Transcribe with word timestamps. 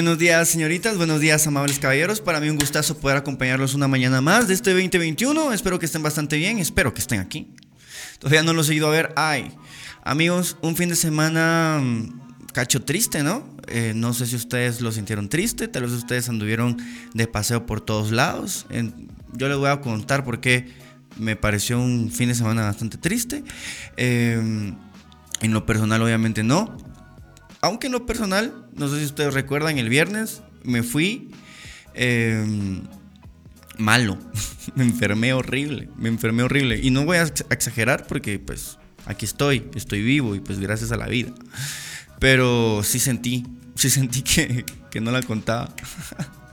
Buenos 0.00 0.16
días, 0.16 0.48
señoritas. 0.48 0.96
Buenos 0.96 1.20
días, 1.20 1.46
amables 1.46 1.78
caballeros. 1.78 2.22
Para 2.22 2.40
mí 2.40 2.48
un 2.48 2.56
gustazo 2.56 2.96
poder 2.96 3.18
acompañarlos 3.18 3.74
una 3.74 3.86
mañana 3.86 4.22
más 4.22 4.48
de 4.48 4.54
este 4.54 4.70
2021. 4.70 5.52
Espero 5.52 5.78
que 5.78 5.84
estén 5.84 6.02
bastante 6.02 6.38
bien. 6.38 6.58
Espero 6.58 6.94
que 6.94 7.02
estén 7.02 7.20
aquí. 7.20 7.48
Todavía 8.18 8.42
no 8.42 8.54
los 8.54 8.70
he 8.70 8.74
ido 8.76 8.86
a 8.86 8.92
ver. 8.92 9.12
Ay, 9.14 9.52
amigos, 10.02 10.56
un 10.62 10.74
fin 10.74 10.88
de 10.88 10.96
semana 10.96 11.80
mm, 11.82 12.46
cacho 12.54 12.82
triste, 12.82 13.22
¿no? 13.22 13.46
Eh, 13.68 13.92
no 13.94 14.14
sé 14.14 14.24
si 14.24 14.36
ustedes 14.36 14.80
lo 14.80 14.90
sintieron 14.90 15.28
triste. 15.28 15.68
Tal 15.68 15.82
vez 15.82 15.92
ustedes 15.92 16.30
anduvieron 16.30 16.78
de 17.12 17.26
paseo 17.26 17.66
por 17.66 17.82
todos 17.82 18.10
lados. 18.10 18.64
yo 19.34 19.48
les 19.48 19.58
voy 19.58 19.68
a 19.68 19.82
contar 19.82 20.24
por 20.24 20.40
qué 20.40 20.66
me 21.18 21.36
pareció 21.36 21.78
un 21.78 22.10
fin 22.10 22.30
de 22.30 22.34
semana 22.34 22.62
bastante 22.62 22.96
triste. 22.96 23.44
Em, 23.98 24.76
en 25.42 25.52
lo 25.52 25.66
personal, 25.66 26.00
obviamente 26.00 26.42
no. 26.42 26.89
Aunque 27.62 27.88
en 27.88 27.92
lo 27.92 28.06
personal, 28.06 28.66
no 28.74 28.88
sé 28.88 29.00
si 29.00 29.04
ustedes 29.04 29.34
recuerdan, 29.34 29.78
el 29.78 29.88
viernes 29.88 30.42
me 30.64 30.82
fui 30.82 31.30
em, 31.94 32.82
malo. 33.76 34.18
me 34.74 34.84
enfermé 34.84 35.32
horrible, 35.32 35.88
me 35.96 36.08
enfermé 36.08 36.42
horrible. 36.42 36.80
Y 36.82 36.90
no 36.90 37.04
voy 37.04 37.18
a 37.18 37.22
exagerar 37.22 38.06
porque 38.06 38.38
pues 38.38 38.78
aquí 39.06 39.26
estoy, 39.26 39.68
estoy 39.74 40.02
vivo 40.02 40.34
y 40.34 40.40
pues 40.40 40.58
gracias 40.58 40.90
a 40.92 40.96
la 40.96 41.06
vida. 41.06 41.32
Pero 42.18 42.82
sí 42.82 42.98
sentí, 42.98 43.46
sí 43.74 43.90
sentí 43.90 44.22
que, 44.22 44.64
que 44.90 45.00
no 45.00 45.10
la 45.10 45.22
contaba. 45.22 45.74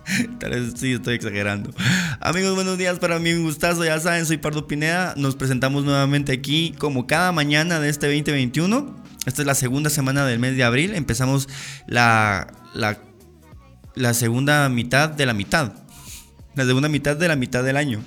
Tal 0.40 0.52
vez 0.52 0.74
sí 0.78 0.94
estoy 0.94 1.16
exagerando. 1.16 1.74
Amigos, 2.22 2.56
buenos 2.56 2.78
días. 2.78 3.00
Para 3.00 3.20
mí 3.20 3.34
un 3.34 3.44
gustazo. 3.44 3.84
Ya 3.84 4.00
saben, 4.00 4.26
soy 4.26 4.38
Pardo 4.38 4.68
Pineda. 4.68 5.14
Nos 5.18 5.36
presentamos 5.36 5.84
nuevamente 5.84 6.32
aquí 6.32 6.74
como 6.78 7.08
cada 7.08 7.32
mañana 7.32 7.80
de 7.80 7.90
este 7.90 8.08
2021. 8.08 9.07
Esta 9.28 9.42
es 9.42 9.46
la 9.46 9.56
segunda 9.56 9.90
semana 9.90 10.26
del 10.26 10.40
mes 10.40 10.56
de 10.56 10.64
abril. 10.64 10.96
Empezamos 10.96 11.50
la, 11.86 12.48
la, 12.74 14.14
segunda 14.14 14.70
mitad 14.70 15.10
de 15.10 15.26
la 15.26 15.34
mitad. 15.34 15.74
La 16.56 16.64
segunda 16.64 16.88
mitad 16.88 17.18
de 17.18 17.28
la 17.28 17.36
mitad 17.36 17.62
del 17.62 17.76
año. 17.76 18.02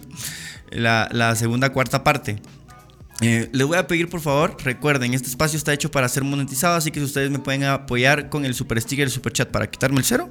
La, 0.70 1.36
segunda 1.36 1.74
cuarta 1.74 2.02
parte. 2.02 2.40
Eh, 3.20 3.50
les 3.52 3.66
voy 3.66 3.76
a 3.76 3.86
pedir 3.86 4.08
por 4.08 4.22
favor, 4.22 4.56
recuerden, 4.64 5.12
este 5.12 5.28
espacio 5.28 5.58
está 5.58 5.74
hecho 5.74 5.90
para 5.90 6.08
ser 6.08 6.24
monetizado, 6.24 6.76
así 6.76 6.90
que 6.90 7.00
si 7.00 7.04
ustedes 7.04 7.30
me 7.30 7.38
pueden 7.38 7.64
apoyar 7.64 8.30
con 8.30 8.46
el 8.46 8.54
super 8.54 8.80
sticker, 8.80 9.04
el 9.04 9.10
super 9.10 9.30
chat 9.30 9.50
para 9.50 9.70
quitarme 9.70 9.98
el 9.98 10.04
cero, 10.06 10.30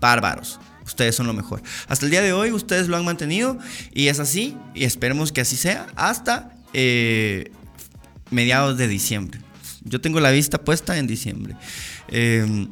bárbaros. 0.00 0.58
Ustedes 0.86 1.14
son 1.14 1.26
lo 1.26 1.34
mejor. 1.34 1.62
Hasta 1.86 2.06
el 2.06 2.10
día 2.10 2.22
de 2.22 2.32
hoy 2.32 2.50
ustedes 2.52 2.88
lo 2.88 2.96
han 2.96 3.04
mantenido 3.04 3.58
y 3.92 4.08
es 4.08 4.18
así 4.20 4.56
y 4.74 4.84
esperemos 4.84 5.32
que 5.32 5.42
así 5.42 5.58
sea 5.58 5.88
hasta 5.96 6.54
eh, 6.72 7.52
mediados 8.30 8.78
de 8.78 8.88
diciembre. 8.88 9.38
Yo 9.82 10.00
tengo 10.00 10.20
la 10.20 10.30
vista 10.30 10.58
puesta 10.58 10.98
en 10.98 11.06
diciembre. 11.06 11.56
Eh, 12.08 12.66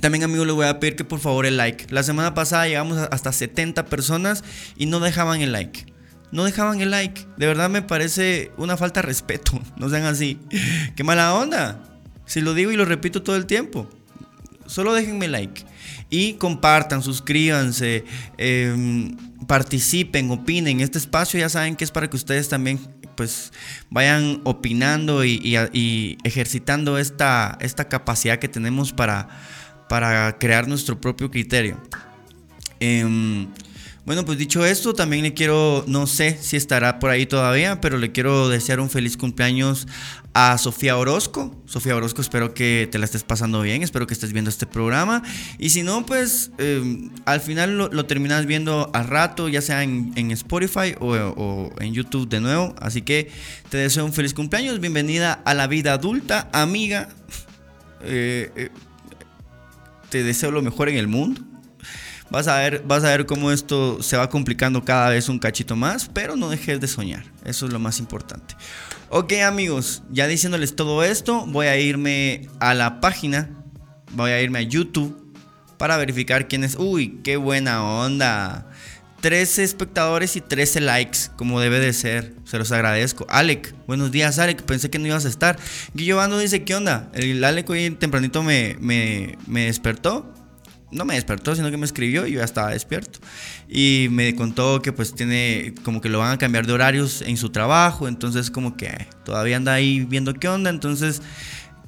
también 0.00 0.24
amigos 0.24 0.46
les 0.46 0.54
voy 0.54 0.66
a 0.66 0.78
pedir 0.78 0.96
que 0.96 1.04
por 1.04 1.20
favor 1.20 1.46
el 1.46 1.56
like. 1.56 1.86
La 1.90 2.02
semana 2.02 2.34
pasada 2.34 2.66
llegamos 2.66 2.98
hasta 3.10 3.32
70 3.32 3.86
personas 3.86 4.44
y 4.76 4.86
no 4.86 5.00
dejaban 5.00 5.40
el 5.40 5.52
like. 5.52 5.86
No 6.32 6.44
dejaban 6.44 6.80
el 6.80 6.90
like. 6.90 7.26
De 7.36 7.46
verdad 7.46 7.70
me 7.70 7.82
parece 7.82 8.50
una 8.56 8.76
falta 8.76 9.00
de 9.00 9.06
respeto. 9.06 9.60
No 9.76 9.88
sean 9.88 10.04
así. 10.04 10.38
Qué 10.96 11.04
mala 11.04 11.34
onda. 11.34 11.82
Si 12.26 12.40
lo 12.40 12.54
digo 12.54 12.72
y 12.72 12.76
lo 12.76 12.84
repito 12.84 13.22
todo 13.22 13.36
el 13.36 13.46
tiempo. 13.46 13.88
Solo 14.66 14.92
déjenme 14.92 15.28
like. 15.28 15.64
Y 16.10 16.34
compartan, 16.34 17.02
suscríbanse, 17.02 18.04
em, 18.36 19.16
participen, 19.46 20.30
opinen. 20.30 20.80
Este 20.80 20.98
espacio 20.98 21.38
ya 21.38 21.48
saben 21.48 21.76
que 21.76 21.84
es 21.84 21.90
para 21.90 22.10
que 22.10 22.16
ustedes 22.16 22.48
también 22.48 22.78
pues 23.16 23.52
vayan 23.90 24.40
opinando 24.44 25.24
y, 25.24 26.18
ejercitando 26.24 26.98
esta, 26.98 27.56
esta, 27.60 27.88
capacidad 27.88 28.38
que 28.38 28.48
tenemos 28.48 28.92
para, 28.92 29.28
para 29.88 30.38
crear 30.38 30.68
nuestro 30.68 31.00
propio 31.00 31.30
criterio. 31.30 31.80
Em, 32.78 33.48
bueno, 34.06 34.24
pues 34.24 34.38
dicho 34.38 34.64
esto, 34.64 34.94
también 34.94 35.24
le 35.24 35.34
quiero, 35.34 35.84
no 35.88 36.06
sé 36.06 36.38
si 36.40 36.56
estará 36.56 37.00
por 37.00 37.10
ahí 37.10 37.26
todavía, 37.26 37.80
pero 37.80 37.98
le 37.98 38.12
quiero 38.12 38.48
desear 38.48 38.78
un 38.78 38.88
feliz 38.88 39.16
cumpleaños 39.16 39.88
a 40.32 40.56
Sofía 40.58 40.96
Orozco. 40.96 41.60
Sofía 41.66 41.96
Orozco, 41.96 42.20
espero 42.20 42.54
que 42.54 42.88
te 42.88 43.00
la 43.00 43.04
estés 43.04 43.24
pasando 43.24 43.62
bien, 43.62 43.82
espero 43.82 44.06
que 44.06 44.14
estés 44.14 44.32
viendo 44.32 44.48
este 44.48 44.64
programa. 44.64 45.24
Y 45.58 45.70
si 45.70 45.82
no, 45.82 46.06
pues 46.06 46.52
em, 46.58 47.10
al 47.24 47.40
final 47.40 47.76
lo, 47.76 48.06
terminas 48.06 48.46
viendo 48.46 48.92
al 48.94 49.08
rato, 49.08 49.48
ya 49.48 49.60
sea 49.60 49.82
en, 49.82 50.30
Spotify 50.30 50.94
o, 51.00 51.72
en 51.80 51.92
YouTube 51.92 52.28
de 52.28 52.38
nuevo. 52.38 52.76
Así 52.78 53.02
que 53.02 53.32
te 53.70 53.78
deseo 53.78 54.04
un 54.04 54.12
feliz 54.12 54.34
cumpleaños, 54.34 54.78
bienvenida 54.78 55.32
a 55.32 55.52
la 55.52 55.66
vida 55.66 55.94
adulta, 55.94 56.48
amiga. 56.52 57.08
Eh, 58.04 58.52
eh, 58.54 58.68
te 60.10 60.22
deseo 60.22 60.52
lo 60.52 60.62
mejor 60.62 60.88
en 60.90 60.96
el 60.96 61.08
mundo. 61.08 61.40
Vas 62.30 62.48
a, 62.48 62.58
ver, 62.58 62.82
vas 62.84 63.04
a 63.04 63.08
ver 63.08 63.24
cómo 63.24 63.52
esto 63.52 64.02
se 64.02 64.16
va 64.16 64.28
complicando 64.28 64.84
cada 64.84 65.10
vez 65.10 65.28
un 65.28 65.38
cachito 65.38 65.76
más, 65.76 66.10
pero 66.12 66.36
no 66.36 66.48
dejes 66.48 66.80
de 66.80 66.88
soñar. 66.88 67.24
Eso 67.44 67.66
es 67.66 67.72
lo 67.72 67.78
más 67.78 68.00
importante. 68.00 68.56
Ok 69.08 69.34
amigos, 69.44 70.02
ya 70.10 70.26
diciéndoles 70.26 70.74
todo 70.74 71.04
esto, 71.04 71.46
voy 71.46 71.66
a 71.66 71.78
irme 71.78 72.48
a 72.58 72.74
la 72.74 73.00
página, 73.00 73.48
voy 74.12 74.32
a 74.32 74.42
irme 74.42 74.58
a 74.58 74.62
YouTube 74.62 75.26
para 75.78 75.96
verificar 75.96 76.48
quién 76.48 76.64
es. 76.64 76.76
Uy, 76.76 77.20
qué 77.22 77.36
buena 77.36 77.84
onda. 77.84 78.66
13 79.20 79.62
espectadores 79.62 80.36
y 80.36 80.40
13 80.40 80.80
likes, 80.80 81.18
como 81.36 81.60
debe 81.60 81.80
de 81.80 81.92
ser. 81.92 82.34
Se 82.44 82.58
los 82.58 82.70
agradezco. 82.72 83.26
Alec, 83.28 83.74
buenos 83.86 84.12
días, 84.12 84.38
Alec. 84.38 84.62
Pensé 84.62 84.90
que 84.90 84.98
no 84.98 85.06
ibas 85.06 85.24
a 85.24 85.28
estar. 85.28 85.58
Guillo 85.94 86.16
Bando 86.16 86.38
dice: 86.38 86.64
¿Qué 86.64 86.74
onda? 86.74 87.10
El 87.14 87.42
Alec 87.44 87.68
hoy 87.70 87.90
tempranito 87.90 88.42
me, 88.42 88.76
me, 88.80 89.38
me 89.46 89.66
despertó 89.66 90.32
no 90.96 91.04
me 91.04 91.14
despertó, 91.14 91.54
sino 91.54 91.70
que 91.70 91.76
me 91.76 91.86
escribió 91.86 92.26
y 92.26 92.32
yo 92.32 92.38
ya 92.38 92.44
estaba 92.44 92.70
despierto. 92.70 93.20
Y 93.68 94.08
me 94.10 94.34
contó 94.34 94.82
que 94.82 94.92
pues 94.92 95.14
tiene, 95.14 95.74
como 95.84 96.00
que 96.00 96.08
lo 96.08 96.18
van 96.18 96.32
a 96.32 96.38
cambiar 96.38 96.66
de 96.66 96.72
horarios 96.72 97.22
en 97.22 97.36
su 97.36 97.50
trabajo, 97.50 98.08
entonces 98.08 98.50
como 98.50 98.76
que 98.76 99.06
todavía 99.24 99.56
anda 99.56 99.74
ahí 99.74 100.00
viendo 100.00 100.34
qué 100.34 100.48
onda, 100.48 100.70
entonces 100.70 101.22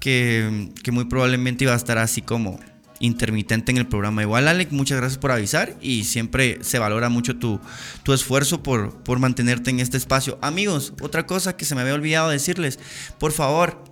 que, 0.00 0.70
muy 0.92 1.06
probablemente 1.06 1.64
iba 1.64 1.72
a 1.72 1.76
estar 1.76 1.98
así 1.98 2.22
como 2.22 2.60
intermitente 3.00 3.70
en 3.70 3.78
el 3.78 3.86
programa. 3.86 4.22
Igual, 4.22 4.48
Alec, 4.48 4.72
muchas 4.72 4.98
gracias 4.98 5.18
por 5.18 5.30
avisar 5.30 5.76
y 5.80 6.04
siempre 6.04 6.58
se 6.62 6.78
valora 6.78 7.08
mucho 7.08 7.36
tu, 7.36 7.60
tu 8.02 8.12
esfuerzo 8.12 8.62
por, 8.62 9.02
por 9.02 9.18
mantenerte 9.18 9.70
en 9.70 9.80
este 9.80 9.96
espacio. 9.96 10.38
Amigos, 10.42 10.92
otra 11.00 11.26
cosa 11.26 11.56
que 11.56 11.64
se 11.64 11.74
me 11.74 11.82
había 11.82 11.94
olvidado 11.94 12.28
decirles, 12.28 12.78
por 13.18 13.32
favor, 13.32 13.84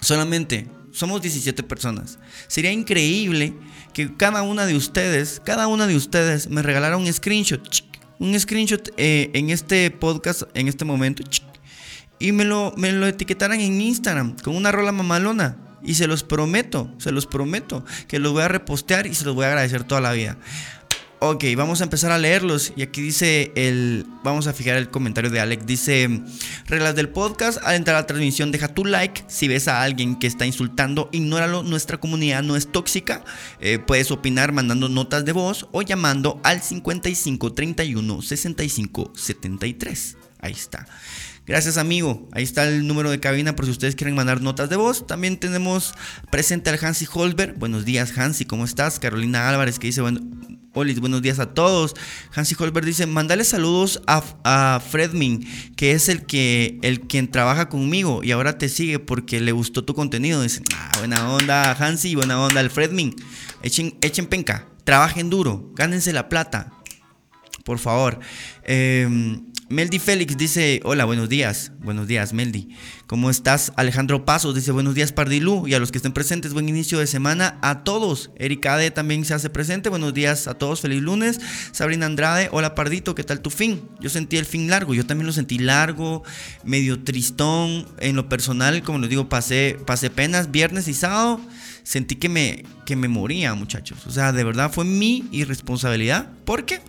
solamente 0.00 0.68
somos 0.94 1.20
17 1.20 1.62
personas. 1.64 2.18
Sería 2.46 2.72
increíble 2.72 3.52
que 3.92 4.16
cada 4.16 4.42
una 4.42 4.64
de 4.64 4.76
ustedes, 4.76 5.42
cada 5.44 5.66
una 5.66 5.86
de 5.86 5.96
ustedes 5.96 6.48
me 6.48 6.62
regalara 6.62 6.96
un 6.96 7.12
screenshot, 7.12 7.84
un 8.18 8.38
screenshot 8.38 8.90
eh, 8.96 9.30
en 9.34 9.50
este 9.50 9.90
podcast, 9.90 10.44
en 10.54 10.68
este 10.68 10.84
momento, 10.84 11.22
y 12.18 12.32
me 12.32 12.44
lo, 12.44 12.72
me 12.76 12.92
lo 12.92 13.06
etiquetaran 13.06 13.60
en 13.60 13.80
Instagram 13.80 14.36
con 14.42 14.56
una 14.56 14.72
rola 14.72 14.92
mamalona. 14.92 15.58
Y 15.86 15.96
se 15.96 16.06
los 16.06 16.22
prometo, 16.24 16.90
se 16.96 17.12
los 17.12 17.26
prometo, 17.26 17.84
que 18.08 18.18
los 18.18 18.32
voy 18.32 18.40
a 18.40 18.48
repostear 18.48 19.06
y 19.06 19.14
se 19.14 19.26
los 19.26 19.34
voy 19.34 19.44
a 19.44 19.48
agradecer 19.48 19.84
toda 19.84 20.00
la 20.00 20.12
vida. 20.12 20.38
Ok, 21.26 21.42
vamos 21.56 21.80
a 21.80 21.84
empezar 21.84 22.12
a 22.12 22.18
leerlos. 22.18 22.74
Y 22.76 22.82
aquí 22.82 23.00
dice 23.00 23.50
el. 23.56 24.04
Vamos 24.22 24.46
a 24.46 24.52
fijar 24.52 24.76
el 24.76 24.90
comentario 24.90 25.30
de 25.30 25.40
Alex. 25.40 25.64
Dice: 25.64 26.20
Reglas 26.66 26.96
del 26.96 27.08
podcast. 27.08 27.56
Al 27.64 27.76
entrar 27.76 27.96
a 27.96 28.00
la 28.00 28.06
transmisión, 28.06 28.52
deja 28.52 28.68
tu 28.68 28.84
like. 28.84 29.24
Si 29.26 29.48
ves 29.48 29.66
a 29.66 29.82
alguien 29.82 30.18
que 30.18 30.26
está 30.26 30.44
insultando, 30.44 31.08
ignóralo. 31.12 31.62
Nuestra 31.62 31.96
comunidad 31.96 32.42
no 32.42 32.56
es 32.56 32.70
tóxica. 32.70 33.24
Eh, 33.58 33.78
puedes 33.78 34.10
opinar 34.10 34.52
mandando 34.52 34.90
notas 34.90 35.24
de 35.24 35.32
voz 35.32 35.66
o 35.72 35.80
llamando 35.80 36.42
al 36.44 36.60
55 36.60 37.54
31 37.54 38.20
65 38.20 39.12
73. 39.16 40.18
Ahí 40.40 40.52
está. 40.52 40.86
Gracias 41.46 41.78
amigo, 41.78 42.28
ahí 42.32 42.42
está 42.42 42.66
el 42.66 42.86
número 42.86 43.10
de 43.10 43.20
cabina 43.20 43.54
por 43.54 43.66
si 43.66 43.70
ustedes 43.70 43.96
quieren 43.96 44.14
mandar 44.14 44.42
notas 44.42 44.68
de 44.68 44.76
voz. 44.76 45.06
También 45.06 45.38
tenemos 45.38 45.94
presente 46.30 46.68
al 46.68 46.78
Hansi 46.82 47.06
Holberg. 47.10 47.58
Buenos 47.58 47.86
días 47.86 48.16
Hansi, 48.16 48.44
¿cómo 48.44 48.66
estás? 48.66 48.98
Carolina 48.98 49.48
Álvarez 49.48 49.78
que 49.78 49.86
dice, 49.86 50.00
bueno, 50.02 50.20
Olis, 50.76 50.98
buenos 50.98 51.22
días 51.22 51.38
a 51.38 51.54
todos. 51.54 51.94
Hansi 52.34 52.56
Holberg 52.58 52.84
dice, 52.84 53.06
mandale 53.06 53.44
saludos 53.44 54.02
a, 54.08 54.24
a, 54.42 54.80
Fredmin, 54.80 55.46
que 55.76 55.92
es 55.92 56.08
el 56.08 56.26
que 56.26 56.80
el 56.82 57.02
quien 57.02 57.30
trabaja 57.30 57.68
conmigo 57.68 58.24
y 58.24 58.32
ahora 58.32 58.58
te 58.58 58.68
sigue 58.68 58.98
porque 58.98 59.40
le 59.40 59.52
gustó 59.52 59.84
tu 59.84 59.94
contenido. 59.94 60.42
Dice, 60.42 60.62
ah, 60.74 60.90
buena 60.98 61.32
onda 61.32 61.70
Hansi, 61.72 62.16
buena 62.16 62.40
onda 62.40 62.58
al 62.58 62.70
Fredmin. 62.70 63.14
Echen, 63.62 63.96
echen 64.00 64.26
penca, 64.26 64.66
trabajen 64.82 65.30
duro, 65.30 65.70
gánense 65.76 66.12
la 66.12 66.28
plata. 66.28 66.72
Por 67.62 67.78
favor. 67.78 68.18
Eh, 68.64 69.38
Meldi 69.70 69.98
Félix 69.98 70.36
dice, 70.36 70.80
hola, 70.84 71.06
buenos 71.06 71.30
días. 71.30 71.72
Buenos 71.82 72.06
días, 72.06 72.34
Meldi. 72.34 72.68
¿Cómo 73.06 73.30
estás? 73.30 73.72
Alejandro 73.76 74.26
Pasos 74.26 74.54
dice, 74.54 74.72
buenos 74.72 74.94
días, 74.94 75.12
Pardilú. 75.12 75.66
Y 75.66 75.72
a 75.72 75.78
los 75.78 75.90
que 75.90 75.98
estén 75.98 76.12
presentes, 76.12 76.52
buen 76.52 76.68
inicio 76.68 76.98
de 76.98 77.06
semana 77.06 77.58
a 77.62 77.82
todos. 77.82 78.30
Erika 78.36 78.74
Ade 78.74 78.90
también 78.90 79.24
se 79.24 79.32
hace 79.32 79.48
presente. 79.48 79.88
Buenos 79.88 80.12
días 80.12 80.48
a 80.48 80.54
todos, 80.54 80.82
feliz 80.82 81.00
lunes. 81.00 81.40
Sabrina 81.72 82.04
Andrade, 82.04 82.50
hola, 82.52 82.74
Pardito, 82.74 83.14
¿qué 83.14 83.24
tal 83.24 83.40
tu 83.40 83.48
fin? 83.48 83.88
Yo 84.00 84.10
sentí 84.10 84.36
el 84.36 84.44
fin 84.44 84.68
largo, 84.68 84.92
yo 84.92 85.06
también 85.06 85.26
lo 85.26 85.32
sentí 85.32 85.58
largo, 85.58 86.24
medio 86.62 87.02
tristón. 87.02 87.86
En 88.00 88.16
lo 88.16 88.28
personal, 88.28 88.82
como 88.82 88.98
les 88.98 89.08
digo, 89.08 89.30
pasé, 89.30 89.78
pasé 89.86 90.10
penas 90.10 90.50
viernes 90.50 90.88
y 90.88 90.94
sábado. 90.94 91.40
sentí 91.84 92.16
que 92.16 92.28
me, 92.28 92.64
que 92.84 92.96
me 92.96 93.08
moría, 93.08 93.54
muchachos. 93.54 94.06
O 94.06 94.10
sea, 94.10 94.32
de 94.32 94.44
verdad 94.44 94.70
fue 94.70 94.84
mi 94.84 95.24
irresponsabilidad. 95.32 96.28
Porque 96.44 96.80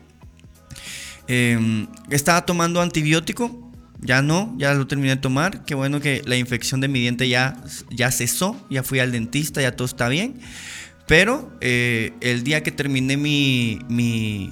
eh, 1.27 1.87
estaba 2.09 2.45
tomando 2.45 2.81
antibiótico. 2.81 3.61
Ya 4.01 4.21
no, 4.21 4.53
ya 4.57 4.73
lo 4.73 4.85
terminé 4.87 5.15
de 5.15 5.21
tomar. 5.21 5.65
Qué 5.65 5.73
bueno 5.73 5.99
que 5.99 6.21
la 6.25 6.35
infección 6.35 6.81
de 6.81 6.87
mi 6.87 6.99
diente 6.99 7.27
ya, 7.27 7.57
ya 7.89 8.11
cesó. 8.11 8.55
Ya 8.69 8.83
fui 8.83 8.99
al 8.99 9.11
dentista, 9.11 9.61
ya 9.61 9.75
todo 9.75 9.85
está 9.85 10.09
bien. 10.09 10.39
Pero 11.07 11.51
eh, 11.61 12.13
el 12.21 12.43
día 12.43 12.63
que 12.63 12.71
terminé 12.71 13.15
mi, 13.17 13.79
mi, 13.89 14.51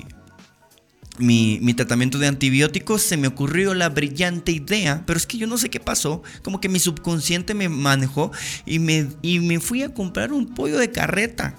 mi, 1.17 1.73
tratamiento 1.73 2.19
de 2.19 2.27
antibióticos, 2.27 3.01
se 3.01 3.17
me 3.17 3.27
ocurrió 3.27 3.73
la 3.73 3.89
brillante 3.89 4.51
idea, 4.51 5.03
pero 5.05 5.17
es 5.17 5.25
que 5.25 5.37
yo 5.37 5.47
no 5.47 5.57
sé 5.57 5.69
qué 5.69 5.79
pasó, 5.79 6.21
como 6.43 6.61
que 6.61 6.69
mi 6.69 6.79
subconsciente 6.79 7.55
me 7.55 7.69
manejó 7.69 8.31
y 8.65 8.79
me, 8.79 9.07
y 9.21 9.39
me 9.39 9.59
fui 9.59 9.81
a 9.81 9.93
comprar 9.93 10.31
un 10.31 10.53
pollo 10.53 10.77
de 10.77 10.91
carreta. 10.91 11.55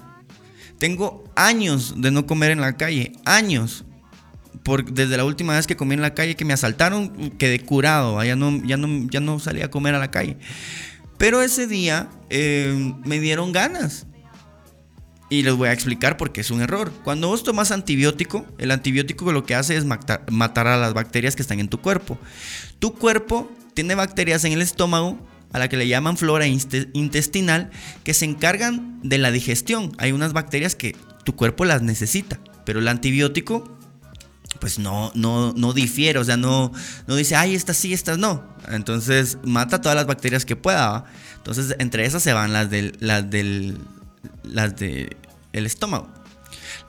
Tengo 0.77 1.23
años 1.35 1.95
de 1.97 2.11
no 2.11 2.25
comer 2.25 2.51
en 2.51 2.61
la 2.61 2.77
calle, 2.77 3.13
años. 3.25 3.85
Por, 4.65 4.91
desde 4.91 5.15
la 5.15 5.23
última 5.23 5.53
vez 5.53 5.67
que 5.67 5.77
comí 5.77 5.93
en 5.93 6.01
la 6.01 6.15
calle, 6.15 6.35
que 6.35 6.43
me 6.43 6.53
asaltaron, 6.53 7.29
quedé 7.37 7.59
curado, 7.59 8.21
ya 8.23 8.35
no, 8.35 8.61
ya 8.65 8.77
no, 8.77 9.07
ya 9.11 9.19
no 9.19 9.39
salí 9.39 9.61
a 9.61 9.69
comer 9.69 9.95
a 9.95 9.99
la 9.99 10.11
calle. 10.11 10.37
Pero 11.19 11.41
ese 11.43 11.67
día 11.67 12.09
eh, 12.29 12.93
me 13.05 13.19
dieron 13.19 13.51
ganas 13.51 14.07
y 15.29 15.43
les 15.43 15.53
voy 15.53 15.69
a 15.69 15.71
explicar 15.71 16.17
por 16.17 16.31
qué 16.31 16.41
es 16.41 16.51
un 16.51 16.61
error. 16.61 16.91
Cuando 17.03 17.27
vos 17.27 17.43
tomas 17.43 17.71
antibiótico, 17.71 18.45
el 18.57 18.71
antibiótico 18.71 19.31
lo 19.31 19.45
que 19.45 19.55
hace 19.55 19.77
es 19.77 19.85
matar 19.85 20.67
a 20.67 20.77
las 20.77 20.93
bacterias 20.93 21.35
que 21.35 21.41
están 21.41 21.59
en 21.59 21.67
tu 21.67 21.79
cuerpo. 21.79 22.17
Tu 22.79 22.93
cuerpo 22.93 23.51
tiene 23.73 23.95
bacterias 23.95 24.43
en 24.45 24.53
el 24.53 24.61
estómago 24.61 25.19
a 25.51 25.59
la 25.59 25.69
que 25.69 25.77
le 25.77 25.87
llaman 25.87 26.17
flora 26.17 26.47
intestinal 26.47 27.71
que 28.03 28.13
se 28.13 28.25
encargan 28.25 28.99
de 29.03 29.17
la 29.17 29.31
digestión. 29.31 29.93
Hay 29.97 30.11
unas 30.11 30.33
bacterias 30.33 30.75
que 30.75 30.95
tu 31.23 31.35
cuerpo 31.35 31.65
las 31.65 31.81
necesita, 31.81 32.39
pero 32.65 32.79
el 32.79 32.87
antibiótico 32.87 33.74
pues 34.65 34.79
no, 34.79 35.11
no, 35.13 35.53
no 35.53 35.73
difiere, 35.73 36.17
o 36.17 36.23
sea, 36.23 36.37
no, 36.37 36.71
no 37.05 37.15
dice, 37.15 37.35
ay, 37.35 37.53
estas 37.53 37.77
sí, 37.77 37.93
estas 37.93 38.17
no. 38.17 38.43
Entonces 38.67 39.37
mata 39.43 39.79
todas 39.79 39.95
las 39.95 40.07
bacterias 40.07 40.43
que 40.43 40.55
pueda. 40.55 41.05
Entonces 41.35 41.75
entre 41.77 42.03
esas 42.03 42.23
se 42.23 42.33
van 42.33 42.51
las 42.51 42.71
del, 42.71 42.97
las 42.99 43.29
del 43.29 43.77
las 44.41 44.75
de 44.75 45.17
el 45.53 45.67
estómago. 45.67 46.09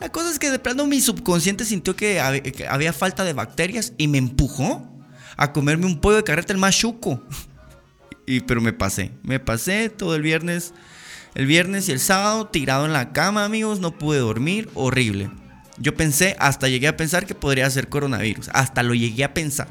La 0.01 0.11
cosa 0.11 0.31
es 0.31 0.39
que 0.39 0.51
de 0.51 0.59
plano 0.59 0.87
mi 0.87 1.03
subconsciente 1.03 1.67
sintió 1.67 1.95
que 1.95 2.19
había, 2.19 2.95
falta 2.95 3.25
de 3.25 3.35
bacterias 3.35 3.93
y 3.99 4.09
me 4.09 4.17
empujó 4.17 4.91
a 5.37 5.53
comerme 5.53 5.85
un 5.85 6.01
pollo 6.01 6.17
de 6.17 6.25
carreta 6.25 6.55
el 6.55 6.59
más 6.59 6.79
chuco. 6.79 7.23
Y, 8.29 8.41
pero 8.41 8.63
me 8.63 8.73
pasé, 8.73 9.13
me 9.23 9.39
pasé 9.39 9.91
todo 9.91 10.17
el 10.17 10.23
viernes, 10.23 10.73
el 11.35 11.45
viernes 11.45 11.91
y 11.91 11.93
el 11.93 12.01
sábado 12.01 12.47
tirado 12.47 12.87
en 12.87 12.95
la 12.95 13.13
cama, 13.13 13.45
amigos, 13.45 13.81
no 13.81 13.99
pude 13.99 14.19
dormir, 14.19 14.71
horrible. 14.75 15.31
Yo 15.79 15.95
pensé, 15.95 16.37
hasta 16.39 16.69
llegué 16.69 16.89
a 16.89 16.97
pensar 16.97 17.27
que 17.27 17.35
podría 17.35 17.69
ser 17.71 17.89
coronavirus, 17.89 18.51
hasta 18.53 18.83
lo 18.83 18.95
llegué 18.95 19.25
a 19.25 19.35
pensar. 19.35 19.69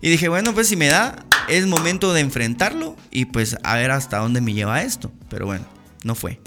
Y 0.00 0.10
dije, 0.10 0.28
bueno, 0.28 0.52
pues 0.52 0.68
si 0.68 0.76
me 0.76 0.88
da, 0.88 1.24
es 1.48 1.66
momento 1.66 2.12
de 2.12 2.20
enfrentarlo 2.20 2.96
y 3.10 3.26
pues 3.26 3.56
a 3.62 3.76
ver 3.76 3.90
hasta 3.90 4.18
dónde 4.18 4.40
me 4.40 4.52
lleva 4.52 4.82
esto. 4.82 5.12
Pero 5.28 5.46
bueno, 5.46 5.64
no 6.02 6.14
fue. 6.14 6.40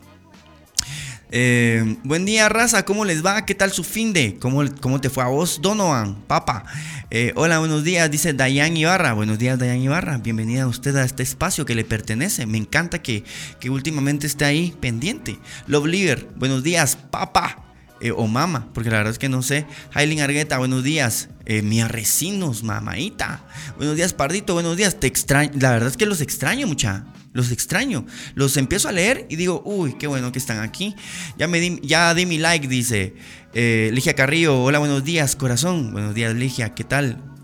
Eh, 1.31 1.97
buen 2.03 2.25
día, 2.25 2.49
raza. 2.49 2.85
¿Cómo 2.85 3.05
les 3.05 3.25
va? 3.25 3.45
¿Qué 3.45 3.55
tal 3.55 3.71
su 3.71 3.83
fin 3.83 4.13
de? 4.13 4.37
¿Cómo, 4.39 4.63
cómo 4.81 5.01
te 5.01 5.09
fue 5.09 5.23
a 5.23 5.27
vos, 5.27 5.59
Donovan? 5.61 6.15
Papa. 6.27 6.65
Eh, 7.11 7.33
hola, 7.35 7.59
buenos 7.59 7.83
días, 7.83 8.09
dice 8.11 8.33
Dayan 8.33 8.75
Ibarra. 8.75 9.13
Buenos 9.13 9.39
días, 9.39 9.57
Dayan 9.57 9.81
Ibarra. 9.81 10.17
Bienvenida 10.17 10.63
a 10.63 10.67
usted 10.67 10.95
a 10.95 11.03
este 11.03 11.23
espacio 11.23 11.65
que 11.65 11.75
le 11.75 11.83
pertenece. 11.83 12.45
Me 12.45 12.57
encanta 12.57 13.01
que, 13.01 13.23
que 13.59 13.69
últimamente 13.69 14.27
esté 14.27 14.45
ahí 14.45 14.75
pendiente. 14.79 15.39
Love 15.67 15.87
Liver. 15.87 16.27
Buenos 16.35 16.63
días, 16.63 16.95
Papa. 16.95 17.64
Eh, 18.05 18.11
o 18.15 18.27
mama, 18.27 18.69
porque 18.71 18.91
la 18.91 18.97
verdad 18.97 19.13
es 19.13 19.17
que 19.17 19.29
no 19.29 19.41
sé. 19.41 19.65
Hailing 19.91 20.21
Argueta, 20.21 20.59
buenos 20.59 20.83
días. 20.83 21.29
Eh, 21.47 21.63
Mia 21.63 21.87
Recinos, 21.87 22.61
mamaita. 22.61 23.43
Buenos 23.77 23.95
días, 23.95 24.13
Pardito, 24.13 24.53
buenos 24.53 24.77
días. 24.77 24.99
Te 24.99 25.07
extraño. 25.07 25.49
La 25.55 25.71
verdad 25.71 25.89
es 25.89 25.97
que 25.97 26.05
los 26.05 26.21
extraño, 26.21 26.67
mucha. 26.67 27.03
Los 27.33 27.49
extraño. 27.49 28.05
Los 28.35 28.57
empiezo 28.57 28.89
a 28.89 28.91
leer 28.91 29.25
y 29.27 29.37
digo, 29.37 29.63
uy, 29.65 29.93
qué 29.93 30.05
bueno 30.05 30.31
que 30.31 30.37
están 30.37 30.59
aquí. 30.59 30.95
Ya 31.39 31.47
me 31.47 31.59
di, 31.59 31.79
ya 31.81 32.13
di 32.13 32.27
mi 32.27 32.37
like, 32.37 32.67
dice 32.67 33.15
eh, 33.55 33.89
Ligia 33.91 34.13
Carrillo. 34.13 34.61
Hola, 34.61 34.77
buenos 34.77 35.03
días, 35.03 35.35
corazón. 35.35 35.91
Buenos 35.91 36.13
días, 36.13 36.35
Ligia. 36.35 36.75
¿Qué 36.75 36.83
tal? 36.83 37.34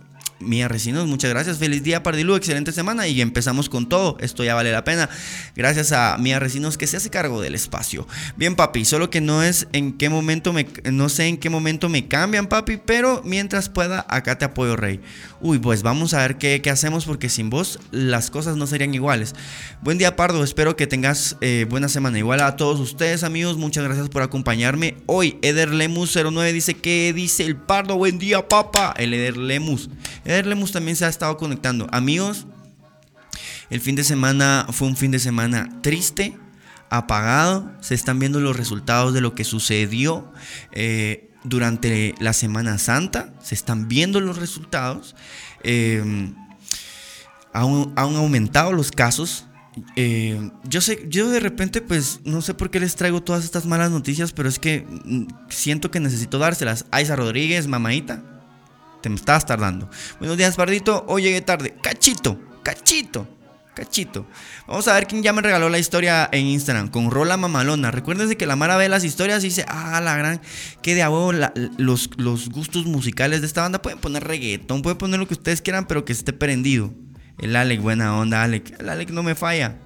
Mía 0.41 0.67
Recinos, 0.67 1.07
muchas 1.07 1.29
gracias. 1.29 1.57
Feliz 1.57 1.83
día, 1.83 2.03
Pardilú. 2.03 2.35
Excelente 2.35 2.71
semana 2.71 3.07
y 3.07 3.21
empezamos 3.21 3.69
con 3.69 3.87
todo. 3.87 4.17
Esto 4.19 4.43
ya 4.43 4.55
vale 4.55 4.71
la 4.71 4.83
pena. 4.83 5.09
Gracias 5.55 5.91
a 5.91 6.17
Mía 6.17 6.39
Recinos 6.39 6.77
que 6.77 6.87
se 6.87 6.97
hace 6.97 7.09
cargo 7.09 7.41
del 7.41 7.55
espacio. 7.55 8.07
Bien, 8.37 8.55
papi, 8.55 8.85
solo 8.85 9.09
que 9.09 9.21
no 9.21 9.43
es 9.43 9.67
en 9.73 9.93
qué 9.93 10.09
momento 10.09 10.53
me. 10.53 10.67
No 10.91 11.09
sé 11.09 11.27
en 11.27 11.37
qué 11.37 11.49
momento 11.49 11.89
me 11.89 12.07
cambian, 12.07 12.47
papi, 12.47 12.77
pero 12.77 13.21
mientras 13.25 13.69
pueda, 13.69 14.05
acá 14.09 14.37
te 14.37 14.45
apoyo, 14.45 14.75
Rey. 14.75 14.99
Uy, 15.41 15.59
pues 15.59 15.81
vamos 15.81 16.13
a 16.13 16.19
ver 16.19 16.37
qué, 16.37 16.61
hacemos 16.71 17.05
porque 17.05 17.29
sin 17.29 17.49
vos 17.49 17.79
las 17.91 18.29
cosas 18.29 18.57
no 18.57 18.67
serían 18.67 18.93
iguales. 18.93 19.33
Buen 19.81 19.97
día, 19.97 20.15
Pardo. 20.15 20.43
Espero 20.43 20.75
que 20.75 20.87
tengas 20.87 21.37
eh, 21.41 21.65
buena 21.69 21.89
semana. 21.89 22.17
Igual 22.17 22.41
a 22.41 22.55
todos 22.55 22.79
ustedes, 22.79 23.23
amigos. 23.23 23.57
Muchas 23.57 23.83
gracias 23.83 24.09
por 24.09 24.21
acompañarme. 24.21 24.97
Hoy, 25.05 25.37
Eder 25.41 25.71
Lemus09 25.71 26.51
dice: 26.51 26.75
¿Qué 26.75 27.13
dice 27.13 27.45
el 27.45 27.55
Pardo? 27.55 27.97
Buen 27.97 28.19
día, 28.19 28.47
papá. 28.47 28.93
El 28.97 29.13
Eder 29.13 29.37
Lemus. 29.37 29.89
Eder 30.31 30.71
también 30.71 30.95
se 30.95 31.05
ha 31.05 31.09
estado 31.09 31.37
conectando. 31.37 31.87
Amigos, 31.91 32.47
el 33.69 33.81
fin 33.81 33.95
de 33.95 34.03
semana 34.03 34.67
fue 34.71 34.87
un 34.87 34.97
fin 34.97 35.11
de 35.11 35.19
semana 35.19 35.69
triste, 35.81 36.37
apagado. 36.89 37.71
Se 37.81 37.95
están 37.95 38.19
viendo 38.19 38.39
los 38.39 38.55
resultados 38.55 39.13
de 39.13 39.21
lo 39.21 39.35
que 39.35 39.43
sucedió. 39.43 40.31
Eh, 40.71 41.27
durante 41.43 42.13
la 42.19 42.33
Semana 42.33 42.77
Santa, 42.77 43.33
se 43.41 43.55
están 43.55 43.87
viendo 43.87 44.19
los 44.19 44.37
resultados, 44.37 45.15
eh, 45.63 46.03
han, 47.53 47.95
aumentado 47.95 48.73
los 48.73 48.91
casos. 48.91 49.45
Eh, 49.95 50.51
yo 50.65 50.81
sé, 50.81 51.05
yo 51.07 51.29
de 51.29 51.39
repente, 51.39 51.81
pues 51.81 52.19
no 52.25 52.41
sé 52.41 52.53
por 52.53 52.69
qué 52.69 52.79
les 52.79 52.95
traigo 52.95 53.23
todas 53.23 53.43
estas 53.43 53.65
malas 53.65 53.89
noticias, 53.89 54.33
pero 54.33 54.49
es 54.49 54.59
que 54.59 54.85
mm, 55.05 55.27
siento 55.49 55.91
que 55.91 55.99
necesito 55.99 56.37
dárselas. 56.37 56.85
Aiza 56.91 57.15
Rodríguez, 57.15 57.67
mamadita, 57.67 58.23
te 59.01 59.09
me 59.09 59.15
estabas 59.15 59.45
tardando. 59.45 59.89
Buenos 60.19 60.37
días, 60.37 60.55
Pardito. 60.55 61.05
Hoy 61.07 61.23
llegué 61.23 61.41
tarde. 61.41 61.75
Cachito, 61.81 62.39
cachito. 62.63 63.27
Cachito. 63.73 64.27
Vamos 64.67 64.87
a 64.89 64.93
ver 64.93 65.07
quién 65.07 65.23
ya 65.23 65.31
me 65.31 65.41
regaló 65.41 65.69
la 65.69 65.79
historia 65.79 66.27
en 66.31 66.45
Instagram. 66.45 66.89
Con 66.89 67.09
Rola 67.09 67.37
Mamalona. 67.37 67.89
Recuérdense 67.89 68.35
que 68.35 68.45
la 68.45 68.57
Mara 68.57 68.75
ve 68.75 68.89
las 68.89 69.05
historias 69.05 69.43
y 69.43 69.47
dice, 69.47 69.65
ah, 69.67 70.01
la 70.01 70.17
gran, 70.17 70.41
que 70.81 70.93
de 70.93 71.03
abuelo 71.03 71.51
los, 71.77 72.09
los 72.17 72.49
gustos 72.49 72.85
musicales 72.85 73.41
de 73.41 73.47
esta 73.47 73.61
banda. 73.61 73.81
Pueden 73.81 73.99
poner 73.99 74.25
reggaetón, 74.25 74.81
pueden 74.81 74.97
poner 74.97 75.19
lo 75.19 75.27
que 75.27 75.35
ustedes 75.35 75.61
quieran, 75.61 75.87
pero 75.87 76.03
que 76.03 76.11
esté 76.11 76.33
prendido. 76.33 76.93
El 77.39 77.55
Alec, 77.55 77.81
buena 77.81 78.17
onda, 78.17 78.43
Alec. 78.43 78.79
El 78.79 78.89
Alec 78.89 79.09
no 79.11 79.23
me 79.23 79.35
falla. 79.35 79.77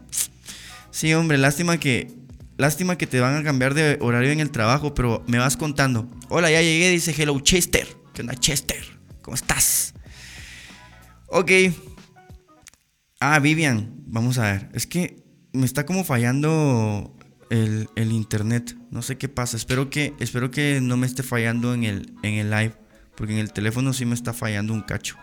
Sí, 0.90 1.14
hombre, 1.14 1.38
lástima 1.38 1.78
que, 1.78 2.12
lástima 2.58 2.98
que 2.98 3.06
te 3.06 3.20
van 3.20 3.36
a 3.36 3.44
cambiar 3.44 3.76
de 3.76 3.98
horario 4.02 4.32
en 4.32 4.40
el 4.40 4.50
trabajo, 4.50 4.96
pero 4.96 5.24
me 5.28 5.38
vas 5.38 5.58
contando. 5.58 6.10
Hola, 6.30 6.50
ya 6.50 6.62
llegué, 6.62 6.90
dice 6.90 7.14
Hello 7.16 7.40
Chester. 7.40 7.88
¿Qué 8.14 8.22
onda, 8.22 8.34
Chester? 8.34 8.95
¿Cómo 9.26 9.34
estás? 9.34 9.96
Ok. 11.26 11.52
Ah, 13.20 13.40
Vivian, 13.40 13.92
vamos 14.06 14.38
a 14.38 14.52
ver. 14.52 14.70
Es 14.76 14.86
que 14.86 15.26
me 15.52 15.66
está 15.66 15.84
como 15.88 16.04
fallando 16.04 17.18
el, 17.50 17.90
internet. 17.96 18.78
No 18.92 19.02
sé 19.02 19.18
qué 19.18 19.28
pasa. 19.28 19.58
Espero 19.58 19.90
que, 19.90 20.14
espero 20.20 20.52
que 20.52 20.80
no 20.80 20.96
me 20.96 21.08
esté 21.08 21.24
fallando 21.24 21.74
en 21.74 21.86
el, 21.86 22.14
en 22.22 22.36
el 22.36 22.52
live. 22.52 22.76
Porque 23.18 23.34
en 23.34 23.40
el 23.40 23.52
teléfono 23.52 23.94
sí 23.94 24.06
me 24.06 24.14
está 24.14 24.32
fallando 24.32 24.74
un 24.74 24.82
cacho. 24.82 25.16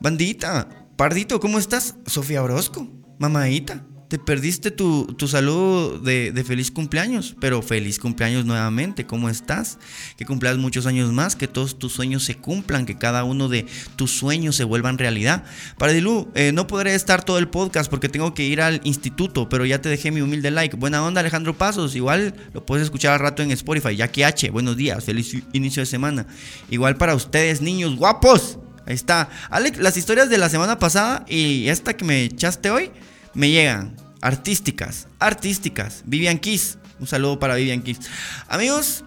Bandita, 0.00 0.88
Pardito, 0.96 1.38
¿cómo 1.38 1.58
estás? 1.58 1.96
Sofía 2.06 2.42
Orozco, 2.42 2.88
mamadita 3.18 3.84
te 4.08 4.18
perdiste 4.18 4.70
tu, 4.70 5.04
tu 5.18 5.28
saludo 5.28 5.98
de, 5.98 6.32
feliz 6.46 6.70
cumpleaños, 6.70 7.36
pero 7.38 7.60
feliz 7.60 7.98
cumpleaños 7.98 8.46
nuevamente, 8.46 9.04
¿cómo 9.06 9.28
estás? 9.28 9.78
Que 10.16 10.24
cumplas 10.24 10.56
muchos 10.56 10.86
años 10.86 11.12
más, 11.12 11.36
que 11.36 11.46
todos 11.46 11.78
tus 11.78 11.92
sueños 11.92 12.24
se 12.24 12.34
cumplan, 12.34 12.86
que 12.86 12.96
cada 12.96 13.24
uno 13.24 13.48
de 13.48 13.66
tus 13.96 14.10
sueños 14.10 14.56
se 14.56 14.64
vuelvan 14.64 14.96
realidad. 14.96 15.44
Para 15.76 15.92
Dilu, 15.92 16.30
eh, 16.34 16.52
no 16.52 16.66
podré 16.66 16.94
estar 16.94 17.22
todo 17.22 17.38
el 17.38 17.48
podcast 17.48 17.90
porque 17.90 18.08
tengo 18.08 18.32
que 18.32 18.44
ir 18.44 18.62
al 18.62 18.80
instituto, 18.84 19.50
pero 19.50 19.66
ya 19.66 19.82
te 19.82 19.90
dejé 19.90 20.10
mi 20.10 20.22
humilde 20.22 20.50
like. 20.50 20.76
Buena 20.76 21.04
onda, 21.04 21.20
Alejandro 21.20 21.58
Pasos, 21.58 21.94
igual 21.94 22.34
lo 22.54 22.64
puedes 22.64 22.84
escuchar 22.84 23.12
al 23.12 23.20
rato 23.20 23.42
en 23.42 23.50
Spotify. 23.50 23.94
Jackie 23.94 24.22
H, 24.22 24.50
buenos 24.50 24.78
días, 24.78 25.04
feliz 25.04 25.36
inicio 25.52 25.82
de 25.82 25.86
semana. 25.86 26.26
Igual 26.70 26.96
para 26.96 27.14
ustedes, 27.14 27.60
niños 27.60 27.94
guapos. 27.96 28.58
Ahí 28.86 28.94
está. 28.94 29.28
Alex, 29.50 29.76
las 29.80 29.98
historias 29.98 30.30
de 30.30 30.38
la 30.38 30.48
semana 30.48 30.78
pasada 30.78 31.26
y 31.28 31.68
esta 31.68 31.94
que 31.94 32.06
me 32.06 32.22
echaste 32.22 32.70
hoy 32.70 32.90
me 33.38 33.50
llegan. 33.50 33.94
Artísticas, 34.20 35.06
artísticas. 35.20 36.02
Vivian 36.04 36.40
Kiss. 36.40 36.76
Un 36.98 37.06
saludo 37.06 37.38
para 37.38 37.54
Vivian 37.54 37.82
Kiss. 37.82 38.00
Amigos, 38.48 39.04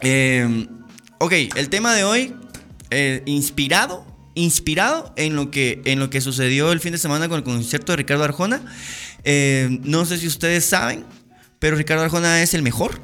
eh, 0.00 0.66
ok, 1.18 1.32
el 1.56 1.68
tema 1.68 1.94
de 1.94 2.04
hoy, 2.04 2.34
eh, 2.88 3.22
inspirado, 3.26 4.06
inspirado 4.34 5.12
en 5.16 5.36
lo, 5.36 5.50
que, 5.50 5.82
en 5.84 5.98
lo 5.98 6.08
que 6.08 6.22
sucedió 6.22 6.72
el 6.72 6.80
fin 6.80 6.92
de 6.92 6.98
semana 6.98 7.28
con 7.28 7.36
el 7.36 7.44
concierto 7.44 7.92
de 7.92 7.96
Ricardo 7.96 8.24
Arjona. 8.24 8.62
Eh, 9.24 9.78
no 9.82 10.06
sé 10.06 10.16
si 10.16 10.26
ustedes 10.26 10.64
saben, 10.64 11.04
pero 11.58 11.76
Ricardo 11.76 12.02
Arjona 12.02 12.42
es 12.42 12.54
el 12.54 12.62
mejor. 12.62 13.02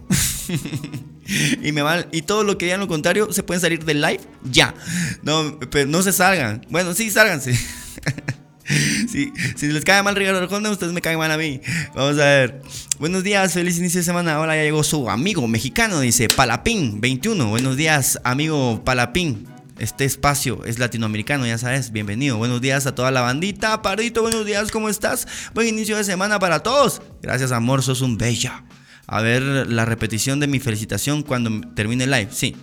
y 1.62 1.70
me 1.72 1.82
van, 1.82 2.06
y 2.12 2.22
todo 2.22 2.44
lo 2.44 2.56
que 2.56 2.64
digan 2.64 2.80
lo 2.80 2.88
contrario, 2.88 3.30
se 3.30 3.42
pueden 3.42 3.60
salir 3.60 3.84
del 3.84 4.00
live 4.00 4.22
ya. 4.50 4.74
No, 5.22 5.60
pero 5.70 5.86
no 5.86 6.00
se 6.00 6.14
salgan. 6.14 6.64
Bueno, 6.70 6.94
sí, 6.94 7.10
sálganse. 7.10 7.60
si 9.08 9.32
les 9.66 9.84
cae 9.84 10.02
mal 10.02 10.16
Ricardo 10.16 10.40
Arjona, 10.40 10.70
ustedes 10.70 10.92
me 10.92 11.00
caen 11.00 11.18
mal 11.18 11.30
a 11.30 11.38
mí. 11.38 11.60
Vamos 11.94 12.18
a 12.18 12.24
ver. 12.24 12.62
Buenos 12.98 13.22
días, 13.22 13.52
feliz 13.52 13.78
inicio 13.78 14.00
de 14.00 14.04
semana. 14.04 14.34
Ahora 14.34 14.56
ya 14.56 14.62
llegó 14.62 14.82
su 14.82 15.08
amigo 15.08 15.46
mexicano, 15.46 16.00
dice 16.00 16.28
Palapín 16.28 17.00
21. 17.00 17.48
Buenos 17.48 17.76
días, 17.76 18.18
amigo 18.24 18.82
Palapín. 18.84 19.46
Este 19.78 20.06
espacio 20.06 20.64
es 20.64 20.78
latinoamericano, 20.78 21.46
ya 21.46 21.58
sabes. 21.58 21.92
Bienvenido. 21.92 22.38
Buenos 22.38 22.60
días 22.60 22.86
a 22.86 22.94
toda 22.94 23.10
la 23.10 23.20
bandita. 23.20 23.82
Pardito, 23.82 24.22
buenos 24.22 24.46
días, 24.46 24.70
¿cómo 24.70 24.88
estás? 24.88 25.28
Buen 25.54 25.68
inicio 25.68 25.96
de 25.96 26.04
semana 26.04 26.38
para 26.38 26.62
todos. 26.62 27.02
Gracias, 27.22 27.52
amor, 27.52 27.82
sos 27.82 28.00
un 28.00 28.16
bella. 28.16 28.64
A 29.06 29.20
ver 29.20 29.42
la 29.42 29.84
repetición 29.84 30.40
de 30.40 30.48
mi 30.48 30.58
felicitación 30.58 31.22
cuando 31.22 31.60
termine 31.74 32.04
el 32.04 32.10
live. 32.10 32.28
Sí. 32.32 32.56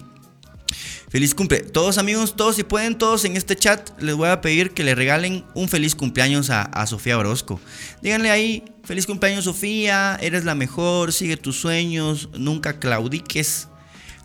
Feliz 1.14 1.36
cumple. 1.36 1.60
Todos 1.60 2.00
amigos, 2.00 2.36
todos 2.36 2.56
si 2.56 2.64
pueden, 2.64 2.98
todos 2.98 3.24
en 3.24 3.38
este 3.38 3.56
chat, 3.56 3.92
les 4.02 4.16
voy 4.16 4.30
a 4.30 4.42
pedir 4.42 4.72
que 4.72 4.84
le 4.84 4.96
regalen 4.96 5.46
un 5.54 5.70
feliz 5.70 5.94
cumpleaños 5.94 6.50
a, 6.50 6.64
a, 6.64 6.88
Sofía 6.88 7.20
Orozco. 7.20 7.62
Díganle 8.02 8.32
ahí, 8.32 8.64
feliz 8.84 9.06
cumpleaños 9.06 9.44
Sofía, 9.44 10.18
eres 10.20 10.44
la 10.44 10.56
mejor, 10.56 11.14
sigue 11.14 11.38
tus 11.38 11.56
sueños, 11.56 12.30
nunca 12.36 12.80
claudiques. 12.80 13.68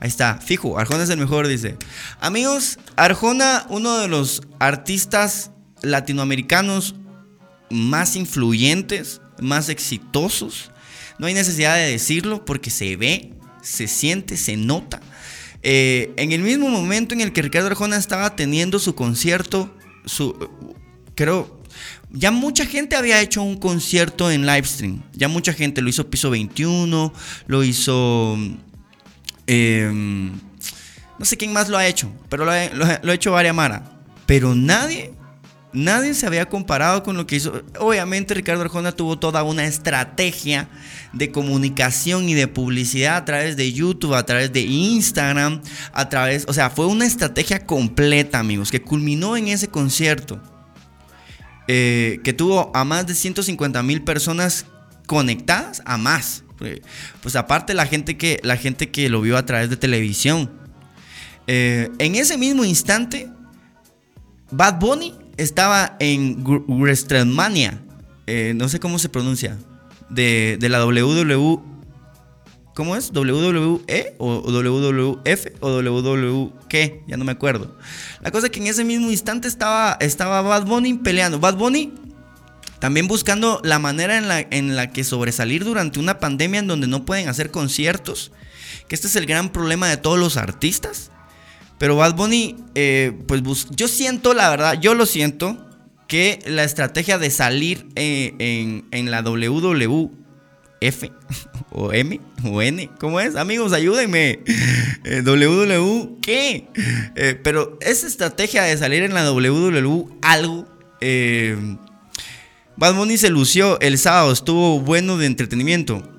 Ahí 0.01 0.09
está, 0.09 0.39
fijo, 0.39 0.79
Arjona 0.79 1.05
es 1.05 1.11
el 1.11 1.19
mejor, 1.19 1.47
dice. 1.47 1.77
Amigos, 2.21 2.79
Arjona, 2.97 3.67
uno 3.69 3.99
de 3.99 4.09
los 4.09 4.41
artistas 4.59 5.51
latinoamericanos 5.83 6.95
más 7.69 8.17
influyentes, 8.17 9.21
más 9.43 9.69
exitosos. 9.69 10.71
No 11.19 11.27
hay 11.27 11.35
necesidad 11.35 11.75
de 11.75 11.91
decirlo 11.91 12.47
porque 12.47 12.71
se 12.71 12.97
ve, 12.97 13.35
se 13.61 13.89
siente, 13.89 14.39
se 14.39 14.57
nota. 14.57 15.03
Eh, 15.63 16.13
en 16.17 16.33
el 16.33 16.43
mismo 16.43 16.69
momento 16.69 17.15
en 17.15 17.21
el 17.21 17.33
que 17.33 17.43
Ricardo 17.43 17.69
Arjona 17.69 17.97
estaba 17.97 18.37
teniendo 18.37 18.79
su 18.79 18.95
concierto, 18.95 19.75
su, 20.05 20.49
creo, 21.15 21.61
ya 22.11 22.31
mucha 22.31 22.65
gente 22.65 22.97
había 22.97 23.21
hecho 23.21 23.43
un 23.43 23.57
concierto 23.57 24.31
en 24.31 24.47
livestream. 24.47 25.03
Ya 25.13 25.29
mucha 25.29 25.53
gente 25.53 25.83
lo 25.83 25.89
hizo 25.89 26.09
Piso 26.09 26.31
21, 26.31 27.13
lo 27.47 27.65
hizo 27.65 28.39
Em, 29.49 30.31
no 31.19 31.25
sé 31.25 31.39
quién 31.39 31.55
más 31.55 31.71
lo 31.71 31.79
ha 31.79 31.87
hecho, 31.87 32.13
pero 32.29 32.45
lo 32.45 32.53
ha, 32.53 33.15
hecho 33.15 33.33
Varia 33.33 33.55
Mara. 33.55 33.83
Pero 34.27 34.55
nadie, 34.55 35.15
nadie 35.73 36.15
se 36.15 36.27
había 36.27 36.49
comparado 36.49 37.03
con 37.03 37.17
lo 37.17 37.27
que 37.27 37.37
hizo. 37.37 37.63
Obviamente 37.79 38.35
Ricardo 38.35 38.63
Arjona 38.63 38.93
tuvo 38.93 39.19
toda 39.19 39.43
una 39.43 39.65
estrategia 39.67 40.69
de 41.13 41.31
comunicación 41.31 42.29
y 42.29 42.35
de 42.35 42.49
publicidad 42.49 43.17
a 43.17 43.25
través 43.25 43.57
de 43.57 43.73
YouTube, 43.73 44.15
a 44.15 44.27
través 44.27 44.53
de 44.53 44.61
Instagram, 44.61 45.63
a 45.93 46.09
través, 46.09 46.45
o 46.49 46.53
sea, 46.53 46.71
fue 46.71 46.87
una 46.87 47.07
estrategia 47.07 47.67
completa, 47.67 48.39
amigos, 48.39 48.71
que 48.71 48.83
culminó 48.83 49.37
en 49.37 49.49
ese 49.49 49.69
concierto. 49.69 50.41
Eh, 51.71 52.21
que 52.25 52.33
tuvo 52.33 52.71
a 52.75 52.85
más 52.85 53.07
de 53.07 53.15
150 53.15 53.83
mil 53.83 54.03
personas 54.03 54.65
conectadas, 55.07 55.83
a 55.85 55.99
más. 55.99 56.45
Pues 57.23 57.37
aparte 57.37 57.75
la 57.75 57.87
gente 57.87 58.17
que, 58.17 58.41
la 58.43 58.57
gente 58.57 58.91
que 58.91 59.09
lo 59.11 59.21
vio 59.21 59.37
a 59.37 59.45
través 59.45 59.69
de 59.69 59.77
televisión. 59.77 60.51
Eh, 61.47 61.91
en 61.99 62.15
ese 62.15 62.37
mismo 62.37 62.65
instante, 62.65 63.31
Bad 64.51 64.81
Bunny 64.81 65.15
estaba 65.39 65.97
en 66.01 66.45
WrestleMania. 66.45 67.81
Eh, 68.27 68.53
no 68.55 68.69
sé 68.69 68.79
cómo 68.79 68.99
se 68.99 69.09
pronuncia. 69.09 69.57
De, 70.11 70.59
la 70.61 70.85
WWE. 70.85 71.61
¿Cómo 72.75 72.95
es? 72.95 73.11
¿WWE 73.13 74.15
o 74.19 74.41
WWF 74.41 75.47
o 75.61 75.83
WW 75.83 76.53
qué? 76.69 77.03
Ya 77.09 77.17
no 77.17 77.25
me 77.25 77.33
acuerdo. 77.33 77.77
La 78.21 78.31
cosa 78.31 78.47
es 78.47 78.53
que 78.53 78.61
en 78.61 78.69
ese 78.69 78.85
mismo 78.85 79.11
instante 79.11 79.49
estaba, 79.49 79.97
estaba 80.01 80.43
Bad 80.43 80.67
Bunny 80.67 80.95
peleando. 80.95 81.41
Bad 81.41 81.57
Bunny 81.57 81.93
también 82.79 83.09
buscando 83.09 83.61
la 83.65 83.81
manera 83.81 84.17
en 84.17 84.29
la, 84.29 84.41
en 84.41 84.77
la 84.77 84.91
que 84.91 85.03
sobresalir 85.03 85.65
durante 85.65 85.99
una 85.99 86.21
pandemia 86.21 86.61
en 86.61 86.69
donde 86.69 86.87
no 86.87 87.05
pueden 87.05 87.29
hacer 87.29 87.51
conciertos. 87.51 88.31
Que 88.87 88.95
este 88.95 89.09
es 89.09 89.17
el 89.17 89.27
gran 89.27 89.51
problema 89.51 89.89
de 89.89 89.97
todos 89.97 90.19
los 90.19 90.37
artistas. 90.37 91.11
Pero 91.79 91.97
Bad 91.97 92.17
Bunny, 92.17 92.57
eh, 92.75 93.13
pues 93.27 93.67
yo 93.71 93.89
siento, 93.89 94.35
la 94.35 94.51
verdad, 94.51 94.81
yo 94.81 94.95
lo 94.95 95.07
siento, 95.07 95.65
que 96.09 96.41
la 96.47 96.65
estrategia 96.65 97.19
de 97.19 97.31
salir 97.31 97.87
eh, 97.95 98.35
en, 98.39 98.87
en, 98.91 99.11
la 99.11 99.23
WWF 99.23 100.11
o 101.71 101.93
M 101.93 102.21
o 102.45 102.63
N, 102.63 102.91
¿cómo 102.99 103.21
es? 103.21 103.37
Amigos, 103.37 103.73
ayúdenme. 103.73 104.41
Eh, 105.05 105.23
WW, 105.23 106.21
¿qué? 106.21 106.69
pero 107.45 107.79
esa 107.81 108.07
estrategia 108.07 108.63
de 108.63 108.77
salir 108.77 109.03
en 109.03 109.15
la 109.15 109.25
WW, 109.31 110.19
algo, 110.23 110.67
Bad 112.77 112.95
Bunny 112.95 113.17
se 113.19 113.31
lució 113.31 113.79
el 113.81 113.99
sábado, 113.99 114.33
estuvo 114.33 114.81
bueno 114.81 115.19
de 115.19 115.27
entretenimiento. 115.27 116.18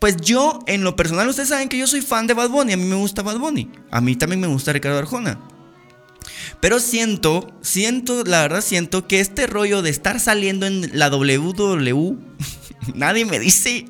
Pues 0.00 0.16
yo, 0.16 0.60
en 0.66 0.82
lo 0.82 0.96
personal, 0.96 1.28
ustedes 1.28 1.50
saben 1.50 1.68
que 1.68 1.78
yo 1.78 1.86
soy 1.86 2.00
fan 2.00 2.26
de 2.26 2.34
Bad 2.34 2.48
Bunny, 2.48 2.72
a 2.72 2.76
mí 2.76 2.84
me 2.84 2.96
gusta 2.96 3.22
Bad 3.22 3.38
Bunny, 3.38 3.70
a 3.90 4.00
mí 4.00 4.16
también 4.16 4.40
me 4.40 4.46
gusta 4.46 4.72
Ricardo 4.72 4.98
Arjona. 4.98 5.38
Pero 6.60 6.80
siento, 6.80 7.54
siento, 7.60 8.24
la 8.24 8.42
verdad 8.42 8.62
siento 8.62 9.06
que 9.06 9.20
este 9.20 9.46
rollo 9.46 9.82
de 9.82 9.90
estar 9.90 10.18
saliendo 10.18 10.66
en 10.66 10.98
la 10.98 11.10
WW, 11.10 12.16
nadie 12.94 13.24
me 13.24 13.38
dice 13.38 13.86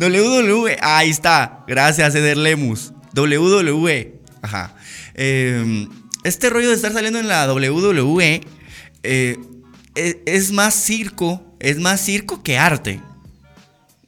WWE, 0.00 0.78
ahí 0.80 1.10
está, 1.10 1.64
gracias 1.66 2.14
Eder 2.14 2.36
Lemus, 2.36 2.92
WWE, 3.14 4.20
ajá. 4.42 4.74
Em, 5.14 5.88
este 6.24 6.50
rollo 6.50 6.68
de 6.68 6.76
estar 6.76 6.92
saliendo 6.92 7.18
en 7.18 7.28
la 7.28 7.52
WWE, 7.52 8.42
eh, 9.02 9.36
es, 9.94 10.52
más 10.52 10.74
circo, 10.74 11.56
es 11.60 11.78
más 11.78 12.00
circo 12.00 12.42
que 12.42 12.58
arte. 12.58 13.00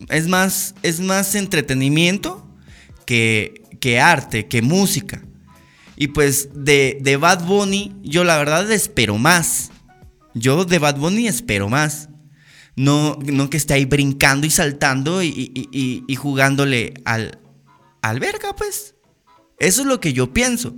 Es 0.09 0.29
más, 0.29 0.75
es 0.83 1.01
más 1.01 1.35
entretenimiento 1.35 2.47
que, 3.07 3.63
que 3.81 4.01
arte, 4.01 4.47
que 4.47 4.63
música. 4.63 5.23
Y 5.97 6.09
pues 6.09 6.49
de, 6.55 6.99
de, 7.01 7.17
Bad 7.17 7.45
Bunny, 7.47 7.95
yo 8.03 8.25
la 8.25 8.37
verdad 8.37 8.71
espero 8.73 9.17
más. 9.19 9.71
Yo 10.35 10.65
de 10.65 10.79
Bad 10.79 10.99
Bunny 10.99 11.29
espero 11.29 11.69
más. 11.69 12.09
No, 12.77 13.19
no 13.25 13.51
que 13.51 13.57
esté 13.57 13.75
ahí 13.75 13.85
brincando 13.85 14.47
y 14.47 14.51
saltando 14.51 15.23
y, 15.23 16.17
jugándole 16.19 16.95
al, 17.05 17.39
al 18.03 18.19
verga, 18.19 18.57
pues. 18.57 18.97
Eso 19.61 19.83
es 19.83 19.87
lo 19.87 20.01
que 20.01 20.13
yo 20.13 20.33
pienso. 20.33 20.75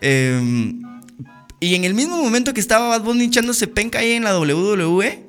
Eh, 0.00 0.72
y 1.60 1.74
en 1.76 1.84
el 1.84 1.94
mismo 1.94 2.16
momento 2.16 2.54
que 2.54 2.60
estaba 2.60 2.88
Bad 2.88 3.02
Bunny 3.02 3.24
echándose 3.24 3.68
penca 3.68 4.00
ahí 4.00 4.12
en 4.12 4.24
la 4.24 4.36
WWE, 4.38 5.28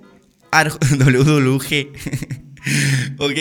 WWG. 1.00 2.43
Ok, 3.18 3.38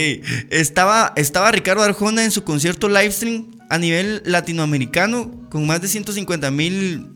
estaba, 0.50 1.12
estaba 1.16 1.52
Ricardo 1.52 1.82
Arjona 1.82 2.24
en 2.24 2.30
su 2.30 2.44
concierto 2.44 2.88
livestream 2.88 3.46
a 3.70 3.78
nivel 3.78 4.22
latinoamericano 4.24 5.48
con 5.50 5.66
más 5.66 5.80
de 5.80 5.88
150 5.88 6.50
mil 6.50 7.12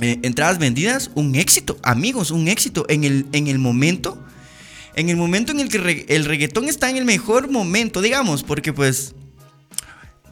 eh, 0.00 0.18
entradas 0.22 0.58
vendidas. 0.58 1.10
Un 1.14 1.34
éxito, 1.34 1.78
amigos, 1.82 2.30
un 2.30 2.48
éxito 2.48 2.86
en 2.88 3.04
el, 3.04 3.26
en 3.32 3.48
el 3.48 3.58
momento. 3.58 4.22
En 4.94 5.08
el 5.08 5.16
momento 5.16 5.52
en 5.52 5.60
el 5.60 5.68
que 5.68 6.06
el 6.08 6.24
reggaetón 6.24 6.68
está 6.68 6.90
en 6.90 6.96
el 6.96 7.04
mejor 7.04 7.50
momento, 7.50 8.00
digamos, 8.00 8.42
porque 8.42 8.72
pues 8.72 9.14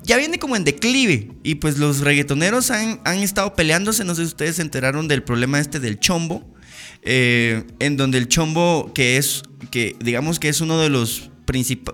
ya 0.02 0.16
viene 0.16 0.38
como 0.38 0.56
en 0.56 0.64
declive. 0.64 1.32
Y 1.42 1.56
pues 1.56 1.78
los 1.78 2.00
reggaetoneros 2.00 2.70
han, 2.70 3.00
estado 3.23 3.54
peleándose. 3.54 4.04
No 4.04 4.14
sé 4.14 4.23
si 4.23 4.28
ustedes 4.28 4.56
se 4.56 4.62
enteraron 4.62 5.08
del 5.08 5.23
problema 5.23 5.58
este 5.58 5.80
del 5.80 5.99
chombo. 5.99 6.44
Eh, 7.06 7.64
en 7.78 7.96
donde 7.96 8.18
el 8.18 8.28
chombo, 8.28 8.92
que 8.94 9.16
es, 9.16 9.42
que 9.70 9.96
digamos 10.00 10.38
que 10.38 10.48
es 10.48 10.60
uno 10.60 10.78
de 10.78 10.90
los 10.90 11.30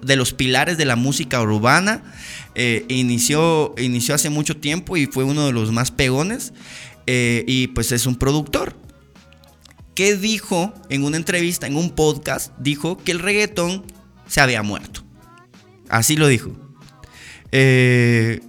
de 0.02 0.16
los 0.16 0.32
pilares 0.32 0.78
de 0.78 0.86
la 0.86 0.96
música 0.96 1.40
urbana, 1.40 2.02
eh, 2.54 2.84
inició, 2.88 3.74
inició 3.78 4.14
hace 4.14 4.30
mucho 4.30 4.56
tiempo 4.56 4.96
y 4.96 5.06
fue 5.06 5.24
uno 5.24 5.46
de 5.46 5.52
los 5.52 5.72
más 5.72 5.90
pegones. 5.90 6.52
Eh, 7.06 7.44
y 7.46 7.68
pues 7.68 7.92
es 7.92 8.06
un 8.06 8.16
productor. 8.16 8.76
Que 9.94 10.16
dijo 10.16 10.72
en 10.88 11.04
una 11.04 11.18
entrevista, 11.18 11.66
en 11.66 11.76
un 11.76 11.90
podcast, 11.90 12.52
dijo 12.58 12.96
que 12.96 13.12
el 13.12 13.18
reggaetón 13.18 13.84
se 14.26 14.40
había 14.40 14.62
muerto. 14.62 15.04
Así 15.90 16.16
lo 16.16 16.28
dijo. 16.28 16.52
Eh, 17.50 18.40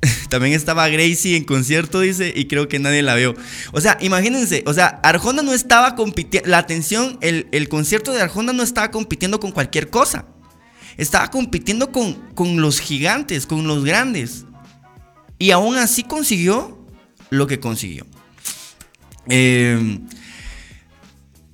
también 0.28 0.54
estaba 0.54 0.88
Gracie 0.88 1.36
en 1.36 1.44
concierto, 1.44 2.00
dice, 2.00 2.32
y 2.34 2.46
creo 2.46 2.68
que 2.68 2.78
nadie 2.78 3.02
la 3.02 3.14
vio. 3.14 3.34
O 3.72 3.80
sea, 3.80 3.98
imagínense, 4.00 4.62
o 4.66 4.72
sea, 4.72 5.00
Arjona 5.02 5.42
no 5.42 5.52
estaba 5.52 5.94
compitiendo, 5.94 6.48
la 6.48 6.58
atención, 6.58 7.18
el, 7.20 7.68
concierto 7.68 8.12
de 8.12 8.22
Arjona 8.22 8.52
no 8.52 8.62
estaba 8.62 8.90
compitiendo 8.90 9.40
con 9.40 9.52
cualquier 9.52 9.90
cosa. 9.90 10.26
Estaba 10.96 11.30
compitiendo 11.30 11.92
con, 11.92 12.14
con 12.34 12.60
los 12.60 12.80
gigantes, 12.80 13.46
con 13.46 13.66
los 13.66 13.84
grandes. 13.84 14.44
Y 15.38 15.52
aún 15.52 15.76
así 15.76 16.02
consiguió 16.02 16.78
lo 17.30 17.46
que 17.46 17.60
consiguió. 17.60 18.04
Eh, 19.28 20.00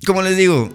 como 0.05 0.21
les 0.23 0.37
digo, 0.37 0.73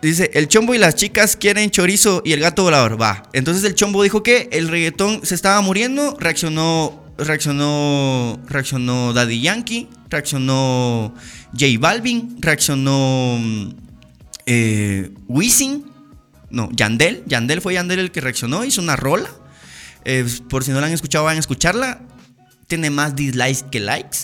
Dice, 0.00 0.30
el 0.34 0.46
chombo 0.46 0.74
y 0.74 0.78
las 0.78 0.94
chicas 0.94 1.36
quieren 1.36 1.70
chorizo 1.70 2.22
y 2.24 2.32
el 2.32 2.40
gato 2.40 2.62
volador. 2.62 3.00
Va. 3.00 3.24
Entonces 3.32 3.64
el 3.64 3.74
chombo 3.74 4.02
dijo 4.02 4.22
que 4.22 4.48
el 4.52 4.68
reggaetón 4.68 5.24
se 5.24 5.34
estaba 5.34 5.60
muriendo. 5.60 6.16
Reaccionó, 6.20 7.04
reaccionó, 7.18 8.38
reaccionó 8.46 9.12
Daddy 9.12 9.40
Yankee. 9.40 9.88
Reaccionó 10.08 11.14
J 11.52 11.66
Balvin. 11.80 12.36
Reaccionó 12.40 13.40
eh, 14.46 15.10
Wisin. 15.26 15.84
No, 16.50 16.68
Yandel. 16.72 17.24
Yandel 17.26 17.60
fue 17.60 17.74
Yandel 17.74 17.98
el 17.98 18.12
que 18.12 18.20
reaccionó. 18.20 18.64
Hizo 18.64 18.80
una 18.80 18.94
rola. 18.94 19.28
Eh, 20.04 20.24
por 20.48 20.62
si 20.62 20.70
no 20.70 20.80
la 20.80 20.86
han 20.86 20.92
escuchado, 20.92 21.24
van 21.24 21.38
a 21.38 21.40
escucharla. 21.40 22.02
Tiene 22.68 22.90
más 22.90 23.16
dislikes 23.16 23.64
que 23.68 23.80
likes. 23.80 24.18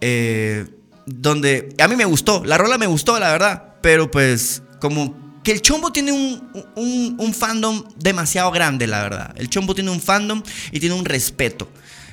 Eh, 0.00 0.66
donde 1.04 1.74
a 1.78 1.88
mí 1.88 1.96
me 1.96 2.06
gustó. 2.06 2.42
La 2.42 2.56
rola 2.56 2.78
me 2.78 2.86
gustó, 2.86 3.18
la 3.20 3.30
verdad. 3.32 3.74
Pero 3.82 4.10
pues 4.10 4.62
como 4.80 5.30
que 5.42 5.52
el 5.52 5.62
Chombo 5.62 5.92
tiene 5.92 6.12
un, 6.12 7.34
fandom 7.34 7.84
demasiado 7.96 8.50
grande, 8.50 8.86
la 8.86 9.02
verdad. 9.02 9.34
El 9.36 9.48
Chombo 9.48 9.74
tiene 9.74 9.90
un 9.90 10.00
fandom 10.00 10.42
y 10.72 10.80
tiene 10.80 10.94
un 10.94 11.04
respeto. 11.04 11.68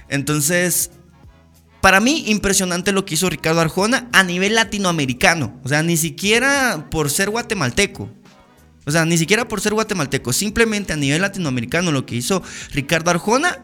Entonces, 0.07 0.91
para 1.81 1.99
mí, 1.99 2.25
impresionante 2.27 2.91
lo 2.91 3.05
que 3.05 3.15
hizo 3.15 3.29
Ricardo 3.29 3.61
Arjona 3.61 4.07
a 4.13 4.23
nivel 4.23 4.55
latinoamericano. 4.55 5.59
O 5.63 5.69
sea, 5.69 5.83
ni 5.83 5.97
siquiera 5.97 6.87
por 6.89 7.09
ser 7.09 7.29
guatemalteco. 7.29 8.09
O 8.85 8.91
sea, 8.91 9.03
ni 9.05 9.17
siquiera 9.17 9.47
por 9.47 9.59
ser 9.59 9.73
guatemalteco. 9.73 10.31
Simplemente 10.31 10.93
a 10.93 10.95
nivel 10.95 11.21
latinoamericano 11.21 11.91
lo 11.91 12.05
que 12.05 12.15
hizo 12.15 12.41
Ricardo 12.71 13.11
Arjona 13.11 13.59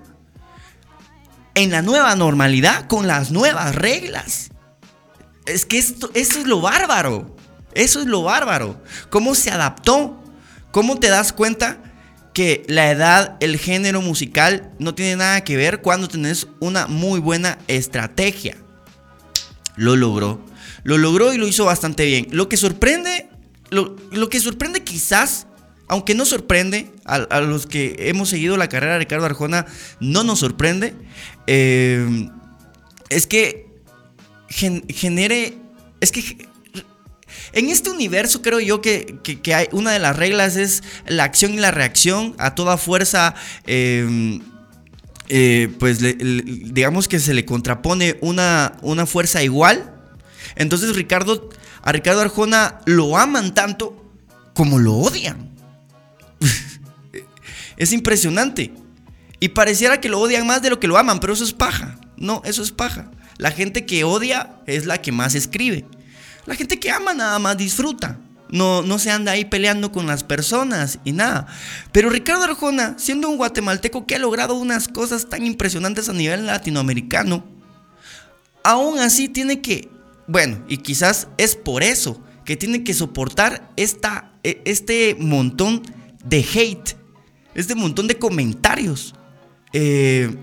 en 1.55 1.72
la 1.72 1.81
nueva 1.81 2.15
normalidad, 2.15 2.88
con 2.88 3.07
las 3.07 3.31
nuevas 3.31 3.75
reglas. 3.75 4.50
Es 5.45 5.65
que 5.65 5.77
esto, 5.77 6.12
esto 6.13 6.39
es 6.39 6.48
lo 6.48 6.60
bárbaro. 6.60 7.36
Eso 7.75 8.00
es 8.00 8.06
lo 8.06 8.24
bárbaro. 8.24 8.82
¿Cómo 9.10 9.36
se 9.36 9.51
adaptó? 9.51 10.22
¿Cómo 10.72 11.00
te 11.00 11.10
das 11.10 11.34
cuenta 11.34 11.82
que 12.34 12.63
la 12.68 12.89
edad, 12.89 13.38
el 13.39 13.58
género 13.58 14.01
musical 14.01 14.72
no 14.80 14.96
tiene 14.96 15.15
nada 15.15 15.44
que 15.44 15.56
ver 15.56 15.82
cuando 15.82 16.08
tenés 16.08 16.48
una 16.60 16.88
muy 16.88 17.20
buena 17.20 17.60
estrategia? 17.68 18.58
Lo 19.75 19.96
logró. 19.96 20.44
Lo 20.84 20.98
logró 20.98 21.34
y 21.34 21.38
lo 21.38 21.48
hizo 21.48 21.65
bastante 21.65 22.06
bien. 22.06 22.27
Lo 22.32 22.50
que 22.50 22.58
sorprende, 22.58 23.30
lo, 23.70 23.96
que 24.30 24.39
sorprende 24.39 24.84
quizás, 24.84 25.48
aunque 25.88 26.15
no 26.15 26.25
sorprende, 26.25 26.92
a, 27.06 27.39
los 27.42 27.68
que 27.68 27.96
hemos 28.00 28.30
seguido 28.30 28.58
la 28.58 28.70
carrera 28.70 28.94
de 28.94 29.00
Ricardo 29.00 29.25
Arjona, 29.25 29.65
no 30.00 30.24
nos 30.24 30.39
sorprende, 30.39 30.96
eh, 31.48 32.30
es 33.10 33.27
que 33.27 33.68
genere, 34.48 35.58
es 36.01 36.12
que 36.12 36.48
en 37.53 37.69
este 37.69 37.89
universo 37.89 38.41
creo 38.41 38.59
yo 38.59 38.81
que, 38.81 39.19
hay, 39.53 39.67
una 39.71 39.91
de 39.91 39.99
las 39.99 40.15
reglas 40.15 40.55
es 40.55 40.83
la 41.05 41.23
acción 41.23 41.53
y 41.53 41.57
la 41.57 41.71
reacción 41.71 42.35
a 42.39 42.55
toda 42.55 42.77
fuerza. 42.77 43.35
Em, 43.65 44.41
eh, 45.29 45.74
pues 45.79 46.00
digamos 46.00 47.07
que 47.07 47.19
se 47.19 47.33
le 47.33 47.46
contrapone 47.46 48.17
una, 48.22 48.74
una 48.81 49.05
fuerza 49.05 49.43
igual. 49.43 49.93
Entonces 50.55 50.96
Ricardo, 50.96 51.50
a 51.81 51.91
Ricardo 51.91 52.22
Arjona 52.22 52.79
lo 52.85 53.17
aman 53.17 53.53
tanto 53.53 54.11
como 54.53 54.79
lo 54.79 54.93
odian. 54.93 55.50
es 57.77 57.91
impresionante. 57.93 58.74
Y 59.39 59.50
pareciera 59.50 60.00
que 60.00 60.09
lo 60.09 60.19
odian 60.19 60.48
más 60.48 60.61
de 60.61 60.69
lo 60.69 60.79
que 60.79 60.87
lo 60.87 60.98
aman, 60.98 61.19
pero 61.19 61.33
eso 61.33 61.43
es 61.43 61.53
paja. 61.53 61.98
No, 62.17 62.41
eso 62.46 62.63
es 62.63 62.72
paja. 62.72 63.11
La 63.37 63.51
gente 63.51 63.85
que 63.85 64.03
odia 64.03 64.55
es 64.67 64.85
la 64.85 65.01
que 65.01 65.11
más 65.11 65.35
escribe. 65.35 65.85
La 66.46 66.56
gente 66.56 66.79
que 66.79 66.92
ama 66.92 67.14
nada 67.14 67.40
más 67.40 67.58
disfruta. 67.58 68.20
No, 68.50 68.84
no 68.84 69.00
se 69.00 69.10
anda 69.10 69.32
ahí 69.32 69.46
peleando 69.46 69.92
con 69.92 70.06
las 70.06 70.24
personas 70.24 71.00
y 71.03 71.12
nada. 71.12 71.48
Pero 71.92 72.10
Ricardo 72.10 72.44
Arjona, 72.44 72.96
siendo 73.00 73.27
un 73.27 73.38
guatemalteco 73.38 74.06
que 74.06 74.16
ha 74.16 74.20
logrado 74.20 74.53
unas 74.53 74.88
cosas 74.88 75.27
tan 75.27 75.46
impresionantes 75.46 76.08
a 76.08 76.14
nivel 76.14 76.46
latinoamericano, 76.46 77.44
aún 78.64 79.00
así 79.00 79.27
tiene 79.27 79.62
que, 79.62 79.90
bueno, 80.27 80.64
y 80.68 80.77
quizás 80.77 81.29
es 81.38 81.56
por 81.56 81.82
eso 81.82 82.22
que 82.46 82.56
tiene 82.56 82.84
que 82.84 82.94
soportar 82.94 83.72
esta, 83.75 84.34
e, 84.44 84.62
este 84.66 85.16
montón 85.20 85.82
de 86.24 86.46
hate, 86.53 86.96
este 87.56 87.74
montón 87.74 88.08
de 88.08 88.20
comentarios. 88.20 89.16
Eh, 89.72 90.36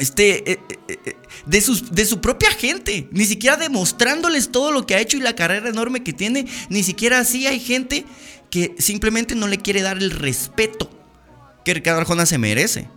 este, 0.00 0.52
eh, 0.52 0.60
eh, 0.88 1.16
de, 1.46 1.60
sus, 1.60 1.92
de 1.92 2.04
su 2.04 2.20
propia 2.20 2.50
gente, 2.50 3.08
ni 3.12 3.24
siquiera 3.24 3.56
demostrándoles 3.56 4.50
todo 4.50 4.72
lo 4.72 4.86
que 4.86 4.94
ha 4.94 5.00
hecho 5.00 5.16
y 5.16 5.20
la 5.20 5.36
carrera 5.36 5.68
enorme 5.68 6.02
que 6.02 6.12
tiene, 6.12 6.46
ni 6.68 6.82
siquiera 6.82 7.18
así 7.18 7.46
hay 7.46 7.60
gente 7.60 8.04
que 8.50 8.74
simplemente 8.78 9.34
no 9.34 9.46
le 9.46 9.58
quiere 9.58 9.82
dar 9.82 9.98
el 9.98 10.10
respeto 10.10 10.90
que 11.64 11.74
Ricardo 11.74 12.00
Arjona 12.00 12.26
se 12.26 12.38
merece 12.38 12.88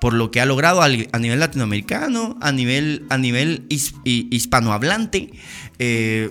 por 0.00 0.14
lo 0.14 0.30
que 0.30 0.40
ha 0.40 0.46
logrado 0.46 0.80
a 0.82 0.88
nivel 0.88 1.38
latinoamericano, 1.38 2.38
a 2.40 2.52
nivel, 2.52 3.04
a 3.10 3.18
nivel 3.18 3.66
hispanohablante. 3.68 5.30
Eh, 5.78 6.30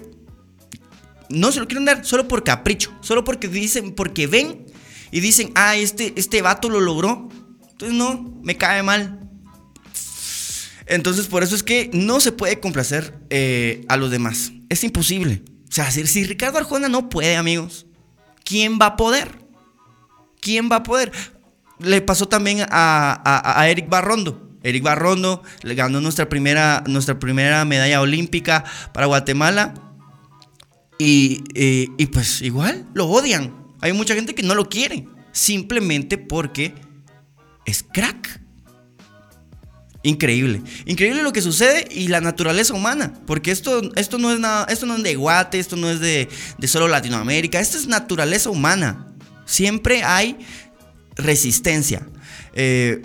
no 1.29 1.51
se 1.51 1.59
lo 1.59 1.67
quieren 1.67 1.85
dar 1.85 2.03
solo 2.03 2.27
por 2.27 2.43
capricho, 2.43 2.91
solo 3.01 3.23
porque 3.23 3.47
dicen, 3.47 3.93
porque 3.93 4.25
ven 4.25 4.65
y 5.11 5.19
dicen, 5.19 5.51
ah, 5.53 5.75
este, 5.75 6.13
este 6.15 6.41
vato 6.41 6.67
lo 6.67 6.79
logró. 6.79 7.29
Entonces 7.71 7.95
no, 7.95 8.39
me 8.41 8.57
cae 8.57 8.81
mal. 8.81 9.28
Entonces, 10.89 11.27
por 11.27 11.43
eso 11.43 11.55
es 11.55 11.61
que 11.61 11.91
no 11.93 12.19
se 12.19 12.31
puede 12.31 12.59
complacer 12.59 13.13
eh, 13.29 13.85
a 13.87 13.95
los 13.95 14.09
demás. 14.09 14.51
Es 14.69 14.83
imposible. 14.83 15.43
O 15.69 15.71
sea, 15.71 15.89
si, 15.91 16.23
Ricardo 16.23 16.57
Arjona 16.57 16.89
no 16.89 17.09
puede, 17.09 17.37
amigos, 17.37 17.85
¿quién 18.43 18.79
va 18.81 18.87
a 18.87 18.97
poder? 18.97 19.39
¿Quién 20.41 20.67
va 20.69 20.77
a 20.77 20.83
poder? 20.83 21.11
Le 21.77 22.01
pasó 22.01 22.27
también 22.27 22.65
a, 22.71 23.67
Eric 23.69 23.87
Barrondo. 23.87 24.49
Eric 24.63 24.81
Barrondo 24.81 25.43
ganó 25.63 26.01
nuestra 26.01 26.27
primera, 26.27 26.83
nuestra 26.87 27.19
primera 27.19 27.63
medalla 27.65 28.01
olímpica 28.01 28.65
para 28.91 29.05
Guatemala. 29.05 29.75
Y, 30.97 31.43
y 31.53 32.05
pues 32.07 32.41
igual 32.41 32.87
lo 32.95 33.05
odian. 33.05 33.53
Hay 33.81 33.93
mucha 33.93 34.15
gente 34.15 34.33
que 34.33 34.43
no 34.43 34.55
lo 34.55 34.67
quiere. 34.67 35.07
Simplemente 35.33 36.17
porque 36.17 36.73
es 37.65 37.83
crack. 37.83 38.41
Increíble, 40.01 40.61
increíble 40.85 41.23
lo 41.23 41.33
que 41.33 41.41
sucede 41.41 41.85
y 41.91 42.07
la 42.07 42.21
naturaleza 42.21 42.73
humana, 42.73 43.13
porque 43.27 43.51
esto, 43.51 43.81
esto 43.95 44.17
no 44.17 44.31
es 44.31 44.39
nada, 44.39 44.65
esto 44.69 44.85
no 44.85 44.95
es 44.95 45.03
de 45.03 45.15
Guate, 45.15 45.59
esto 45.59 45.75
no 45.75 45.89
es 45.89 45.99
de, 45.99 46.29
de 46.57 46.67
solo 46.69 46.87
Latinoamérica, 46.87 47.59
esto 47.59 47.77
es 47.77 47.85
naturaleza 47.85 48.49
humana. 48.49 49.07
Siempre 49.45 50.03
hay 50.03 50.37
resistencia. 51.15 52.07
Eh, 52.53 53.01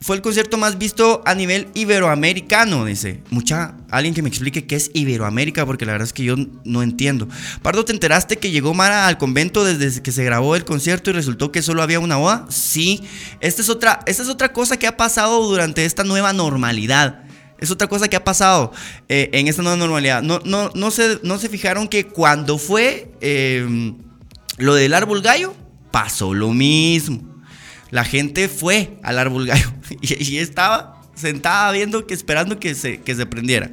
fue 0.00 0.14
el 0.14 0.22
concierto 0.22 0.58
más 0.58 0.78
visto 0.78 1.22
a 1.26 1.34
nivel 1.34 1.68
iberoamericano, 1.74 2.84
dice. 2.84 3.20
Mucha, 3.30 3.74
alguien 3.90 4.14
que 4.14 4.22
me 4.22 4.28
explique 4.28 4.64
qué 4.64 4.76
es 4.76 4.92
Iberoamérica, 4.94 5.66
porque 5.66 5.86
la 5.86 5.92
verdad 5.92 6.06
es 6.06 6.12
que 6.12 6.22
yo 6.22 6.36
no 6.64 6.84
entiendo. 6.84 7.28
Pardo, 7.62 7.84
¿te 7.84 7.92
enteraste 7.92 8.36
que 8.36 8.52
llegó 8.52 8.74
Mara 8.74 9.08
al 9.08 9.18
convento 9.18 9.64
desde 9.64 10.00
que 10.00 10.12
se 10.12 10.22
grabó 10.22 10.54
el 10.54 10.64
concierto 10.64 11.10
y 11.10 11.14
resultó 11.14 11.50
que 11.50 11.62
solo 11.62 11.82
había 11.82 11.98
una 11.98 12.16
boda? 12.16 12.46
Sí, 12.48 13.02
esta 13.40 13.60
es 13.60 13.68
otra, 13.68 14.00
esta 14.06 14.22
es 14.22 14.28
otra 14.28 14.52
cosa 14.52 14.76
que 14.76 14.86
ha 14.86 14.96
pasado 14.96 15.42
durante 15.48 15.84
esta 15.84 16.04
nueva 16.04 16.32
normalidad. 16.32 17.24
Es 17.58 17.72
otra 17.72 17.88
cosa 17.88 18.06
que 18.06 18.14
ha 18.14 18.22
pasado 18.22 18.72
eh, 19.08 19.30
en 19.32 19.48
esta 19.48 19.62
nueva 19.62 19.76
normalidad. 19.76 20.22
No, 20.22 20.40
no, 20.44 20.70
no, 20.74 20.92
se, 20.92 21.18
no 21.24 21.38
se 21.38 21.48
fijaron 21.48 21.88
que 21.88 22.06
cuando 22.06 22.56
fue 22.58 23.10
eh, 23.20 23.94
lo 24.58 24.74
del 24.74 24.94
árbol 24.94 25.22
gallo, 25.22 25.56
pasó 25.90 26.34
lo 26.34 26.52
mismo. 26.52 27.37
La 27.90 28.04
gente 28.04 28.48
fue 28.48 28.98
al 29.02 29.18
árbol 29.18 29.46
gallo 29.46 29.72
y, 30.00 30.38
estaba 30.38 31.00
sentada 31.14 31.72
viendo 31.72 32.06
que 32.06 32.14
esperando 32.14 32.60
que 32.60 32.74
se, 32.74 33.00
que 33.00 33.14
se 33.14 33.26
prendiera. 33.26 33.70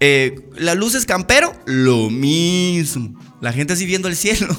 Eh, 0.00 0.40
las 0.56 0.76
luces 0.76 1.06
campero, 1.06 1.54
lo 1.66 2.10
mismo. 2.10 3.18
La 3.40 3.52
gente 3.52 3.72
así 3.72 3.86
viendo 3.86 4.08
el 4.08 4.16
cielo. 4.16 4.54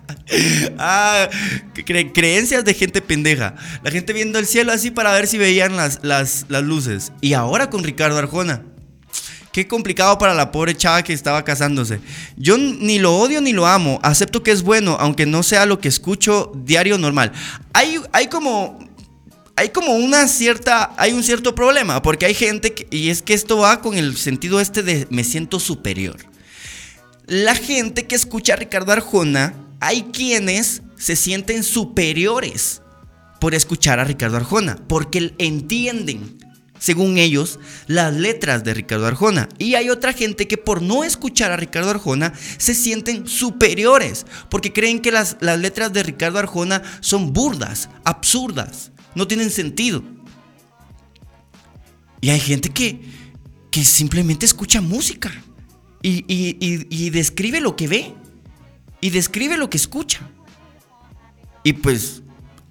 ah, 0.78 1.28
creencias 2.14 2.64
de 2.64 2.74
gente 2.74 3.00
pendeja. 3.00 3.54
La 3.82 3.90
gente 3.90 4.12
viendo 4.12 4.38
el 4.38 4.46
cielo 4.46 4.72
así 4.72 4.90
para 4.90 5.12
ver 5.12 5.26
si 5.26 5.38
veían 5.38 5.76
las, 5.76 6.00
las, 6.02 6.46
las 6.48 6.62
luces. 6.62 7.12
Y 7.20 7.34
ahora 7.34 7.70
con 7.70 7.84
Ricardo 7.84 8.18
Arjona. 8.18 8.62
Qué 9.52 9.66
complicado 9.66 10.18
para 10.18 10.34
la 10.34 10.52
pobre 10.52 10.76
chava 10.76 11.02
que 11.02 11.12
estaba 11.12 11.44
casándose. 11.44 12.00
Yo 12.36 12.58
ni 12.58 12.98
lo 12.98 13.16
odio 13.16 13.40
ni 13.40 13.52
lo 13.52 13.66
amo. 13.66 13.98
Acepto 14.02 14.42
que 14.42 14.50
es 14.50 14.62
bueno, 14.62 14.96
aunque 15.00 15.26
no 15.26 15.42
sea 15.42 15.66
lo 15.66 15.80
que 15.80 15.88
escucho 15.88 16.52
diario 16.54 16.98
normal. 16.98 17.32
Hay, 17.72 17.98
como 18.30 18.78
hay 19.56 19.70
como 19.70 19.94
una 19.94 20.28
cierta, 20.28 20.94
hay 20.96 21.12
un 21.12 21.24
cierto 21.24 21.54
problema, 21.54 22.00
porque 22.00 22.26
hay 22.26 22.34
gente, 22.34 22.86
y 22.90 23.08
es 23.08 23.22
que 23.22 23.34
esto 23.34 23.58
va 23.58 23.80
con 23.80 23.96
el 23.96 24.16
sentido 24.16 24.60
este 24.60 24.84
de 24.84 25.08
me 25.10 25.24
siento 25.24 25.58
superior. 25.58 26.16
La 27.26 27.56
gente 27.56 28.06
que 28.06 28.14
escucha 28.14 28.52
a 28.52 28.56
Ricardo 28.56 28.92
Arjona, 28.92 29.54
hay 29.80 30.04
quienes 30.12 30.82
se 30.96 31.16
sienten 31.16 31.64
superiores 31.64 32.82
por 33.40 33.54
escuchar 33.54 33.98
a 33.98 34.04
Ricardo 34.04 34.36
Arjona, 34.36 34.78
porque 34.88 35.34
entienden 35.38 36.38
según 36.78 37.18
ellos, 37.18 37.58
las 37.86 38.14
letras 38.14 38.64
de 38.64 38.74
Ricardo 38.74 39.06
Arjona. 39.06 39.48
Y 39.58 39.74
hay 39.74 39.90
otra 39.90 40.12
gente 40.12 40.48
que 40.48 40.58
por 40.58 40.82
no 40.82 41.04
escuchar 41.04 41.50
a 41.50 41.56
Ricardo 41.56 41.90
Arjona 41.90 42.32
se 42.58 42.74
sienten 42.74 43.26
superiores, 43.26 44.26
porque 44.50 44.72
creen 44.72 45.00
que 45.00 45.12
las, 45.12 45.36
las 45.40 45.58
letras 45.58 45.92
de 45.92 46.02
Ricardo 46.02 46.38
Arjona 46.38 46.82
son 47.00 47.32
burdas, 47.32 47.88
absurdas, 48.04 48.92
no 49.14 49.26
tienen 49.26 49.50
sentido. 49.50 50.02
Y 52.20 52.30
hay 52.30 52.40
gente 52.40 52.70
que, 52.70 53.00
que 53.70 53.84
simplemente 53.84 54.44
escucha 54.44 54.80
música 54.80 55.30
y, 56.02 56.24
y 56.28 57.10
describe 57.10 57.60
lo 57.60 57.76
que 57.76 57.88
ve 57.88 58.14
y 59.00 59.10
describe 59.10 59.56
lo 59.56 59.70
que 59.70 59.76
escucha. 59.76 60.20
Y 61.62 61.74
pues, 61.74 62.22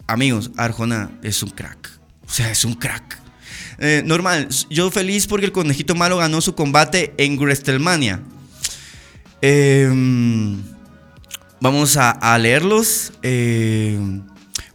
amigos, 0.08 0.52
Arjona 0.58 1.12
es 1.24 1.44
un 1.44 1.50
crack. 1.50 2.00
O 2.26 2.30
sea, 2.30 2.52
es 2.52 2.66
un 2.66 2.74
crack. 2.74 3.20
Eh, 3.80 4.02
normal, 4.06 4.50
yo 4.70 4.90
feliz 4.90 5.28
porque 5.28 5.46
el 5.46 5.52
conejito 5.52 5.94
malo 5.94 6.18
ganó 6.18 6.42
su 6.42 6.56
combate 6.56 7.14
en 7.18 7.38
WrestleMania. 7.38 8.22
Em, 9.42 10.64
vamos 11.62 11.96
a, 11.98 12.38
leerlos. 12.40 13.14
Em, 13.22 14.24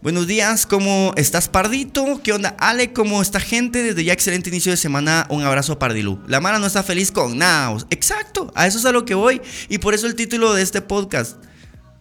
buenos 0.00 0.28
días, 0.28 0.66
¿cómo 0.66 1.12
estás, 1.16 1.48
Pardito? 1.48 2.20
¿Qué 2.22 2.32
onda, 2.32 2.54
Ale? 2.60 2.92
¿Cómo 2.92 3.20
está 3.22 3.40
gente? 3.40 3.82
Desde 3.82 4.04
ya 4.04 4.12
excelente 4.12 4.50
inicio 4.50 4.70
de 4.70 4.76
semana, 4.76 5.26
un 5.30 5.42
abrazo 5.42 5.72
a 5.72 5.78
Pardilú. 5.80 6.20
La 6.28 6.40
Mara 6.40 6.60
no 6.60 6.66
está 6.66 6.84
feliz 6.84 7.10
con 7.10 7.38
Naos. 7.38 7.86
Exacto, 7.90 8.52
a 8.54 8.68
eso 8.68 8.78
es 8.78 8.84
a 8.84 8.92
lo 8.92 9.04
que 9.04 9.14
voy. 9.14 9.40
Y 9.68 9.78
por 9.78 9.94
eso 9.94 10.06
el 10.06 10.14
título 10.14 10.54
de 10.54 10.62
este 10.62 10.80
podcast. 10.80 11.42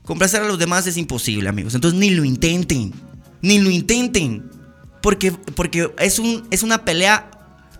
Complacer 0.03 0.41
a 0.41 0.47
los 0.47 0.59
demás 0.59 0.85
es 0.85 0.97
imposible, 0.97 1.49
amigos. 1.49 1.73
Entonces 1.73 1.99
ni 1.99 2.11
lo 2.11 2.23
intenten. 2.23 2.93
Ni 3.41 3.57
lo 3.57 3.71
intenten. 3.71 4.60
Porque, 5.01 5.31
porque 5.31 5.91
es, 5.97 6.19
un, 6.19 6.47
es 6.51 6.63
una 6.63 6.85
pelea 6.85 7.31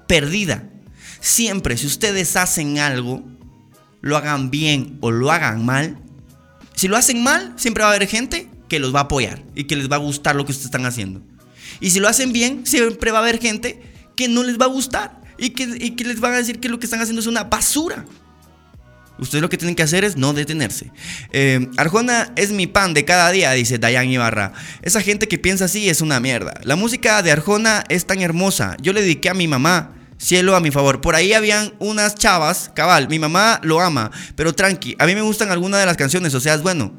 perdida. 0.08 0.64
Siempre, 1.20 1.78
si 1.78 1.86
ustedes 1.86 2.36
hacen 2.36 2.80
algo, 2.80 3.24
lo 4.02 4.18
hagan 4.18 4.50
bien 4.50 4.98
o 5.02 5.12
lo 5.12 5.32
hagan 5.32 5.64
mal, 5.66 5.98
si 6.76 6.88
lo 6.88 6.98
hacen 6.98 7.22
mal, 7.22 7.54
siempre 7.58 7.84
va 7.84 7.92
a 7.92 7.96
haber 7.96 8.08
gente 8.08 8.50
que 8.68 8.80
los 8.80 8.96
va 8.96 9.02
a 9.02 9.04
apoyar 9.04 9.44
y 9.54 9.66
que 9.66 9.76
les 9.76 9.92
va 9.92 9.98
a 9.98 10.00
gustar 10.00 10.36
lo 10.36 10.46
que 10.46 10.52
ustedes 10.52 10.66
están 10.66 10.86
haciendo. 10.86 11.22
Y 11.80 11.92
si 11.92 12.00
lo 12.00 12.08
hacen 12.08 12.34
bien, 12.34 12.66
siempre 12.66 13.12
va 13.12 13.20
a 13.20 13.22
haber 13.22 13.40
gente 13.40 13.82
que 14.16 14.28
no 14.28 14.44
les 14.44 14.60
va 14.60 14.66
a 14.66 14.70
gustar 14.70 15.22
y 15.38 15.52
que, 15.52 15.64
y 15.80 15.92
que 15.92 16.06
les 16.06 16.20
van 16.20 16.34
a 16.34 16.38
decir 16.38 16.60
que 16.60 16.70
lo 16.70 16.80
que 16.80 16.86
están 16.86 17.02
haciendo 17.02 17.22
es 17.22 17.28
una 17.28 17.44
basura. 17.44 18.06
Ustedes 19.22 19.44
lo 19.44 19.50
que 19.50 19.58
tienen 19.58 19.76
que 19.76 19.84
hacer 19.84 20.04
es 20.04 20.18
no 20.18 20.34
detenerse. 20.34 20.92
Eh, 21.32 21.70
Arjona 21.78 22.34
es 22.36 22.52
mi 22.52 22.66
pan 22.66 22.96
de 22.96 23.06
cada 23.06 23.32
día, 23.32 23.52
dice 23.52 23.78
Dayan 23.78 24.10
Ibarra. 24.10 24.52
Esa 24.82 25.00
gente 25.00 25.28
que 25.28 25.38
piensa 25.38 25.66
así 25.66 25.90
es 25.90 26.02
una 26.02 26.20
mierda. 26.20 26.60
La 26.64 26.76
música 26.76 27.22
de 27.22 27.32
Arjona 27.32 27.84
es 27.88 28.08
tan 28.08 28.20
hermosa. 28.22 28.76
Yo 28.82 28.94
le 28.94 29.02
dediqué 29.02 29.30
a 29.30 29.36
mi 29.36 29.48
mamá. 29.48 29.94
Cielo 30.18 30.56
a 30.56 30.60
mi 30.60 30.72
favor. 30.72 31.02
Por 31.02 31.14
ahí 31.14 31.34
habían 31.34 31.74
unas 31.78 32.16
chavas, 32.16 32.72
cabal, 32.76 33.10
mi 33.10 33.20
mamá 33.20 33.60
lo 33.64 33.80
ama, 33.80 34.12
pero 34.36 34.54
tranqui, 34.54 34.96
a 35.00 35.08
mí 35.08 35.16
me 35.16 35.22
gustan 35.22 35.50
algunas 35.50 35.80
de 35.80 35.88
las 35.88 35.98
canciones, 35.98 36.36
o 36.36 36.40
sea, 36.40 36.54
es 36.54 36.62
bueno. 36.62 36.94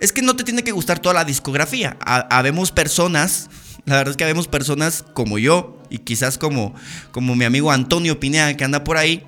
Es 0.00 0.12
que 0.12 0.22
no 0.22 0.34
te 0.34 0.44
tiene 0.44 0.64
que 0.64 0.72
gustar 0.72 0.98
toda 0.98 1.14
la 1.14 1.26
discografía. 1.26 1.98
habemos 2.00 2.72
personas, 2.72 3.50
la 3.84 3.96
verdad 3.96 4.12
es 4.12 4.16
que 4.16 4.24
habemos 4.24 4.48
personas 4.48 5.04
como 5.12 5.38
yo 5.38 5.82
y 5.90 5.98
quizás 5.98 6.38
como, 6.38 6.74
como 7.12 7.36
mi 7.36 7.44
amigo 7.44 7.70
Antonio 7.70 8.18
Pineda 8.18 8.56
que 8.56 8.64
anda 8.64 8.82
por 8.82 8.96
ahí, 8.96 9.22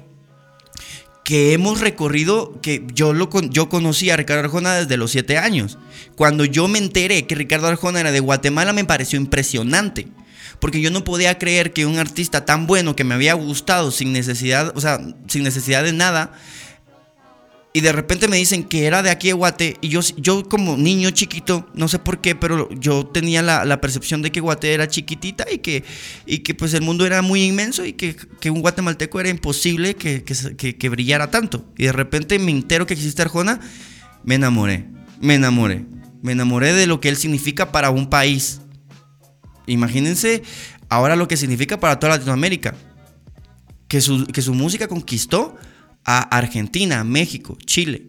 que 1.26 1.52
hemos 1.52 1.80
recorrido, 1.80 2.60
que 2.62 2.86
yo, 2.94 3.12
lo, 3.12 3.28
yo 3.50 3.68
conocí 3.68 4.10
a 4.10 4.16
Ricardo 4.16 4.44
Arjona 4.44 4.76
desde 4.76 4.96
los 4.96 5.10
7 5.10 5.38
años. 5.38 5.76
Cuando 6.14 6.44
yo 6.44 6.68
me 6.68 6.78
enteré 6.78 7.26
que 7.26 7.34
Ricardo 7.34 7.66
Arjona 7.66 7.98
era 7.98 8.12
de 8.12 8.20
Guatemala 8.20 8.72
me 8.72 8.84
pareció 8.84 9.18
impresionante. 9.18 10.06
Porque 10.60 10.80
yo 10.80 10.92
no 10.92 11.02
podía 11.02 11.36
creer 11.36 11.72
que 11.72 11.84
un 11.84 11.98
artista 11.98 12.44
tan 12.44 12.68
bueno 12.68 12.94
que 12.94 13.02
me 13.02 13.16
había 13.16 13.34
gustado 13.34 13.90
sin 13.90 14.12
necesidad, 14.12 14.72
o 14.76 14.80
sea, 14.80 15.00
sin 15.26 15.42
necesidad 15.42 15.82
de 15.82 15.92
nada, 15.92 16.32
y 17.76 17.82
de 17.82 17.92
repente 17.92 18.26
me 18.26 18.38
dicen 18.38 18.64
que 18.64 18.86
era 18.86 19.02
de 19.02 19.10
aquí 19.10 19.26
de 19.26 19.34
Guate 19.34 19.76
y 19.82 19.88
yo, 19.88 20.00
yo 20.16 20.48
como 20.48 20.78
niño 20.78 21.10
chiquito, 21.10 21.68
no 21.74 21.88
sé 21.88 21.98
por 21.98 22.22
qué, 22.22 22.34
pero 22.34 22.70
yo 22.70 23.04
tenía 23.04 23.42
la, 23.42 23.80
percepción 23.82 24.22
de 24.22 24.32
que 24.32 24.40
Guate 24.40 24.72
era 24.72 24.88
chiquitita 24.88 25.44
y 25.52 25.58
que, 25.58 25.84
y 26.24 26.38
que 26.38 26.54
pues 26.54 26.72
el 26.72 26.80
mundo 26.80 27.04
era 27.04 27.20
muy 27.20 27.44
inmenso 27.44 27.84
y 27.84 27.92
que, 27.92 28.16
un 28.50 28.62
guatemalteco 28.62 29.20
era 29.20 29.28
imposible 29.28 29.94
que, 29.94 30.24
que, 30.24 30.88
brillara 30.88 31.30
tanto. 31.30 31.70
Y 31.76 31.84
de 31.84 31.92
repente 31.92 32.38
me 32.38 32.50
entero 32.50 32.86
que 32.86 32.94
existe 32.94 33.20
Arjona, 33.20 33.60
me 34.24 34.36
enamoré, 34.36 34.86
me 35.20 35.34
enamoré, 35.34 35.84
me 36.22 36.32
enamoré 36.32 36.72
de 36.72 36.86
lo 36.86 37.02
que 37.02 37.10
él 37.10 37.18
significa 37.18 37.72
para 37.72 37.90
un 37.90 38.08
país. 38.08 38.62
Imagínense 39.66 40.42
ahora 40.88 41.14
lo 41.14 41.28
que 41.28 41.36
significa 41.36 41.78
para 41.78 42.00
toda 42.00 42.14
Latinoamérica. 42.14 42.74
Que 43.86 44.00
su, 44.00 44.26
que 44.28 44.40
su 44.40 44.54
música 44.54 44.88
conquistó 44.88 45.58
a 46.06 46.20
Argentina, 46.20 47.02
México, 47.02 47.58
Chile, 47.66 48.06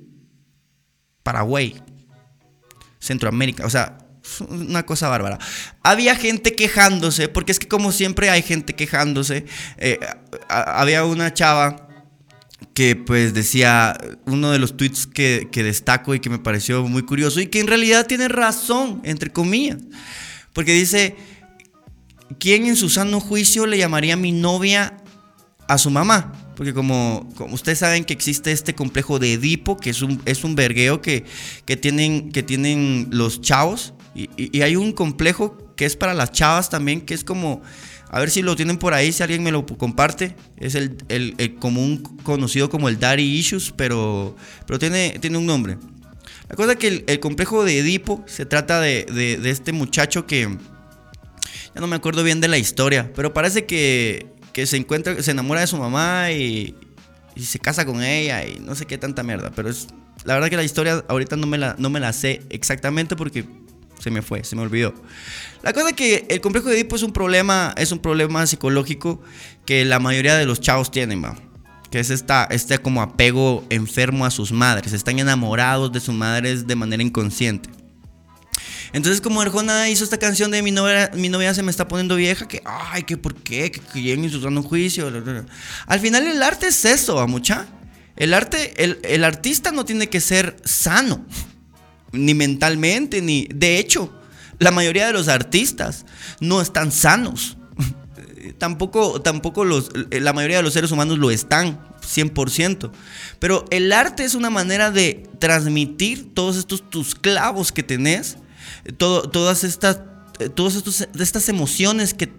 Paraguay, 1.24 1.76
Centroamérica, 3.00 3.66
o 3.66 3.70
sea, 3.70 3.98
una 4.50 4.86
cosa 4.86 5.10
bárbara. 5.10 5.40
Había 5.84 6.16
gente 6.16 6.54
quejándose, 6.54 7.28
porque 7.28 7.52
es 7.52 7.60
que 7.60 7.68
como 7.68 7.92
siempre 7.92 8.30
hay 8.30 8.44
gente 8.44 8.76
quejándose. 8.76 9.46
Eh, 9.78 10.00
había 10.48 11.06
una 11.06 11.34
chava 11.34 11.88
que 12.74 12.96
pues 12.96 13.34
decía 13.34 13.98
uno 14.26 14.52
de 14.52 14.60
los 14.60 14.78
tweets 14.78 15.08
que, 15.08 15.48
que, 15.52 15.64
destaco 15.64 16.14
y 16.14 16.20
que 16.20 16.30
me 16.30 16.40
pareció 16.40 16.84
muy 16.88 17.04
curioso 17.04 17.40
y 17.40 17.48
que 17.48 17.60
en 17.60 17.68
realidad 17.68 18.06
tiene 18.06 18.28
razón, 18.28 19.02
entre 19.04 19.32
comillas. 19.32 19.78
Porque 20.54 20.74
dice, 20.74 21.16
¿quién 22.40 22.66
en 22.66 22.76
su 22.76 22.90
sano 22.90 23.20
juicio 23.20 23.66
le 23.66 23.78
llamaría 23.78 24.16
mi 24.18 24.32
novia 24.32 24.98
a 25.68 25.78
su 25.78 25.90
mamá? 25.90 26.47
Porque 26.58 26.74
como, 26.74 27.32
como, 27.36 27.54
ustedes 27.54 27.78
saben 27.78 28.04
que 28.04 28.14
existe 28.14 28.52
este 28.52 28.74
complejo 28.74 29.20
de 29.20 29.34
Edipo, 29.34 29.78
que 29.78 29.92
es 29.92 30.02
un, 30.02 30.20
es 30.26 30.44
un 30.44 30.56
vergueo 30.56 31.04
que, 31.04 31.24
que, 31.66 31.78
tienen, 31.78 32.32
que 32.32 32.42
tienen 32.42 33.10
los 33.12 33.42
chavos. 33.42 33.94
Y, 34.16 34.60
hay 34.62 34.76
un 34.76 34.92
complejo 34.92 35.56
que 35.76 35.86
es 35.86 35.96
para 35.96 36.16
las 36.16 36.32
chavas 36.32 36.72
también, 36.72 37.02
que 37.02 37.14
es 37.14 37.24
como, 37.24 37.62
a 38.10 38.20
ver 38.20 38.32
si 38.32 38.42
lo 38.42 38.56
tienen 38.56 38.78
por 38.78 38.96
ahí, 38.96 39.12
si 39.12 39.22
alguien 39.22 39.44
me 39.44 39.52
lo 39.52 39.68
comparte. 39.68 40.36
Es 40.58 40.74
el, 40.74 40.98
el, 41.10 41.56
común 41.60 42.02
conocido 42.24 42.72
como 42.72 42.90
el 42.90 43.00
Daddy 43.00 43.22
Issues, 43.22 43.72
pero, 43.78 44.36
pero 44.66 44.80
tiene, 44.80 45.20
tiene 45.20 45.38
un 45.38 45.46
nombre. 45.46 45.78
La 46.50 46.56
cosa 46.56 46.72
es 46.72 46.80
que 46.80 47.04
el, 47.06 47.20
complejo 47.20 47.66
de 47.66 47.78
Edipo 47.78 48.24
se 48.26 48.48
trata 48.48 48.82
de, 48.82 49.06
de 49.06 49.50
este 49.52 49.74
muchacho 49.74 50.26
que... 50.26 50.58
Ya 51.76 51.82
no 51.82 51.86
me 51.86 51.96
acuerdo 51.96 52.24
bien 52.24 52.42
de 52.42 52.48
la 52.48 52.58
historia, 52.58 53.12
pero 53.14 53.36
parece 53.36 53.68
que 53.68 54.37
que 54.58 54.66
se 54.66 54.76
encuentra, 54.76 55.22
se 55.22 55.30
enamora 55.30 55.62
de 55.62 55.68
su 55.68 55.78
mamá 55.78 56.32
y, 56.32 56.76
se 57.40 57.60
casa 57.60 57.86
con 57.86 58.02
ella 58.02 58.44
y 58.44 58.60
no 58.60 58.74
sé 58.74 58.88
qué 58.88 58.98
tanta 58.98 59.22
mierda. 59.22 59.52
Pero 59.56 59.70
es, 59.70 59.86
la 60.26 60.34
verdad 60.34 60.50
que 60.50 60.56
la 60.56 60.64
historia 60.64 61.06
ahorita 61.08 61.36
no 61.36 61.46
me 61.46 61.60
la, 61.60 61.76
no 61.78 61.92
me 61.92 62.00
la 62.00 62.12
sé 62.12 62.42
exactamente 62.50 63.16
porque 63.16 63.46
se 64.00 64.10
me 64.10 64.24
fue, 64.24 64.44
se 64.44 64.56
me 64.56 64.64
olvidó. 64.64 64.96
La 65.62 65.74
cosa 65.74 65.90
es 65.90 65.96
que 65.96 66.26
el 66.32 66.42
complejo 66.42 66.70
de 66.70 66.76
Edipo 66.78 66.96
es 66.96 67.04
un 67.04 67.14
problema, 67.14 67.76
es 67.78 67.92
un 67.92 68.00
problema 68.00 68.48
psicológico 68.48 69.22
que 69.68 69.86
la 69.86 70.00
mayoría 70.00 70.36
de 70.36 70.48
los 70.48 70.60
chavos 70.60 70.90
tienen. 70.90 71.24
Que 71.92 72.00
es 72.00 72.10
esta, 72.10 72.46
este 72.46 72.80
como 72.80 73.04
apego 73.04 73.64
enfermo 73.70 74.26
a 74.26 74.32
sus 74.32 74.52
madres. 74.52 74.92
Están 74.92 75.20
enamorados 75.20 75.92
de 75.92 76.00
sus 76.00 76.16
madres 76.16 76.66
de 76.66 76.76
manera 76.76 77.04
inconsciente. 77.04 77.70
Entonces, 78.94 79.22
como 79.22 79.42
Arjona 79.42 79.90
hizo 79.90 80.04
esta 80.04 80.18
canción 80.18 80.52
de 80.52 80.62
mi 80.62 80.72
novia, 80.72 81.12
mi 81.14 81.30
novia 81.30 81.54
se 81.54 81.64
me 81.64 81.72
está 81.72 81.88
poniendo 81.88 82.16
vieja, 82.16 82.48
que, 82.48 82.62
ay, 82.66 83.04
que 83.04 83.18
por 83.18 83.36
qué, 83.36 83.72
que, 83.72 83.82
que 83.82 84.02
lleguen 84.02 84.32
un 84.58 84.64
juicio. 84.64 85.12
Al 85.88 86.00
final, 86.00 86.28
el 86.28 86.42
arte 86.42 86.68
es 86.68 86.86
eso, 86.86 87.26
mucha. 87.28 87.68
El 88.16 88.34
arte, 88.34 88.84
el, 88.84 89.00
el 89.04 89.24
artista 89.24 89.72
no 89.72 89.86
tiene 89.86 90.08
que 90.08 90.22
ser 90.22 90.56
sano, 90.64 91.26
ni 92.12 92.34
mentalmente, 92.34 93.22
ni. 93.22 93.48
De 93.54 93.78
hecho, 93.78 94.12
la 94.60 94.72
mayoría 94.72 95.06
de 95.06 95.14
los 95.14 95.28
artistas 95.28 96.06
no 96.40 96.62
están 96.62 96.92
sanos. 96.92 97.58
tampoco, 98.58 99.22
tampoco 99.22 99.66
los, 99.66 99.92
la 100.10 100.34
mayoría 100.34 100.58
de 100.58 100.64
los 100.64 100.74
seres 100.74 100.92
humanos 100.92 101.20
lo 101.20 101.30
están, 101.30 101.80
100%. 102.02 102.92
Pero 103.40 103.66
el 103.70 103.92
arte 103.92 104.24
es 104.24 104.34
una 104.34 104.50
manera 104.50 104.92
de 104.92 105.30
transmitir 105.40 106.34
todos 106.34 106.58
estos 106.58 106.90
tus 106.90 107.14
clavos 107.14 107.72
que 107.72 107.84
tenés 107.84 108.38
todas 108.98 109.64
estas, 109.64 110.02
eh, 110.40 110.50
todas 110.50 110.84
estas 111.20 111.50
emociones 111.50 112.14
que 112.14 112.32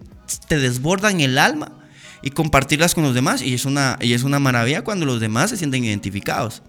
te 0.49 0.59
desbordan 0.59 1.21
el 1.21 1.38
alma 1.38 1.73
y 2.23 2.31
compartirlas 2.31 2.95
con 2.95 3.05
los 3.05 3.14
demás. 3.14 3.43
Y 3.43 3.55
es 3.55 3.64
una, 3.64 3.99
y 4.01 4.12
es 4.12 4.23
una 4.23 4.38
maravilla 4.38 4.83
cuando 4.83 5.07
los 5.07 5.21
demás 5.21 5.51
se 5.51 5.57
sienten 5.57 5.85
identificados. 5.85 6.62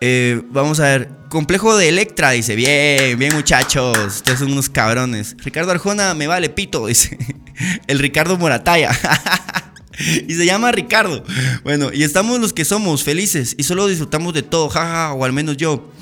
Eh, 0.00 0.42
vamos 0.50 0.80
a 0.80 0.84
ver. 0.84 1.10
Complejo 1.28 1.76
de 1.76 1.88
Electra, 1.88 2.30
dice. 2.30 2.56
Bien, 2.56 3.18
bien, 3.18 3.34
muchachos. 3.34 3.96
Ustedes 4.06 4.38
son 4.38 4.52
unos 4.52 4.68
cabrones. 4.68 5.36
Ricardo 5.38 5.70
Arjona, 5.70 6.14
me 6.14 6.26
vale 6.26 6.48
pito, 6.48 6.86
dice. 6.88 7.18
El 7.86 7.98
Ricardo 7.98 8.38
Morataya. 8.38 8.90
y 10.28 10.34
se 10.34 10.46
llama 10.46 10.72
Ricardo. 10.72 11.22
Bueno, 11.62 11.90
y 11.92 12.02
estamos 12.02 12.40
los 12.40 12.52
que 12.52 12.64
somos 12.64 13.04
felices 13.04 13.54
y 13.58 13.64
solo 13.64 13.86
disfrutamos 13.86 14.32
de 14.32 14.42
todo, 14.42 14.68
jaja, 14.68 15.12
o 15.12 15.24
al 15.24 15.32
menos 15.32 15.56
yo. 15.56 15.92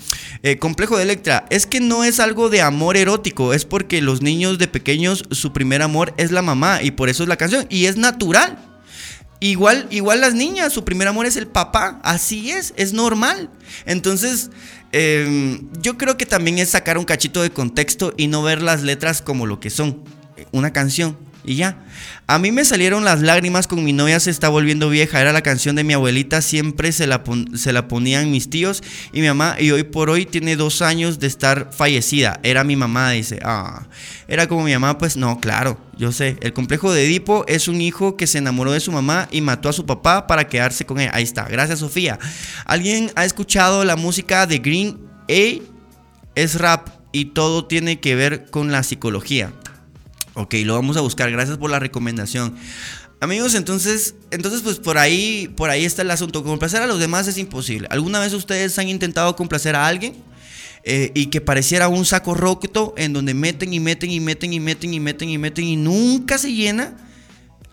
Eh, 0.42 0.58
complejo 0.58 0.96
de 0.96 1.02
Electra, 1.02 1.46
es 1.50 1.66
que 1.66 1.80
no 1.80 2.04
es 2.04 2.20
algo 2.20 2.48
de 2.48 2.62
amor 2.62 2.96
erótico, 2.96 3.52
es 3.52 3.64
porque 3.64 4.00
los 4.00 4.22
niños 4.22 4.58
de 4.58 4.68
pequeños 4.68 5.24
su 5.30 5.52
primer 5.52 5.82
amor 5.82 6.14
es 6.16 6.30
la 6.30 6.42
mamá 6.42 6.82
y 6.82 6.92
por 6.92 7.08
eso 7.08 7.22
es 7.22 7.28
la 7.28 7.36
canción 7.36 7.66
y 7.68 7.86
es 7.86 7.96
natural. 7.96 8.58
Igual, 9.40 9.86
igual 9.90 10.20
las 10.20 10.34
niñas, 10.34 10.72
su 10.72 10.84
primer 10.84 11.06
amor 11.06 11.26
es 11.26 11.36
el 11.36 11.46
papá, 11.46 12.00
así 12.02 12.50
es, 12.50 12.74
es 12.76 12.92
normal. 12.92 13.50
Entonces, 13.86 14.50
em, 14.90 15.68
yo 15.80 15.96
creo 15.96 16.16
que 16.16 16.26
también 16.26 16.58
es 16.58 16.70
sacar 16.70 16.98
un 16.98 17.04
cachito 17.04 17.42
de 17.42 17.50
contexto 17.50 18.14
y 18.16 18.26
no 18.26 18.42
ver 18.42 18.62
las 18.62 18.82
letras 18.82 19.22
como 19.22 19.46
lo 19.46 19.60
que 19.60 19.70
son, 19.70 20.02
una 20.50 20.72
canción. 20.72 21.16
Y 21.48 21.54
ya. 21.54 21.78
A 22.26 22.38
mí 22.38 22.52
me 22.52 22.62
salieron 22.62 23.06
las 23.06 23.22
lágrimas 23.22 23.66
con 23.66 23.82
mi 23.82 23.94
novia 23.94 24.20
se 24.20 24.28
está 24.28 24.50
volviendo 24.50 24.90
vieja. 24.90 25.18
Era 25.18 25.32
la 25.32 25.40
canción 25.40 25.76
de 25.76 25.82
mi 25.82 25.94
abuelita. 25.94 26.42
Siempre 26.42 26.92
se 26.92 27.06
la, 27.06 27.22
se 27.54 27.72
la 27.72 27.88
ponían 27.88 28.30
mis 28.30 28.50
tíos 28.50 28.82
y 29.14 29.22
mi 29.22 29.28
mamá. 29.28 29.56
Y 29.58 29.70
hoy 29.70 29.82
por 29.84 30.10
hoy 30.10 30.26
tiene 30.26 30.56
dos 30.56 30.82
años 30.82 31.18
de 31.20 31.26
estar 31.26 31.70
fallecida. 31.72 32.38
Era 32.42 32.64
mi 32.64 32.76
mamá, 32.76 33.12
dice. 33.12 33.38
Ah, 33.42 33.86
era 34.28 34.46
como 34.46 34.64
mi 34.64 34.74
mamá. 34.74 34.98
Pues 34.98 35.16
no, 35.16 35.40
claro. 35.40 35.80
Yo 35.96 36.12
sé. 36.12 36.36
El 36.42 36.52
complejo 36.52 36.92
de 36.92 37.06
Edipo 37.06 37.46
es 37.48 37.66
un 37.66 37.80
hijo 37.80 38.18
que 38.18 38.26
se 38.26 38.36
enamoró 38.36 38.72
de 38.72 38.80
su 38.80 38.92
mamá 38.92 39.26
y 39.30 39.40
mató 39.40 39.70
a 39.70 39.72
su 39.72 39.86
papá 39.86 40.26
para 40.26 40.48
quedarse 40.48 40.84
con 40.84 41.00
él. 41.00 41.08
Ahí 41.14 41.22
está. 41.24 41.44
Gracias, 41.44 41.78
Sofía. 41.78 42.18
¿Alguien 42.66 43.10
ha 43.16 43.24
escuchado 43.24 43.86
la 43.86 43.96
música 43.96 44.46
de 44.46 44.58
Green 44.58 44.98
A? 45.30 45.62
Es 46.34 46.56
rap 46.56 46.88
y 47.10 47.24
todo 47.26 47.64
tiene 47.64 48.00
que 48.00 48.14
ver 48.16 48.50
con 48.50 48.70
la 48.70 48.82
psicología. 48.82 49.50
Ok, 50.38 50.54
lo 50.64 50.74
vamos 50.74 50.96
a 50.96 51.00
buscar. 51.00 51.32
Gracias 51.32 51.58
por 51.58 51.68
la 51.68 51.80
recomendación. 51.80 52.54
Amigos, 53.18 53.56
entonces, 53.56 54.14
entonces 54.30 54.60
pues 54.62 54.78
por 54.78 54.96
ahí, 54.96 55.52
por 55.56 55.68
ahí 55.68 55.84
está 55.84 56.02
el 56.02 56.12
asunto. 56.12 56.44
Complacer 56.44 56.80
a 56.80 56.86
los 56.86 57.00
demás 57.00 57.26
es 57.26 57.38
imposible. 57.38 57.88
¿Alguna 57.90 58.20
vez 58.20 58.32
ustedes 58.32 58.78
han 58.78 58.88
intentado 58.88 59.34
complacer 59.34 59.74
a 59.74 59.88
alguien? 59.88 60.14
Eh, 60.84 61.10
y 61.14 61.26
que 61.26 61.40
pareciera 61.40 61.88
un 61.88 62.04
saco 62.04 62.34
roto 62.34 62.94
en 62.96 63.12
donde 63.12 63.34
meten 63.34 63.72
y 63.72 63.80
meten 63.80 64.12
y 64.12 64.20
meten 64.20 64.52
y 64.52 64.60
meten 64.60 64.94
y 64.94 65.00
meten 65.00 65.28
y 65.28 65.38
meten 65.38 65.64
y 65.64 65.74
nunca 65.74 66.38
se 66.38 66.52
llena. 66.52 66.96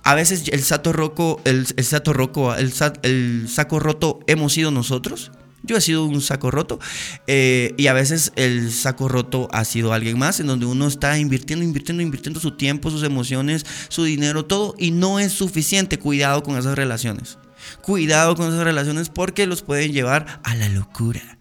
A 0.01 0.15
veces 0.15 0.47
el 0.47 0.63
saco 0.63 0.91
roco, 0.91 1.41
el, 1.45 1.67
el 1.78 2.13
roco, 2.15 2.56
el 2.56 3.47
saco 3.47 3.80
roto 3.80 4.21
hemos 4.25 4.54
sido 4.54 4.71
nosotros. 4.71 5.32
Yo 5.65 5.78
he 5.78 5.82
sido 5.82 6.06
un 6.06 6.21
saco 6.21 6.51
roto 6.51 6.80
eh, 7.28 7.73
y 7.78 7.88
a 7.88 7.93
veces 7.93 8.32
el 8.36 8.71
saco 8.71 9.08
roto 9.08 9.47
ha 9.51 9.65
sido 9.65 9.93
alguien 9.93 10.17
más 10.17 10.39
en 10.39 10.47
donde 10.47 10.65
uno 10.65 10.88
está 10.88 11.17
invirtiendo, 11.17 11.65
invirtiendo, 11.65 12.04
invirtiendo 12.04 12.39
su 12.39 12.51
tiempo, 12.51 12.91
sus 12.91 13.04
emociones, 13.04 13.65
su 13.89 14.04
dinero, 14.04 14.45
todo 14.45 14.75
y 14.78 14.91
no 14.91 15.19
es 15.19 15.32
suficiente. 15.32 15.99
Cuidado 15.99 16.43
con 16.43 16.58
esas 16.58 16.75
relaciones. 16.75 17.38
Cuidado 17.82 18.36
con 18.36 18.47
esas 18.47 18.63
relaciones 18.63 19.10
porque 19.10 19.47
los 19.47 19.62
pueden 19.62 19.91
llevar 19.91 20.41
a 20.43 20.56
la 20.56 20.69
locura. 20.69 21.38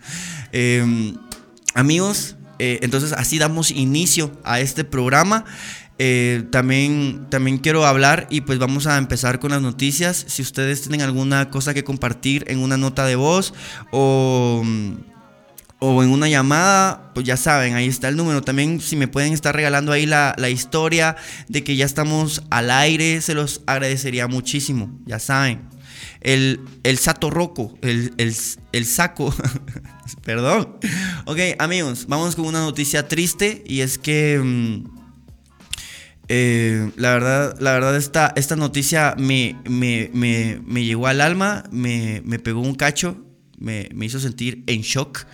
Em, 0.52 1.14
amigos, 1.74 2.36
eh, 2.58 2.78
entonces 2.82 3.12
así 3.12 3.38
damos 3.38 3.70
inicio 3.70 4.32
a 4.44 4.60
este 4.60 4.84
programa. 4.84 5.44
Eh, 5.98 6.44
también, 6.50 7.26
también 7.30 7.58
quiero 7.58 7.86
hablar 7.86 8.26
y 8.28 8.40
pues 8.40 8.58
vamos 8.58 8.88
a 8.88 8.98
empezar 8.98 9.38
con 9.38 9.52
las 9.52 9.62
noticias. 9.62 10.24
Si 10.28 10.42
ustedes 10.42 10.82
tienen 10.82 11.02
alguna 11.02 11.50
cosa 11.50 11.72
que 11.72 11.84
compartir 11.84 12.44
en 12.48 12.58
una 12.58 12.76
nota 12.76 13.06
de 13.06 13.14
voz 13.14 13.54
o, 13.92 14.64
o 15.78 16.02
en 16.02 16.10
una 16.10 16.28
llamada, 16.28 17.12
pues 17.14 17.24
ya 17.24 17.36
saben, 17.36 17.74
ahí 17.74 17.86
está 17.86 18.08
el 18.08 18.16
número. 18.16 18.42
También 18.42 18.80
si 18.80 18.96
me 18.96 19.06
pueden 19.06 19.32
estar 19.32 19.54
regalando 19.54 19.92
ahí 19.92 20.04
la, 20.04 20.34
historia 20.48 21.16
de 21.48 21.62
que 21.62 21.76
ya 21.76 21.86
estamos 21.86 22.42
al 22.50 22.70
aire, 22.70 23.20
se 23.20 23.34
los 23.34 23.62
agradecería 23.66 24.26
muchísimo, 24.26 24.90
ya 25.06 25.20
saben. 25.20 25.62
El, 26.20 26.60
el 26.82 26.98
sato 26.98 27.30
roco, 27.30 27.78
el, 27.82 28.12
el 28.16 28.86
saco, 28.86 29.32
perdón. 30.24 30.76
Ok, 31.26 31.38
amigos, 31.58 32.06
vamos 32.08 32.34
con 32.34 32.46
una 32.46 32.60
noticia 32.60 33.06
triste 33.06 33.62
y 33.64 33.80
es 33.80 33.96
que... 33.98 34.82
Eh, 36.28 36.90
la 36.96 37.12
verdad, 37.12 37.56
la 37.60 37.72
verdad 37.72 37.96
esta, 37.96 38.32
esta 38.36 38.56
noticia 38.56 39.14
me, 39.18 39.56
me, 39.68 40.84
llegó 40.84 41.06
al 41.06 41.20
alma, 41.20 41.64
me, 41.70 42.22
pegó 42.42 42.60
un 42.60 42.74
cacho, 42.74 43.16
me, 43.58 43.88
hizo 44.00 44.20
sentir 44.20 44.64
en 44.66 44.82
shock. 44.82 45.26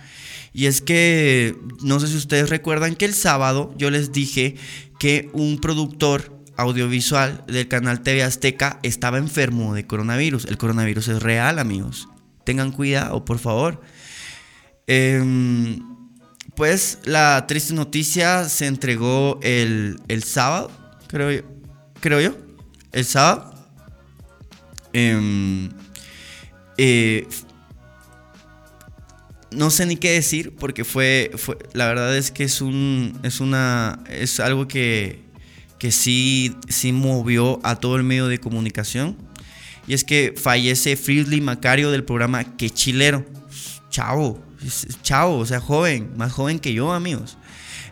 Y 0.53 0.65
es 0.65 0.81
que, 0.81 1.55
no 1.81 1.99
sé 1.99 2.07
si 2.07 2.17
ustedes 2.17 2.49
recuerdan 2.49 2.95
que 2.95 3.05
el 3.05 3.13
sábado 3.13 3.73
yo 3.77 3.89
les 3.89 4.11
dije 4.11 4.55
que 4.99 5.29
un 5.31 5.59
productor 5.61 6.37
audiovisual 6.57 7.45
del 7.47 7.69
canal 7.69 8.01
TV 8.01 8.23
Azteca 8.23 8.79
estaba 8.83 9.17
enfermo 9.17 9.73
de 9.73 9.87
coronavirus. 9.87 10.45
El 10.45 10.57
coronavirus 10.57 11.07
es 11.07 11.23
real, 11.23 11.57
amigos. 11.57 12.09
Tengan 12.43 12.71
cuidado, 12.71 13.23
por 13.23 13.39
favor. 13.39 13.81
Em, 14.87 15.79
pues 16.55 16.99
la 17.05 17.47
triste 17.47 17.73
noticia 17.73 18.49
se 18.49 18.67
entregó 18.67 19.39
el, 19.41 20.01
el 20.09 20.23
sábado 20.23 20.80
creo 21.11 21.31
yo. 21.31 21.41
Creo 21.99 22.21
yo. 22.21 22.37
El 22.91 23.05
sábado. 23.05 23.53
Em, 24.93 25.69
eh, 26.77 27.27
no 29.51 29.69
sé 29.69 29.85
ni 29.85 29.97
qué 29.97 30.11
decir 30.11 30.55
porque 30.57 30.83
fue, 30.83 31.31
fue, 31.35 31.57
la 31.73 31.87
verdad 31.87 32.17
es 32.17 32.31
que 32.31 32.43
es 32.43 32.61
un, 32.61 33.19
es 33.23 33.39
una, 33.39 33.99
es 34.09 34.39
algo 34.39 34.67
que, 34.67 35.21
que 35.77 35.91
sí, 35.91 36.55
sí 36.69 36.93
movió 36.93 37.59
a 37.63 37.75
todo 37.75 37.97
el 37.97 38.03
medio 38.03 38.27
de 38.27 38.39
comunicación. 38.39 39.17
Y 39.87 39.93
es 39.93 40.03
que 40.03 40.33
fallece 40.37 40.95
Friedley 40.95 41.41
Macario 41.41 41.91
del 41.91 42.03
programa 42.03 42.55
Que 42.55 42.69
Chilero. 42.69 43.25
Chao, 43.89 44.41
chao, 45.03 45.37
o 45.37 45.45
sea, 45.45 45.59
joven, 45.59 46.13
más 46.15 46.31
joven 46.31 46.59
que 46.59 46.73
yo, 46.73 46.93
amigos. 46.93 47.37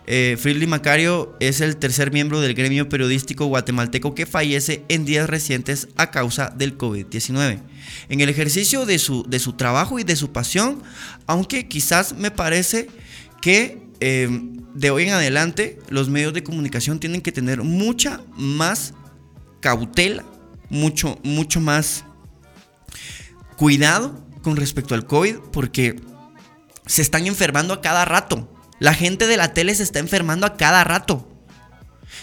Eh, 0.06 0.36
Friedley 0.38 0.66
Macario 0.66 1.36
es 1.40 1.60
el 1.60 1.76
tercer 1.76 2.12
miembro 2.12 2.40
del 2.40 2.54
gremio 2.54 2.88
periodístico 2.88 3.46
guatemalteco 3.46 4.14
que 4.14 4.26
fallece 4.26 4.84
en 4.88 5.04
días 5.04 5.28
recientes 5.28 5.88
a 5.96 6.10
causa 6.10 6.50
del 6.50 6.76
COVID-19. 6.76 7.60
En 8.08 8.20
el 8.20 8.28
ejercicio 8.28 8.86
de 8.86 8.98
su, 8.98 9.24
de 9.28 9.38
su 9.38 9.52
trabajo 9.52 9.98
y 9.98 10.04
de 10.04 10.16
su 10.16 10.32
pasión, 10.32 10.82
aunque 11.26 11.68
quizás 11.68 12.14
me 12.16 12.30
parece 12.30 12.88
que 13.40 13.82
em, 14.00 14.60
de 14.74 14.90
hoy 14.90 15.04
en 15.04 15.14
adelante 15.14 15.78
los 15.88 16.08
medios 16.08 16.32
de 16.32 16.42
comunicación 16.42 16.98
tienen 16.98 17.20
que 17.20 17.32
tener 17.32 17.62
mucha 17.62 18.20
más 18.36 18.94
cautela, 19.60 20.24
mucho, 20.70 21.18
mucho 21.22 21.60
más 21.60 22.04
cuidado 23.56 24.26
con 24.42 24.56
respecto 24.56 24.94
al 24.94 25.06
COVID, 25.06 25.36
porque 25.52 26.00
se 26.86 27.02
están 27.02 27.26
enfermando 27.26 27.74
a 27.74 27.80
cada 27.80 28.04
rato. 28.04 28.48
La 28.80 28.94
gente 28.94 29.28
de 29.28 29.36
la 29.36 29.52
tele 29.54 29.74
se 29.74 29.84
está 29.84 30.00
enfermando 30.00 30.46
a 30.46 30.56
cada 30.56 30.82
rato. 30.82 31.28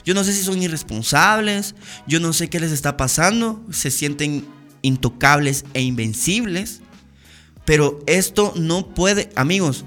Yo 0.04 0.14
no 0.14 0.24
sé 0.24 0.34
si 0.34 0.44
son 0.44 0.62
irresponsables, 0.62 1.76
yo 2.08 2.20
no 2.20 2.34
sé 2.34 2.50
qué 2.50 2.60
les 2.60 2.72
está 2.72 2.98
pasando, 2.98 3.66
se 3.72 3.92
sienten 3.92 4.46
intocables 4.82 5.66
e 5.74 5.82
invencibles, 5.82 6.82
pero 7.66 8.00
esto 8.08 8.54
no 8.56 8.94
puede, 8.94 9.30
amigos, 9.36 9.86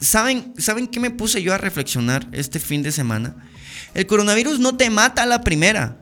¿saben, 0.00 0.54
¿saben 0.58 0.86
qué 0.86 1.00
me 1.00 1.10
puse 1.10 1.42
yo 1.42 1.54
a 1.54 1.58
reflexionar 1.58 2.26
este 2.32 2.58
fin 2.58 2.82
de 2.82 2.92
semana? 2.92 3.36
El 3.94 4.06
coronavirus 4.06 4.58
no 4.58 4.76
te 4.76 4.90
mata 4.90 5.22
a 5.22 5.26
la 5.26 5.42
primera, 5.42 6.00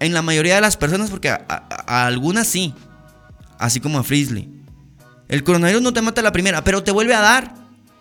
en 0.00 0.12
la 0.12 0.22
mayoría 0.22 0.56
de 0.56 0.60
las 0.60 0.76
personas, 0.76 1.10
porque 1.10 1.30
a, 1.30 1.44
a 1.48 2.06
algunas 2.06 2.48
sí, 2.48 2.74
así 3.58 3.80
como 3.80 3.98
a 3.98 4.04
Frisley. 4.04 4.50
El 5.28 5.44
coronavirus 5.44 5.82
no 5.82 5.92
te 5.92 6.02
mata 6.02 6.20
a 6.20 6.24
la 6.24 6.32
primera, 6.32 6.64
pero 6.64 6.82
te 6.82 6.90
vuelve 6.90 7.14
a 7.14 7.20
dar, 7.20 7.54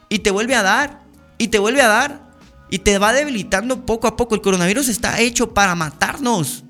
y 0.09 0.19
te 0.19 0.31
vuelve 0.31 0.55
a 0.55 0.63
dar, 0.63 1.02
y 1.37 1.47
te 1.47 1.59
vuelve 1.59 1.81
a 1.81 1.87
dar 1.87 2.21
y 2.69 2.79
te 2.79 2.97
va 2.97 3.13
debilitando 3.13 3.85
poco 3.85 4.07
a 4.07 4.15
poco. 4.15 4.35
El 4.35 4.41
coronavirus 4.41 4.89
está 4.89 5.19
hecho 5.19 5.53
para 5.53 5.75
matarnos. 5.75 6.63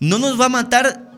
No 0.00 0.18
nos 0.18 0.40
va 0.40 0.46
a 0.46 0.50
matar 0.50 1.12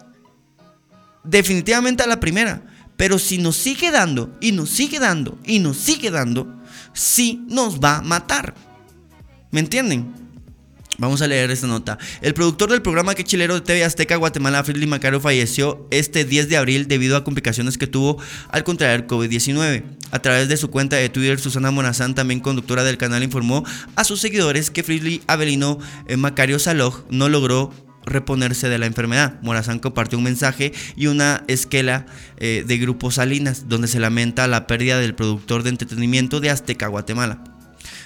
definitivamente 1.24 2.02
a 2.02 2.06
la 2.06 2.20
primera. 2.20 2.62
Pero 2.96 3.18
si 3.18 3.38
nos 3.38 3.56
sigue 3.56 3.90
dando 3.90 4.36
y 4.40 4.52
nos 4.52 4.70
sigue 4.70 4.98
dando 4.98 5.38
y 5.44 5.58
nos 5.58 5.76
sigue 5.76 6.10
dando, 6.10 6.62
sí 6.92 7.44
nos 7.48 7.78
va 7.78 7.98
a 7.98 8.02
matar. 8.02 8.54
¿Me 9.50 9.60
entienden? 9.60 10.14
Vamos 10.98 11.20
a 11.20 11.26
leer 11.26 11.50
esta 11.50 11.66
nota. 11.66 11.98
El 12.22 12.32
productor 12.32 12.70
del 12.70 12.80
programa 12.80 13.14
que 13.14 13.24
chilero 13.24 13.54
de 13.54 13.60
TV 13.60 13.84
Azteca 13.84 14.16
Guatemala, 14.16 14.64
Friedrich 14.64 14.88
Macario, 14.88 15.20
falleció 15.20 15.86
este 15.90 16.24
10 16.24 16.48
de 16.48 16.56
abril 16.56 16.88
debido 16.88 17.18
a 17.18 17.24
complicaciones 17.24 17.76
que 17.76 17.86
tuvo 17.86 18.18
al 18.48 18.64
contraer 18.64 19.06
COVID-19. 19.06 19.95
A 20.12 20.20
través 20.20 20.48
de 20.48 20.56
su 20.56 20.70
cuenta 20.70 20.96
de 20.96 21.08
Twitter, 21.08 21.38
Susana 21.38 21.70
Morazán, 21.70 22.14
también 22.14 22.40
conductora 22.40 22.84
del 22.84 22.96
canal, 22.96 23.22
informó 23.22 23.64
a 23.96 24.04
sus 24.04 24.20
seguidores 24.20 24.70
que 24.70 24.82
Friedrich 24.82 25.22
Avelino 25.26 25.78
eh, 26.06 26.16
Macario 26.16 26.58
Saloj 26.58 27.04
no 27.10 27.28
logró 27.28 27.72
reponerse 28.06 28.68
de 28.68 28.78
la 28.78 28.86
enfermedad. 28.86 29.40
Morazán 29.42 29.80
compartió 29.80 30.16
un 30.16 30.24
mensaje 30.24 30.72
y 30.94 31.08
una 31.08 31.42
esquela 31.48 32.06
eh, 32.38 32.64
de 32.66 32.78
Grupo 32.78 33.10
Salinas, 33.10 33.68
donde 33.68 33.88
se 33.88 34.00
lamenta 34.00 34.46
la 34.46 34.66
pérdida 34.66 34.98
del 34.98 35.14
productor 35.14 35.64
de 35.64 35.70
entretenimiento 35.70 36.40
de 36.40 36.50
Azteca 36.50 36.86
Guatemala. 36.86 37.42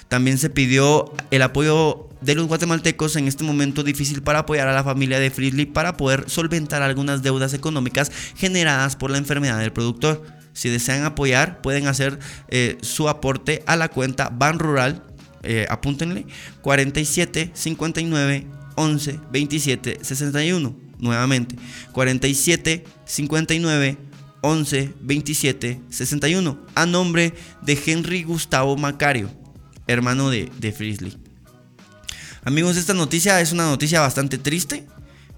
También 0.07 0.37
se 0.37 0.49
pidió 0.49 1.13
el 1.29 1.41
apoyo 1.43 2.09
de 2.19 2.35
los 2.35 2.47
guatemaltecos 2.47 3.15
en 3.15 3.27
este 3.27 3.43
momento 3.43 3.83
difícil 3.83 4.21
para 4.21 4.39
apoyar 4.39 4.67
a 4.67 4.73
la 4.73 4.83
familia 4.83 5.19
de 5.19 5.31
Friedley 5.31 5.65
para 5.65 5.95
poder 5.97 6.29
solventar 6.29 6.81
algunas 6.81 7.23
deudas 7.23 7.53
económicas 7.53 8.11
generadas 8.35 8.95
por 8.95 9.11
la 9.11 9.17
enfermedad 9.17 9.59
del 9.59 9.71
productor. 9.71 10.40
Si 10.53 10.69
desean 10.69 11.03
apoyar, 11.03 11.61
pueden 11.61 11.87
hacer 11.87 12.19
eh, 12.49 12.77
su 12.81 13.09
aporte 13.09 13.63
a 13.65 13.75
la 13.75 13.89
cuenta 13.89 14.29
Ban 14.29 14.59
Rural, 14.59 15.03
eh, 15.43 15.65
apúntenle, 15.69 16.25
47 16.61 17.51
59 17.53 18.47
11 18.75 19.19
27 19.31 19.99
61. 20.01 20.75
Nuevamente, 20.99 21.55
47 21.93 22.83
59 23.05 23.97
11 24.41 24.93
27 25.01 25.81
61. 25.89 26.65
A 26.75 26.85
nombre 26.85 27.33
de 27.61 27.79
Henry 27.85 28.23
Gustavo 28.23 28.77
Macario, 28.77 29.29
hermano 29.87 30.29
de, 30.29 30.51
de 30.59 30.71
Frisley. 30.71 31.17
Amigos, 32.43 32.77
esta 32.77 32.93
noticia 32.93 33.39
es 33.39 33.51
una 33.51 33.65
noticia 33.65 34.01
bastante 34.01 34.37
triste, 34.37 34.85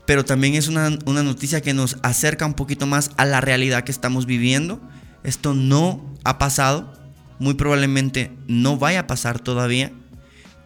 pero 0.05 0.25
también 0.25 0.55
es 0.55 0.67
una, 0.67 0.97
una 1.05 1.21
noticia 1.21 1.61
que 1.61 1.73
nos 1.73 1.97
acerca 2.01 2.45
un 2.45 2.53
poquito 2.53 2.87
más 2.87 3.11
a 3.17 3.25
la 3.25 3.41
realidad 3.41 3.83
que 3.83 3.91
estamos 3.91 4.25
viviendo 4.25 4.81
esto 5.23 5.53
no 5.53 6.13
ha 6.23 6.37
pasado, 6.37 6.93
muy 7.39 7.53
probablemente 7.55 8.31
no 8.47 8.77
vaya 8.77 9.01
a 9.01 9.07
pasar 9.07 9.39
todavía 9.39 9.91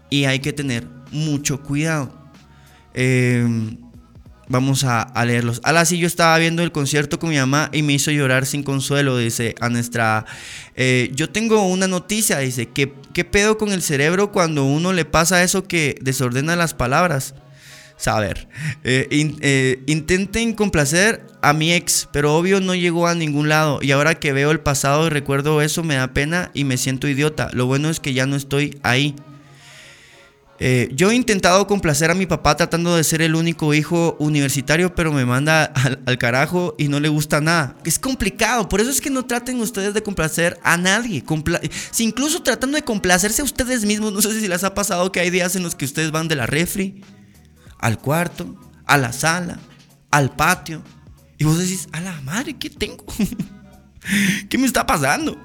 y 0.09 0.25
hay 0.25 0.39
que 0.39 0.53
tener 0.53 0.87
mucho 1.11 1.61
cuidado. 1.61 2.11
Em, 2.93 3.77
vamos 4.47 4.83
a, 4.83 5.11
leerlos. 5.25 5.61
Ala, 5.63 5.85
sí, 5.85 5.97
yo 5.97 6.07
estaba 6.07 6.37
viendo 6.37 6.63
el 6.63 6.71
concierto 6.71 7.19
con 7.19 7.29
mi 7.29 7.37
mamá 7.37 7.69
y 7.73 7.81
me 7.81 7.93
hizo 7.93 8.11
llorar 8.11 8.45
sin 8.45 8.63
consuelo, 8.63 9.17
dice 9.17 9.55
a 9.59 9.69
nuestra... 9.69 10.25
Eh, 10.75 11.11
yo 11.13 11.29
tengo 11.29 11.65
una 11.67 11.87
noticia, 11.87 12.39
dice, 12.39 12.67
¿qué, 12.67 12.93
¿qué 13.13 13.25
pedo 13.25 13.57
con 13.57 13.71
el 13.71 13.81
cerebro 13.81 14.31
cuando 14.31 14.65
uno 14.65 14.93
le 14.93 15.05
pasa 15.05 15.43
eso 15.43 15.67
que 15.67 15.97
desordena 16.01 16.55
las 16.55 16.73
palabras? 16.73 17.35
Saber. 17.97 18.47
Eh, 18.83 19.07
eh, 19.41 19.83
intenten 19.88 20.53
complacer 20.53 21.25
a 21.41 21.53
mi 21.53 21.73
ex, 21.73 22.07
pero 22.12 22.36
obvio 22.36 22.62
no 22.62 22.75
llegó 22.75 23.07
a 23.07 23.15
ningún 23.15 23.49
lado. 23.49 23.79
Y 23.81 23.91
ahora 23.91 24.15
que 24.15 24.31
veo 24.31 24.51
el 24.51 24.60
pasado 24.60 25.07
y 25.07 25.10
recuerdo 25.10 25.62
eso, 25.62 25.83
me 25.83 25.95
da 25.95 26.13
pena 26.13 26.51
y 26.53 26.63
me 26.63 26.77
siento 26.77 27.07
idiota. 27.07 27.49
Lo 27.53 27.65
bueno 27.65 27.89
es 27.89 27.99
que 27.99 28.13
ya 28.13 28.25
no 28.25 28.36
estoy 28.36 28.79
ahí. 28.83 29.15
Eh, 30.60 30.89
yo 30.91 31.12
he 31.12 31.15
intentado 31.15 31.67
complacer 31.67 32.10
a 32.10 32.15
mi 32.15 32.25
papá 32.25 32.57
tratando 32.57 32.95
de 32.95 33.03
ser 33.03 33.21
el 33.21 33.36
único 33.36 33.75
hijo 33.75 34.15
universitario, 34.19 34.95
pero 34.95 35.12
me 35.12 35.23
manda 35.23 35.65
al, 36.05 36.17
carajo 36.17 36.73
y 36.79 36.88
no 36.88 36.99
le 36.99 37.10
gusta 37.10 37.41
nada. 37.41 37.75
Es 37.86 37.99
complicado, 37.99 38.67
por 38.67 38.81
eso 38.81 38.89
es 38.89 38.99
que 38.99 39.12
no 39.12 39.25
traten 39.25 39.60
ustedes 39.62 39.93
de 39.93 40.01
complacer 40.01 40.60
a 40.63 40.77
nadie. 40.77 41.23
si 41.91 42.03
incluso 42.05 42.41
tratando 42.41 42.75
de 42.75 42.81
complacerse 42.81 43.43
a 43.43 43.45
ustedes 43.45 43.86
mismos, 43.86 44.13
no 44.13 44.21
sé 44.21 44.39
si 44.39 44.47
les 44.47 44.63
ha 44.63 44.73
pasado 44.73 45.12
que 45.12 45.19
hay 45.19 45.29
días 45.29 45.55
en 45.55 45.62
los 45.62 45.75
que 45.75 45.86
ustedes 45.86 46.10
van 46.10 46.27
de 46.27 46.36
la 46.36 46.47
refri 46.47 47.03
al 47.79 47.99
cuarto, 47.99 48.55
a 48.85 48.97
la 48.97 49.13
sala, 49.13 49.59
al 50.11 50.35
patio. 50.35 50.81
Y 51.37 51.43
vos 51.43 51.59
decís, 51.59 51.87
a 51.91 52.01
la 52.01 52.19
madre, 52.21 52.55
¿qué 52.55 52.69
tengo? 52.69 53.05
¿Qué 54.49 54.57
me 54.57 54.65
está 54.65 54.85
pasando? 54.85 55.37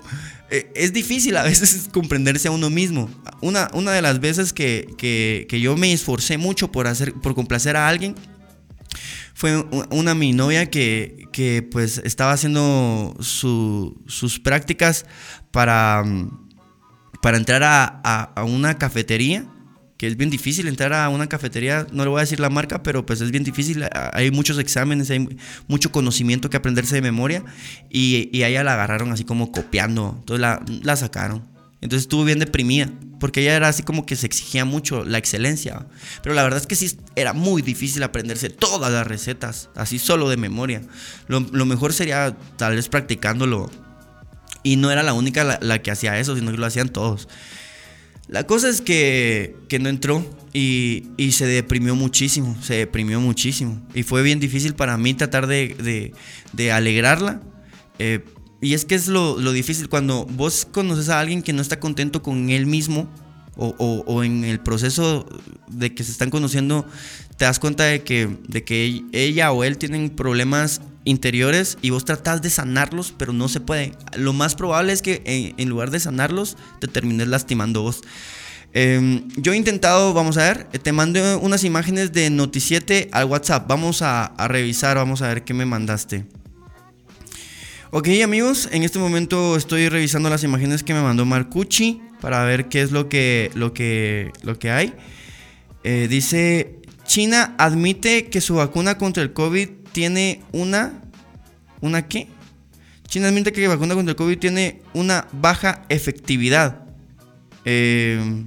Eh, 0.50 0.70
es 0.74 0.92
difícil 0.92 1.36
a 1.36 1.42
veces 1.42 1.88
comprenderse 1.92 2.48
a 2.48 2.50
uno 2.50 2.70
mismo. 2.70 3.10
Una, 3.40 3.68
una 3.74 3.92
de 3.92 4.02
las 4.02 4.20
veces 4.20 4.52
que, 4.52 5.46
yo 5.50 5.76
me 5.76 5.92
esforcé 5.92 6.38
mucho 6.38 6.70
por, 6.72 6.86
hacer, 6.86 7.12
por 7.14 7.34
complacer 7.34 7.76
a 7.76 7.88
alguien 7.88 8.14
fue 9.34 9.56
una 9.90 10.14
mi 10.14 10.32
novia 10.32 10.70
que, 10.70 11.26
que 11.32 11.66
pues 11.68 11.98
estaba 12.04 12.32
haciendo 12.32 13.16
sus 13.18 14.40
prácticas 14.40 15.06
para, 15.50 16.04
para 17.22 17.38
entrar 17.38 17.62
a 17.64 18.44
una 18.44 18.78
cafetería 18.78 19.46
que 20.02 20.08
es 20.08 20.16
bien 20.16 20.30
difícil 20.30 20.66
entrar 20.66 20.92
a 20.94 21.08
una 21.10 21.28
cafetería, 21.28 21.86
no 21.92 22.02
le 22.02 22.10
voy 22.10 22.18
a 22.18 22.22
decir 22.22 22.40
la 22.40 22.50
marca, 22.50 22.82
pero 22.82 23.06
pues 23.06 23.20
es 23.20 23.30
bien 23.30 23.44
difícil, 23.44 23.84
hay 24.12 24.32
muchos 24.32 24.58
exámenes, 24.58 25.08
hay 25.10 25.28
mucho 25.68 25.92
conocimiento 25.92 26.50
que 26.50 26.56
aprenderse 26.56 26.96
de 26.96 27.02
memoria 27.02 27.44
y, 27.88 28.28
y 28.32 28.42
ella 28.42 28.64
la 28.64 28.72
agarraron 28.72 29.12
así 29.12 29.22
como 29.22 29.52
copiando, 29.52 30.16
entonces 30.18 30.40
la, 30.40 30.60
la 30.82 30.96
sacaron. 30.96 31.44
Entonces 31.80 32.02
estuvo 32.02 32.24
bien 32.24 32.40
deprimida, 32.40 32.90
porque 33.20 33.42
ella 33.42 33.54
era 33.54 33.68
así 33.68 33.84
como 33.84 34.04
que 34.04 34.16
se 34.16 34.26
exigía 34.26 34.64
mucho 34.64 35.04
la 35.04 35.18
excelencia. 35.18 35.86
Pero 36.20 36.34
la 36.34 36.42
verdad 36.42 36.58
es 36.58 36.66
que 36.66 36.74
sí 36.74 36.98
era 37.14 37.32
muy 37.32 37.62
difícil 37.62 38.02
aprenderse 38.02 38.50
todas 38.50 38.92
las 38.92 39.06
recetas, 39.06 39.70
así 39.76 40.00
solo 40.00 40.28
de 40.28 40.36
memoria. 40.36 40.82
Lo, 41.28 41.38
lo 41.38 41.64
mejor 41.64 41.92
sería 41.92 42.36
tal 42.56 42.74
vez 42.74 42.88
practicándolo. 42.88 43.70
Y 44.64 44.74
no 44.74 44.90
era 44.90 45.04
la 45.04 45.12
única 45.12 45.44
la, 45.44 45.60
la 45.62 45.80
que 45.80 45.92
hacía 45.92 46.18
eso, 46.18 46.34
sino 46.34 46.50
que 46.50 46.56
lo 46.56 46.66
hacían 46.66 46.88
todos. 46.88 47.28
La 48.32 48.46
cosa 48.46 48.70
es 48.70 48.80
que, 48.80 49.54
no 49.78 49.90
entró 49.90 50.24
y, 50.54 51.04
se 51.32 51.44
deprimió 51.44 51.94
muchísimo, 51.94 52.56
se 52.62 52.76
deprimió 52.76 53.20
muchísimo. 53.20 53.86
Y 53.94 54.04
fue 54.04 54.22
bien 54.22 54.40
difícil 54.40 54.74
para 54.74 54.96
mí 54.96 55.12
tratar 55.12 55.46
de, 55.46 56.14
alegrarla. 56.72 57.42
Eh, 57.98 58.24
y 58.62 58.72
es 58.72 58.86
que 58.86 58.94
es 58.94 59.08
lo, 59.08 59.36
difícil 59.52 59.90
cuando 59.90 60.24
vos 60.24 60.66
conoces 60.72 61.10
a 61.10 61.20
alguien 61.20 61.42
que 61.42 61.52
no 61.52 61.60
está 61.60 61.78
contento 61.78 62.22
con 62.22 62.48
él 62.48 62.64
mismo 62.64 63.06
o, 63.54 63.66
o, 63.76 64.24
en 64.24 64.44
el 64.44 64.60
proceso 64.60 65.28
de 65.68 65.94
que 65.94 66.02
se 66.02 66.12
están 66.12 66.30
conociendo, 66.30 66.86
te 67.42 67.46
das 67.46 67.58
cuenta 67.58 67.82
de 67.82 68.04
que, 68.04 68.28
de 68.46 68.62
que 68.62 69.02
ella 69.10 69.50
o 69.50 69.64
él 69.64 69.76
tienen 69.76 70.10
problemas 70.10 70.80
interiores 71.02 71.76
y 71.82 71.90
vos 71.90 72.04
tratás 72.04 72.40
de 72.40 72.50
sanarlos, 72.50 73.12
pero 73.18 73.32
no 73.32 73.48
se 73.48 73.58
puede. 73.58 73.94
Lo 74.16 74.32
más 74.32 74.54
probable 74.54 74.92
es 74.92 75.02
que 75.02 75.52
en, 75.58 75.68
lugar 75.68 75.90
de 75.90 75.98
sanarlos, 75.98 76.56
te 76.78 76.86
termines 76.86 77.26
lastimando 77.26 77.82
vos. 77.82 78.02
Em, 78.72 79.26
yo 79.36 79.54
he 79.54 79.56
intentado, 79.56 80.14
vamos 80.14 80.36
a 80.36 80.52
ver, 80.52 80.64
te 80.66 80.92
mandé 80.92 81.34
unas 81.34 81.64
imágenes 81.64 82.12
de 82.12 82.30
Noticiete 82.30 83.08
al 83.10 83.24
WhatsApp. 83.24 83.66
Vamos 83.66 84.02
a, 84.02 84.32
revisar, 84.46 84.96
vamos 84.96 85.20
a 85.20 85.26
ver 85.26 85.42
qué 85.42 85.52
me 85.52 85.66
mandaste. 85.66 86.24
Ok 87.90 88.06
amigos, 88.22 88.68
en 88.70 88.84
este 88.84 89.00
momento 89.00 89.56
estoy 89.56 89.88
revisando 89.88 90.30
las 90.30 90.44
imágenes 90.44 90.84
que 90.84 90.94
me 90.94 91.02
mandó 91.02 91.26
Marcucci 91.26 92.02
para 92.20 92.44
ver 92.44 92.68
qué 92.68 92.82
es 92.82 92.92
lo 92.92 93.08
que, 93.08 93.50
lo 93.56 93.74
que, 93.74 94.30
lo 94.44 94.60
que 94.60 94.70
hay. 94.70 94.94
Eh, 95.82 96.06
dice, 96.08 96.81
China 97.12 97.54
admite 97.58 98.30
que 98.30 98.40
su 98.40 98.54
vacuna 98.54 98.96
contra 98.96 99.22
el 99.22 99.34
COVID 99.34 99.68
tiene 99.92 100.42
una. 100.52 101.02
¿Una 101.82 102.08
qué? 102.08 102.26
China 103.06 103.28
admite 103.28 103.52
que 103.52 103.60
la 103.60 103.68
vacuna 103.68 103.94
contra 103.94 104.12
el 104.12 104.16
COVID 104.16 104.38
tiene 104.38 104.80
una 104.94 105.28
baja 105.30 105.84
efectividad. 105.90 106.86
Eh, 107.66 108.46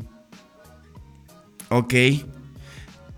ok. 1.70 1.94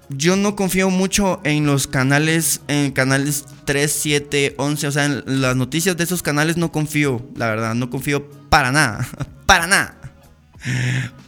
Yo 0.09 0.35
no 0.35 0.57
confío 0.57 0.89
mucho 0.89 1.39
en 1.45 1.65
los 1.65 1.87
canales, 1.87 2.59
en 2.67 2.91
canales 2.91 3.45
3, 3.63 3.89
7, 3.89 4.55
11, 4.57 4.87
o 4.87 4.91
sea, 4.91 5.05
en 5.05 5.41
las 5.41 5.55
noticias 5.55 5.95
de 5.95 6.03
esos 6.03 6.23
canales 6.23 6.57
no 6.57 6.73
confío, 6.73 7.25
la 7.37 7.47
verdad, 7.47 7.73
no 7.73 7.89
confío 7.89 8.29
para 8.49 8.73
nada, 8.73 9.07
para 9.45 9.65
nada, 9.65 9.97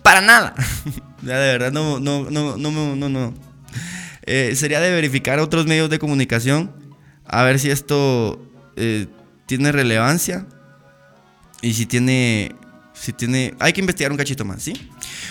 para 0.04 0.20
nada. 0.20 0.56
Ya 1.22 1.38
de 1.38 1.58
verdad, 1.58 1.72
no, 1.72 2.00
no, 2.00 2.30
no, 2.30 2.58
no, 2.58 2.96
no, 2.96 3.10
no. 3.10 3.49
Eh, 4.32 4.56
sería 4.56 4.80
de 4.80 4.92
verificar 4.92 5.40
otros 5.40 5.66
medios 5.66 5.90
de 5.90 5.98
comunicación 5.98 6.72
a 7.26 7.42
ver 7.42 7.58
si 7.58 7.72
esto 7.72 8.40
eh, 8.76 9.08
tiene 9.48 9.72
relevancia 9.72 10.46
y 11.64 11.74
si 11.74 11.88
tiene, 11.88 12.54
si 12.94 13.12
tiene, 13.12 13.56
hay 13.58 13.74
que 13.74 13.80
investigar 13.80 14.12
un 14.12 14.20
cachito 14.20 14.46
más, 14.46 14.62
¿sí? 14.62 14.74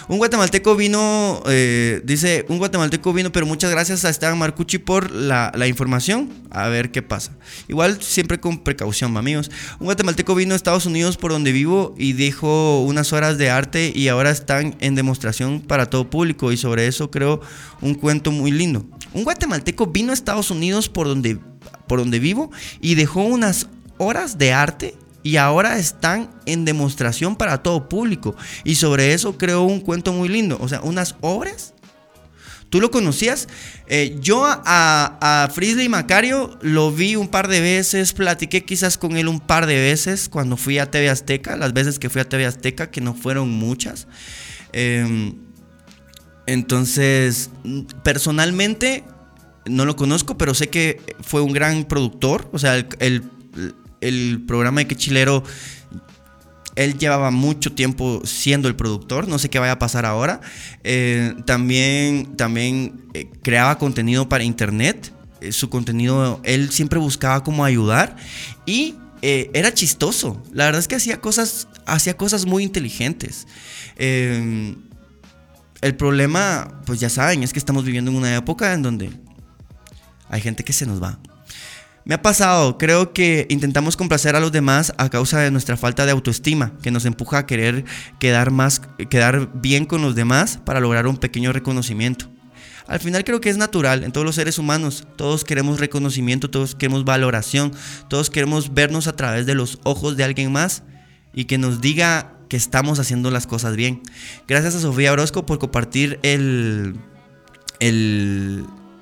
Un 0.09 0.17
guatemalteco 0.17 0.75
vino, 0.75 1.43
eh, 1.47 2.01
dice, 2.03 2.47
un 2.49 2.57
guatemalteco 2.57 3.13
vino, 3.13 3.31
pero 3.31 3.45
muchas 3.45 3.71
gracias 3.71 4.07
a 4.07 4.09
Esteban 4.09 4.39
Marcucci 4.39 4.79
por 4.79 5.11
la, 5.11 5.53
información, 5.69 6.33
a 6.51 6.69
ver 6.69 6.91
qué 6.91 7.03
pasa. 7.03 7.33
Igual 7.69 8.03
siempre 8.03 8.41
con 8.41 8.61
precaución, 8.61 9.15
amigos. 9.19 9.51
Un 9.79 9.85
guatemalteco 9.85 10.35
vino 10.35 10.55
a 10.55 10.57
Estados 10.57 10.87
Unidos 10.87 11.19
por 11.19 11.33
donde 11.33 11.53
vivo 11.53 11.95
y 11.99 12.15
dejó 12.15 12.83
unas 12.85 13.13
horas 13.13 13.37
de 13.37 13.51
arte 13.51 13.93
y 13.95 14.09
ahora 14.09 14.31
están 14.31 14.77
en 14.81 14.95
demostración 14.95 15.61
para 15.61 15.91
todo 15.91 16.09
público 16.09 16.53
y 16.53 16.57
sobre 16.57 16.87
eso 16.87 17.11
creo 17.11 17.43
un 17.83 17.95
cuento 17.95 18.33
muy 18.33 18.51
lindo. 18.51 18.87
Un 19.13 19.25
guatemalteco 19.25 19.89
vino 19.89 20.13
a 20.13 20.15
Estados 20.15 20.51
Unidos 20.51 20.89
por 20.89 21.07
donde 21.07 21.39
por 21.87 21.99
donde 21.99 22.19
vivo 22.19 22.51
y 22.81 22.95
dejó 22.95 23.23
unas 23.25 23.67
horas 23.99 24.39
de 24.39 24.53
arte 24.53 24.95
y 25.29 25.37
ahora 25.37 25.77
están 25.77 26.31
en 26.47 26.65
demostración 26.65 27.37
para 27.37 27.63
todo 27.63 27.87
público. 27.87 28.35
Y 28.65 28.77
sobre 28.77 29.13
eso 29.13 29.37
creó 29.37 29.65
un 29.65 29.81
cuento 29.81 30.11
muy 30.15 30.27
lindo. 30.27 30.57
O 30.59 30.69
sea, 30.69 30.81
unas 30.81 31.17
obras. 31.21 31.75
¿Tú 32.71 32.81
lo 32.81 32.91
conocías? 32.91 33.47
Eh, 33.89 34.17
yo 34.23 34.47
a, 34.47 34.63
a 34.65 35.51
Frisley 35.51 35.91
Macario 35.91 36.59
lo 36.63 36.91
vi 36.91 37.15
un 37.15 37.29
par 37.29 37.49
de 37.49 37.61
veces, 37.61 38.15
platiqué 38.15 38.65
quizás 38.65 38.97
con 38.97 39.19
él 39.19 39.29
un 39.29 39.39
par 39.39 39.67
de 39.67 39.75
veces 39.75 40.31
cuando 40.31 40.57
fui 40.57 40.79
a 40.79 40.91
TV 40.91 41.11
Azteca, 41.11 41.59
las 41.59 41.75
veces 41.75 41.99
que 41.99 42.09
fui 42.09 42.23
a 42.23 42.25
TV 42.27 42.47
Azteca, 42.47 42.91
que 42.91 43.03
no 43.03 43.13
fueron 43.13 43.51
muchas. 43.51 44.09
Em, 44.73 45.35
entonces, 46.47 47.51
personalmente, 48.03 49.05
no 49.67 49.85
lo 49.85 49.95
conozco, 49.95 50.39
pero 50.39 50.55
sé 50.55 50.71
que 50.71 51.03
fue 51.21 51.43
un 51.43 51.53
gran 51.53 51.85
productor. 51.85 52.49
O 52.51 52.59
sea, 52.59 52.77
el, 52.77 53.25
programa 54.47 54.81
de 54.81 54.87
Que 54.87 54.97
Chilero, 54.97 55.45
él 56.79 56.97
llevaba 56.97 57.33
mucho 57.33 57.73
tiempo 57.73 58.23
siendo 58.25 58.69
el 58.69 58.77
productor. 58.77 59.27
No 59.27 59.41
sé 59.41 59.51
qué 59.51 59.59
vaya 59.59 59.73
a 59.73 59.79
pasar 59.81 60.07
ahora. 60.07 60.41
Eh, 60.85 61.35
también 61.45 62.37
también 62.37 63.03
eh, 63.15 63.29
creaba 63.43 63.79
contenido 63.79 64.29
para 64.29 64.45
internet. 64.45 65.13
Eh, 65.41 65.51
su 65.51 65.71
contenido, 65.71 66.41
él 66.45 66.71
siempre 66.71 67.01
buscaba 67.01 67.43
cómo 67.43 67.65
ayudar. 67.65 68.15
Y 68.65 68.95
era 69.21 69.75
chistoso. 69.75 70.41
La 70.53 70.67
verdad 70.67 70.79
es 70.79 70.87
que 70.87 70.95
hacía 70.95 71.21
cosas, 71.21 71.67
hacía 71.85 72.17
cosas 72.17 72.47
muy 72.47 72.63
inteligentes. 72.63 73.49
El 73.97 74.77
problema, 75.97 76.81
pues 76.87 77.01
ya 77.01 77.09
saben, 77.09 77.43
es 77.43 77.53
que 77.53 77.59
estamos 77.59 77.85
viviendo 77.85 78.13
en 78.13 78.17
una 78.17 78.37
época 78.37 78.73
en 78.73 78.83
donde 78.83 79.11
hay 80.29 80.41
gente 80.41 80.63
que 80.63 80.73
se 80.73 80.87
nos 80.87 81.03
va. 81.03 81.19
Me 82.09 82.15
ha 82.15 82.23
pasado, 82.23 82.79
creo 82.79 83.13
que 83.13 83.47
intentamos 83.51 83.95
complacer 83.95 84.35
a 84.35 84.41
los 84.41 84.51
demás 84.51 84.95
a 84.97 85.11
causa 85.11 85.41
de 85.41 85.51
nuestra 85.51 85.77
falta 85.77 86.07
de 86.07 86.13
autoestima, 86.13 86.73
que 86.83 86.91
nos 86.91 87.05
empuja 87.05 87.37
a 87.37 87.47
querer 87.47 87.85
quedar 88.19 88.51
más, 88.51 88.81
quedar 89.11 89.51
bien 89.53 89.85
con 89.85 90.01
los 90.01 90.15
demás 90.15 90.59
para 90.65 90.81
lograr 90.81 91.07
un 91.07 91.19
pequeño 91.19 91.53
reconocimiento. 91.53 92.31
Al 92.87 93.01
final 93.01 93.25
creo 93.25 93.43
que 93.43 93.51
es 93.51 93.59
natural 93.59 94.05
en 94.05 94.13
todos 94.13 94.25
los 94.25 94.37
seres 94.37 94.59
humanos. 94.59 95.07
Todos 95.17 95.45
queremos 95.45 95.81
reconocimiento, 95.81 96.49
todos 96.49 96.75
queremos 96.75 97.05
valoración, 97.05 97.73
todos 98.09 98.31
queremos 98.31 98.73
vernos 98.73 99.07
a 99.07 99.13
través 99.15 99.45
de 99.45 99.55
los 99.55 99.79
ojos 99.85 100.17
de 100.17 100.25
alguien 100.25 100.51
más 100.51 100.85
y 101.35 101.45
que 101.45 101.59
nos 101.59 101.83
diga 101.83 102.39
que 102.49 102.57
estamos 102.57 103.01
haciendo 103.01 103.31
las 103.31 103.47
cosas 103.47 103.77
bien. 103.77 104.01
Gracias 104.47 104.75
a 104.77 104.81
Sofía 104.81 105.13
Orozco 105.13 105.45
por 105.45 105.59
compartir 105.59 106.19
el, 106.23 106.97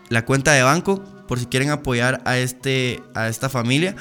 la 0.09 0.25
cuenta 0.25 0.55
de 0.55 0.65
banco 0.65 1.16
por 1.27 1.39
si 1.39 1.47
quieren 1.47 1.70
apoyar 1.70 2.22
a, 2.24 2.39
este, 2.39 3.03
a 3.14 3.29
esta 3.29 3.49
familia. 3.49 3.97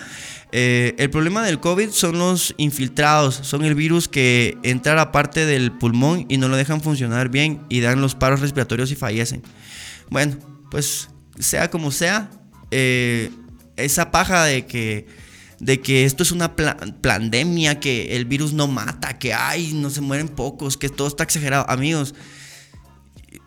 Eh, 0.51 0.95
el 0.97 1.09
problema 1.09 1.43
del 1.43 1.59
COVID 1.59 1.89
son 1.89 2.17
los 2.17 2.53
infiltrados, 2.57 3.35
son 3.35 3.65
el 3.65 3.75
virus 3.75 4.07
que 4.07 4.57
entra 4.63 4.93
a 4.93 4.95
la 4.95 5.11
parte 5.11 5.45
del 5.45 5.71
pulmón 5.71 6.25
y 6.29 6.37
no 6.37 6.47
lo 6.47 6.55
dejan 6.55 6.81
funcionar 6.81 7.29
bien 7.29 7.61
y 7.69 7.81
dan 7.81 8.01
los 8.01 8.15
paros 8.15 8.39
respiratorios 8.39 8.91
y 8.91 8.95
fallecen. 8.95 9.43
Bueno, 10.09 10.37
pues 10.71 11.09
sea 11.39 11.69
como 11.69 11.91
sea, 11.91 12.29
eh, 12.71 13.31
esa 13.75 14.11
paja 14.11 14.45
de 14.45 14.65
que, 14.65 15.07
de 15.59 15.81
que 15.81 16.05
esto 16.05 16.23
es 16.23 16.31
una 16.31 16.55
pandemia, 16.55 17.79
que 17.79 18.15
el 18.15 18.25
virus 18.25 18.53
no 18.53 18.67
mata, 18.67 19.17
que 19.19 19.33
ay, 19.33 19.73
no 19.73 19.89
se 19.89 20.01
mueren 20.01 20.29
pocos, 20.29 20.77
que 20.77 20.89
todo 20.89 21.07
está 21.07 21.23
exagerado. 21.23 21.69
Amigos, 21.69 22.15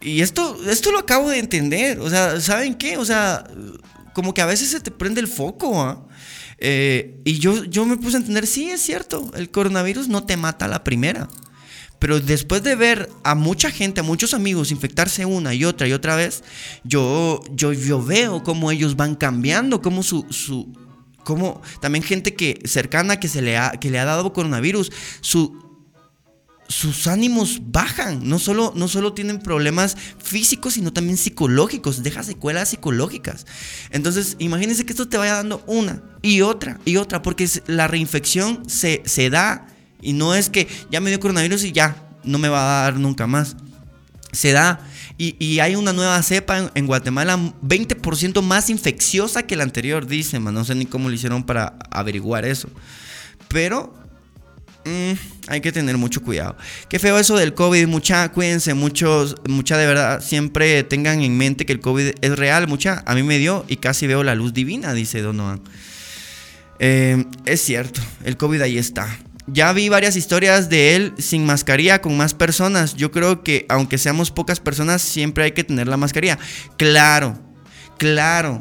y 0.01 0.21
esto, 0.21 0.59
esto 0.69 0.93
lo 0.93 0.99
acabo 0.99 1.31
de 1.31 1.39
entender. 1.39 1.99
O 2.01 2.09
sea, 2.09 2.41
¿saben 2.41 2.75
qué? 2.75 2.97
O 2.97 3.05
sea, 3.05 3.45
como 4.13 4.35
que 4.35 4.43
a 4.43 4.47
veces 4.47 4.71
se 4.71 4.81
te 4.81 4.91
prende 4.91 5.21
el 5.21 5.29
foco. 5.29 5.81
¿ah? 5.83 6.07
Eh, 6.59 7.21
y 7.25 7.39
yo, 7.39 7.65
yo 7.65 7.85
me 7.85 7.97
puse 7.97 8.17
a 8.17 8.21
entender, 8.21 8.47
sí, 8.47 8.71
es 8.71 8.81
cierto, 8.81 9.31
el 9.35 9.51
coronavirus 9.51 10.09
no 10.09 10.25
te 10.25 10.37
mata 10.37 10.67
a 10.67 10.69
la 10.69 10.85
primera. 10.85 11.29
Pero 11.99 12.21
después 12.21 12.63
de 12.63 12.77
ver 12.77 13.11
a 13.25 13.35
mucha 13.35 13.71
gente, 13.71 14.01
a 14.01 14.05
muchos 14.05 14.33
amigos 14.33 14.71
infectarse 14.71 15.25
una 15.25 15.53
y 15.55 15.65
otra 15.65 15.89
y 15.89 15.93
otra 15.93 16.15
vez, 16.15 16.45
yo, 16.85 17.41
yo, 17.51 17.73
yo 17.73 18.01
veo 18.01 18.45
cómo 18.45 18.71
ellos 18.71 18.95
van 18.95 19.17
cambiando, 19.17 19.83
cómo 19.83 20.05
su, 20.05 20.25
su 20.31 20.73
cómo 21.25 21.61
también 21.81 22.05
gente 22.05 22.35
que 22.35 22.61
cercana 22.65 23.19
que 23.19 23.27
se 23.29 23.43
le 23.43 23.59
ha, 23.59 23.73
que 23.73 23.91
le 23.91 23.99
ha 23.99 24.05
dado 24.05 24.33
coronavirus, 24.33 24.93
su, 25.21 25.68
sus 26.69 27.07
ánimos 27.07 27.61
bajan. 27.73 28.29
No 28.29 28.39
solo, 28.39 28.73
no 28.77 28.89
solo 28.89 29.15
tienen 29.15 29.41
problemas 29.41 29.97
físicos, 30.23 30.75
sino 30.75 30.93
también 30.93 31.17
psicológicos. 31.17 32.03
Deja 32.03 32.23
secuelas 32.23 32.69
psicológicas. 32.69 33.47
Entonces, 33.91 34.37
imagínense 34.39 34.85
que 34.85 34.93
esto 34.93 35.09
te 35.09 35.17
vaya 35.17 35.35
dando 35.35 35.65
una 35.67 36.03
y 36.23 36.43
otra 36.43 36.79
y 36.85 36.97
otra, 36.97 37.23
porque 37.23 37.49
la 37.67 37.89
reinfección 37.89 38.69
se, 38.69 39.03
se 39.07 39.31
da 39.31 39.67
y 40.01 40.13
no 40.13 40.35
es 40.35 40.51
que 40.51 40.69
ya 40.91 41.01
me 41.01 41.11
dio 41.11 41.19
coronavirus 41.19 41.65
y 41.65 41.73
ya 41.73 41.97
no 42.23 42.39
me 42.39 42.49
va 42.49 42.81
a 42.81 42.83
dar 42.85 42.99
nunca 42.99 43.27
más. 43.27 43.57
Se 44.33 44.53
da. 44.53 44.81
Y, 45.21 45.59
hay 45.59 45.75
una 45.75 45.93
nueva 45.93 46.23
cepa 46.23 46.71
en, 46.73 46.87
Guatemala 46.87 47.37
20% 47.37 48.41
más 48.41 48.71
infecciosa 48.71 49.43
que 49.43 49.57
la 49.57 49.65
anterior, 49.65 50.07
dicen. 50.07 50.45
No 50.45 50.65
sé 50.65 50.77
ni 50.77 50.87
cómo 50.87 51.09
lo 51.09 51.15
hicieron 51.15 51.43
para 51.43 51.77
averiguar 51.91 52.45
eso. 52.45 52.69
Pero 53.49 53.93
mm, 54.89 55.51
hay 55.51 55.61
que 55.61 55.73
tener 55.73 55.97
mucho 55.99 56.23
cuidado. 56.23 56.57
Qué 56.89 56.99
feo 56.99 57.19
eso 57.19 57.37
del 57.37 57.55
COVID. 57.55 57.87
Mucha, 57.87 58.31
cuídense, 58.31 58.75
muchos, 58.75 59.37
mucha 59.49 59.77
de 59.77 59.87
verdad. 59.87 60.23
Siempre 60.23 60.83
tengan 60.83 61.23
en 61.23 61.37
mente 61.37 61.67
que 61.67 61.73
el 61.73 61.81
COVID 61.81 62.13
es 62.21 62.39
real. 62.39 62.69
Mucha, 62.69 63.03
a 63.07 63.15
mí 63.15 63.23
me 63.23 63.39
dio 63.39 63.65
y 63.69 63.77
casi 63.77 64.07
veo 64.07 64.25
la 64.25 64.35
luz 64.35 64.53
divina, 64.53 64.93
dice 64.95 65.21
Donovan. 65.21 65.61
Eh, 66.79 67.25
es 67.45 67.61
cierto, 67.61 68.01
el 68.25 68.37
COVID 68.37 68.63
ahí 68.63 68.79
está. 68.79 69.19
Ya 69.51 69.73
vi 69.73 69.89
varias 69.89 70.17
historias 70.17 70.69
de 70.69 70.95
él 70.95 71.15
sin 71.19 71.47
mascarilla 71.47 72.03
con 72.03 72.17
más 72.17 72.35
personas. 72.35 72.95
Yo 72.95 73.11
creo 73.11 73.43
que 73.43 73.65
aunque 73.69 73.97
seamos 73.97 74.31
pocas 74.31 74.61
personas, 74.61 75.01
siempre 75.01 75.45
hay 75.45 75.53
que 75.53 75.65
tener 75.65 75.89
la 75.89 75.97
mascarilla. 75.97 76.39
Claro, 76.77 77.39
claro. 77.97 78.61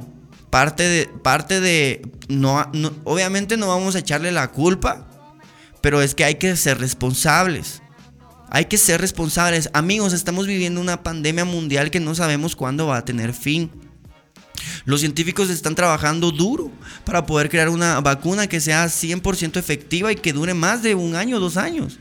Parte 0.50 0.84
de, 0.84 1.10
parte 1.24 1.60
de, 1.60 2.02
no, 2.30 2.72
obviamente 3.04 3.58
no 3.58 3.68
vamos 3.68 3.96
a 3.96 4.00
echarle 4.00 4.32
la 4.32 4.48
culpa, 4.48 5.06
pero 5.82 6.02
es 6.02 6.16
que 6.16 6.26
hay 6.26 6.36
que 6.36 6.56
ser 6.56 6.80
responsables. 6.80 7.82
Hay 8.50 8.66
que 8.66 8.78
ser 8.78 9.02
responsables. 9.02 9.70
Amigos, 9.74 10.14
estamos 10.14 10.48
viviendo 10.48 10.80
una 10.80 11.04
pandemia 11.04 11.46
mundial 11.46 11.92
que 11.92 12.00
no 12.00 12.16
sabemos 12.16 12.56
cuándo 12.56 12.88
va 12.88 12.98
a 12.98 13.06
tener 13.06 13.34
fin. 13.34 13.70
Los 14.86 15.02
científicos 15.02 15.50
están 15.50 15.76
trabajando 15.76 16.32
duro 16.32 16.72
para 17.04 17.26
poder 17.26 17.50
crear 17.50 17.70
una 17.70 18.00
vacuna 18.00 18.48
que 18.48 18.62
sea 18.62 18.86
100% 18.86 19.58
efectiva 19.58 20.12
y 20.12 20.16
que 20.16 20.34
dure 20.34 20.54
más 20.54 20.82
de 20.82 20.96
un 20.96 21.16
año, 21.16 21.40
dos 21.40 21.58
años. 21.58 22.00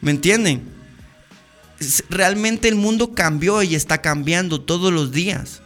¿Me 0.00 0.10
entienden? 0.10 0.62
Realmente 2.08 2.68
el 2.68 2.74
mundo 2.74 3.14
cambió 3.14 3.62
y 3.62 3.74
está 3.74 4.00
cambiando 4.00 4.60
todos 4.60 4.92
los 4.92 5.12
días. 5.12 5.60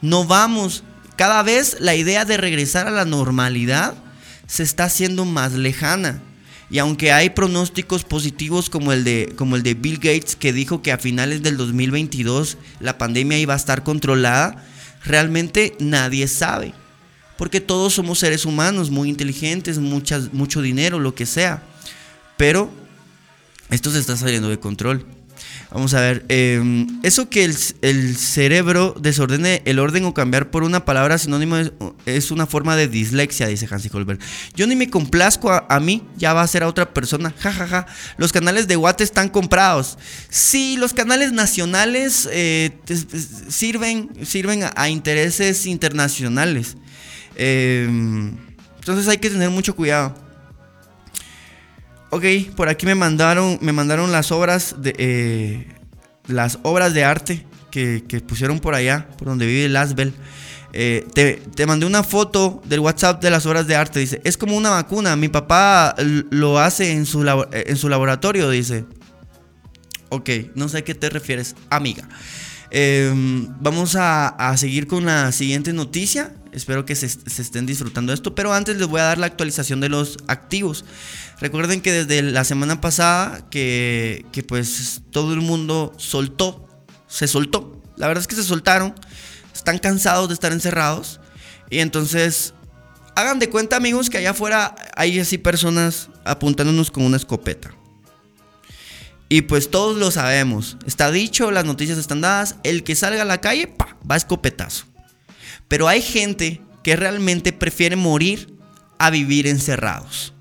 No 0.00 0.24
vamos, 0.24 0.84
cada 1.16 1.42
vez 1.42 1.78
la 1.80 1.94
idea 1.94 2.24
de 2.24 2.36
regresar 2.36 2.86
a 2.86 2.92
la 2.92 3.04
normalidad 3.04 3.94
se 4.46 4.62
está 4.62 4.84
haciendo 4.84 5.24
más 5.24 5.52
lejana. 5.52 6.20
Y 6.68 6.78
aunque 6.78 7.12
hay 7.12 7.30
pronósticos 7.30 8.04
positivos 8.04 8.70
como 8.70 8.92
el, 8.92 9.04
de, 9.04 9.32
como 9.36 9.56
el 9.56 9.62
de 9.62 9.74
Bill 9.74 9.98
Gates 9.98 10.34
que 10.34 10.52
dijo 10.52 10.82
que 10.82 10.90
a 10.90 10.98
finales 10.98 11.42
del 11.42 11.56
2022 11.56 12.58
la 12.80 12.98
pandemia 12.98 13.38
iba 13.38 13.54
a 13.54 13.56
estar 13.58 13.84
controlada, 13.84 14.64
realmente 15.04 15.76
nadie 15.78 16.26
sabe. 16.26 16.74
Porque 17.38 17.60
todos 17.60 17.92
somos 17.92 18.18
seres 18.18 18.46
humanos, 18.46 18.90
muy 18.90 19.08
inteligentes, 19.08 19.78
muchas, 19.78 20.32
mucho 20.32 20.62
dinero, 20.62 20.98
lo 20.98 21.14
que 21.14 21.26
sea. 21.26 21.62
Pero 22.36 22.70
esto 23.70 23.90
se 23.90 24.00
está 24.00 24.16
saliendo 24.16 24.48
de 24.48 24.58
control. 24.58 25.06
Vamos 25.70 25.94
a 25.94 26.00
ver, 26.00 26.24
em, 26.28 26.86
eso 27.02 27.28
que 27.28 27.44
el, 27.44 28.16
cerebro 28.16 28.94
desordene 29.00 29.62
el 29.64 29.80
orden 29.80 30.04
o 30.04 30.14
cambiar 30.14 30.50
por 30.50 30.62
una 30.62 30.84
palabra 30.84 31.18
sinónimo 31.18 31.56
es, 32.06 32.30
una 32.30 32.46
forma 32.46 32.76
de 32.76 32.86
dislexia, 32.86 33.48
dice 33.48 33.66
Hansi 33.68 33.90
Holberg. 33.92 34.20
Yo 34.54 34.66
ni 34.66 34.76
me 34.76 34.88
complazco 34.88 35.50
a, 35.50 35.80
mí, 35.80 36.02
ya 36.16 36.32
va 36.34 36.42
a 36.42 36.46
ser 36.46 36.62
a 36.62 36.68
otra 36.68 36.94
persona. 36.94 37.34
Ja, 37.38 37.52
ja, 37.52 37.66
ja. 37.66 37.86
Los 38.16 38.32
canales 38.32 38.68
de 38.68 38.76
Watt 38.76 39.00
están 39.00 39.28
comprados. 39.28 39.98
Sí, 40.30 40.76
los 40.78 40.92
canales 40.92 41.32
nacionales 41.32 42.28
eh, 42.30 42.70
sirven, 43.48 44.10
sirven 44.24 44.64
a, 44.74 44.88
intereses 44.88 45.66
internacionales. 45.66 46.76
Em, 47.34 48.36
entonces 48.78 49.08
hay 49.08 49.18
que 49.18 49.30
tener 49.30 49.50
mucho 49.50 49.74
cuidado. 49.74 50.25
Ok, 52.10 52.24
por 52.54 52.68
aquí 52.68 52.86
me 52.86 52.94
mandaron, 52.94 53.58
me 53.60 53.72
mandaron 53.72 54.12
las 54.12 54.30
obras 54.30 54.76
de 54.78 54.94
eh, 54.98 55.66
las 56.26 56.58
obras 56.62 56.94
de 56.94 57.04
arte 57.04 57.46
que, 57.70 58.00
pusieron 58.26 58.58
por 58.58 58.74
allá, 58.74 59.08
por 59.18 59.28
donde 59.28 59.46
vive 59.46 59.68
Lasbel. 59.68 60.14
Eh, 60.72 61.06
te, 61.14 61.66
mandé 61.66 61.86
una 61.86 62.02
foto 62.02 62.62
del 62.64 62.80
WhatsApp 62.80 63.22
de 63.22 63.30
las 63.30 63.44
obras 63.46 63.66
de 63.66 63.76
arte. 63.76 64.00
Dice, 64.00 64.20
es 64.24 64.36
como 64.36 64.56
una 64.56 64.70
vacuna. 64.70 65.16
Mi 65.16 65.28
papá 65.28 65.94
lo 66.30 66.58
hace 66.58 66.92
en 66.92 67.06
su, 67.06 67.24
en 67.52 67.76
su 67.76 67.88
laboratorio, 67.88 68.50
dice. 68.50 68.84
Ok, 70.08 70.30
no 70.54 70.68
sé 70.68 70.78
a 70.78 70.84
qué 70.84 70.94
te 70.94 71.10
refieres, 71.10 71.56
amiga. 71.70 72.08
Em, 72.70 73.48
vamos 73.60 73.96
a, 73.96 74.54
seguir 74.56 74.86
con 74.86 75.04
la 75.06 75.32
siguiente 75.32 75.72
noticia. 75.72 76.34
Espero 76.52 76.84
que 76.86 76.94
se, 76.94 77.06
estén 77.06 77.66
disfrutando 77.66 78.12
esto. 78.12 78.34
Pero 78.34 78.52
antes 78.52 78.76
les 78.76 78.86
voy 78.86 79.00
a 79.00 79.04
dar 79.04 79.18
la 79.18 79.26
actualización 79.26 79.80
de 79.80 79.88
los 79.88 80.18
activos. 80.26 80.84
Recuerden 81.40 81.80
que 81.80 81.92
desde 81.92 82.22
la 82.22 82.44
semana 82.44 82.80
pasada 82.80 83.48
que, 83.50 84.24
pues 84.48 85.02
todo 85.10 85.34
el 85.34 85.40
mundo 85.40 85.92
soltó, 85.98 86.66
se 87.06 87.28
soltó. 87.28 87.82
La 87.96 88.08
verdad 88.08 88.22
es 88.22 88.28
que 88.28 88.36
se 88.36 88.44
soltaron. 88.44 88.94
Están 89.54 89.78
cansados 89.78 90.28
de 90.28 90.34
estar 90.34 90.52
encerrados. 90.52 91.20
Y 91.70 91.78
entonces, 91.78 92.54
hagan 93.14 93.38
de 93.38 93.48
cuenta 93.48 93.76
amigos 93.76 94.10
que 94.10 94.18
allá 94.18 94.30
afuera 94.30 94.74
hay 94.96 95.18
así 95.20 95.38
personas 95.38 96.08
apuntándonos 96.24 96.90
con 96.90 97.04
una 97.04 97.16
escopeta. 97.16 97.75
Y 99.28 99.42
pues 99.42 99.70
todos 99.70 99.96
lo 99.96 100.10
sabemos. 100.10 100.76
Está 100.86 101.10
dicho, 101.10 101.50
las 101.50 101.64
noticias 101.64 101.98
están 101.98 102.20
dadas. 102.20 102.56
El 102.62 102.84
que 102.84 102.94
salga 102.94 103.22
a 103.22 103.26
la 103.26 103.40
calle, 103.40 103.66
pa, 103.66 103.96
va 104.08 104.14
a 104.14 104.18
escopetazo. 104.18 104.86
Pero 105.68 105.88
hay 105.88 106.00
gente 106.00 106.62
que 106.84 106.94
realmente 106.94 107.52
prefiere 107.52 107.96
morir 107.96 108.54
a 108.98 109.10
vivir 109.10 109.46
encerrados. 109.46 110.32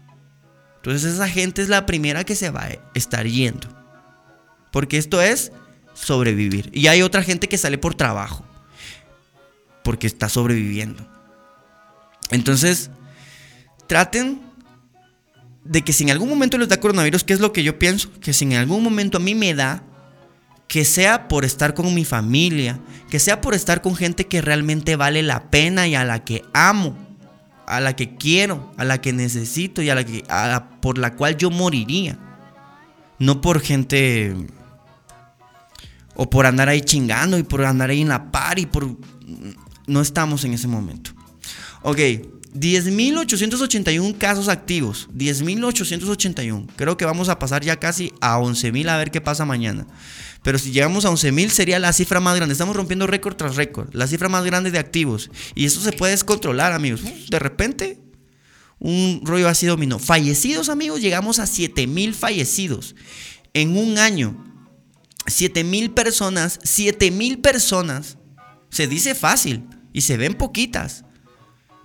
Entonces 0.78 1.14
esa 1.14 1.28
gente 1.28 1.64
es 1.64 1.70
la 1.70 1.88
primera 1.88 2.24
que 2.24 2.36
se 2.36 2.52
va 2.52 2.66
a 2.66 2.78
estar 2.94 3.26
yendo. 3.26 3.68
Porque 4.72 4.98
esto 4.98 5.22
es 5.22 5.52
sobrevivir. 5.96 6.70
Y 6.72 6.88
hay 6.88 7.02
otra 7.02 7.24
gente 7.24 7.50
que 7.50 7.58
sale 7.58 7.80
por 7.80 7.96
trabajo. 7.96 8.46
Porque 9.84 10.06
está 10.06 10.30
sobreviviendo. 10.30 11.08
Entonces, 12.30 12.92
traten 13.88 14.42
de 15.66 15.82
que 15.82 15.92
si 15.92 16.04
en 16.04 16.12
algún 16.12 16.30
momento 16.30 16.58
les 16.58 16.70
da 16.70 16.80
coronavirus, 16.80 17.24
que 17.24 17.34
es 17.34 17.40
lo 17.40 17.52
que 17.52 17.64
yo 17.64 17.78
pienso, 17.78 18.10
que 18.22 18.34
si 18.34 18.46
en 18.46 18.54
algún 18.54 18.84
momento 18.84 19.18
a 19.18 19.20
mí 19.20 19.36
me 19.36 19.54
da, 19.54 19.84
que 20.68 20.86
sea 20.86 21.28
por 21.28 21.44
estar 21.44 21.74
con 21.74 21.94
mi 21.94 22.06
familia, 22.06 22.80
que 23.10 23.20
sea 23.20 23.42
por 23.42 23.54
estar 23.54 23.82
con 23.82 23.96
gente 23.96 24.28
que 24.28 24.42
realmente 24.42 24.96
vale 24.96 25.24
la 25.24 25.50
pena 25.50 25.88
y 25.88 25.96
a 25.96 26.06
la 26.06 26.24
que 26.24 26.44
amo, 26.54 26.96
a 27.68 27.80
la 27.80 27.96
que 27.96 28.16
quiero, 28.16 28.72
a 28.78 28.84
la 28.84 29.02
que 29.02 29.12
necesito 29.12 29.82
y 29.82 29.90
a 29.90 29.96
la 29.96 30.04
que 30.04 30.24
por 30.82 30.98
la 30.98 31.16
cual 31.16 31.36
yo 31.38 31.50
moriría. 31.50 32.20
No 33.18 33.42
por 33.42 33.60
gente 33.60 34.36
o 36.16 36.30
por 36.30 36.46
andar 36.46 36.70
ahí 36.70 36.82
chingando 36.82 37.38
y 37.38 37.44
por 37.44 37.64
andar 37.66 37.90
ahí 37.90 38.02
en 38.02 38.10
la 38.10 38.32
par 38.32 38.60
y 38.60 38.66
por 38.66 38.98
no 39.88 40.02
estamos 40.02 40.44
en 40.44 40.54
ese 40.54 40.68
momento. 40.68 41.12
Ok, 41.82 42.00
10.881 42.56 44.18
casos 44.18 44.48
activos. 44.48 45.10
10.881. 45.14 46.68
Creo 46.76 46.98
que 46.98 47.06
vamos 47.06 47.30
a 47.30 47.38
pasar 47.38 47.64
ya 47.64 47.78
casi 47.78 48.14
a 48.22 48.38
11.000 48.38 48.90
a 48.90 48.98
ver 48.98 49.12
qué 49.12 49.22
pasa 49.22 49.46
mañana. 49.46 49.86
Pero 50.42 50.58
si 50.58 50.72
llegamos 50.72 51.06
a 51.06 51.10
11.000 51.10 51.50
sería 51.50 51.80
la 51.80 51.92
cifra 51.92 52.20
más 52.20 52.36
grande. 52.36 52.54
Estamos 52.54 52.76
rompiendo 52.76 53.08
récord 53.08 53.36
tras 53.36 53.56
récord. 53.56 53.94
La 53.94 54.08
cifra 54.08 54.30
más 54.30 54.46
grande 54.46 54.72
de 54.72 54.80
activos. 54.80 55.30
Y 55.54 55.66
eso 55.66 55.82
se 55.82 55.92
puede 55.92 56.12
descontrolar, 56.12 56.72
amigos. 56.72 57.02
De 57.30 57.40
repente, 57.40 58.00
un 58.80 59.22
rollo 59.24 59.50
así 59.50 59.66
dominó. 59.66 60.00
Fallecidos, 60.00 60.70
amigos, 60.70 61.02
llegamos 61.02 61.40
a 61.40 61.46
7.000 61.46 62.14
fallecidos. 62.14 62.96
En 63.54 63.78
un 63.78 63.98
año. 63.98 64.46
7.000 65.26 65.94
personas. 65.94 66.60
7.000 66.62 67.42
personas. 67.42 68.18
Se 68.70 68.88
dice 68.88 69.14
fácil. 69.16 69.66
Y 69.92 70.02
se 70.02 70.16
ven 70.18 70.36
poquitas. 70.36 71.05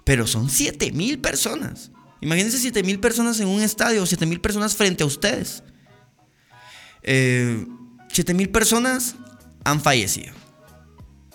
Pero 0.05 0.27
son 0.27 0.49
7 0.49 0.93
mil 0.93 1.19
personas. 1.19 1.91
Imagínense 2.21 2.59
7 2.59 2.83
mil 2.83 3.01
personas 3.01 3.41
en 3.41 3.49
un 3.49 3.63
estadio, 3.63 4.05
7 4.05 4.27
mil 4.27 4.41
personas 4.41 4.77
frente 4.77 5.03
a 5.03 5.07
ustedes. 5.07 5.63
Eh, 7.03 7.67
7 8.09 8.35
mil 8.35 8.51
personas 8.51 9.15
han 9.65 9.81
fallecido. 9.81 10.33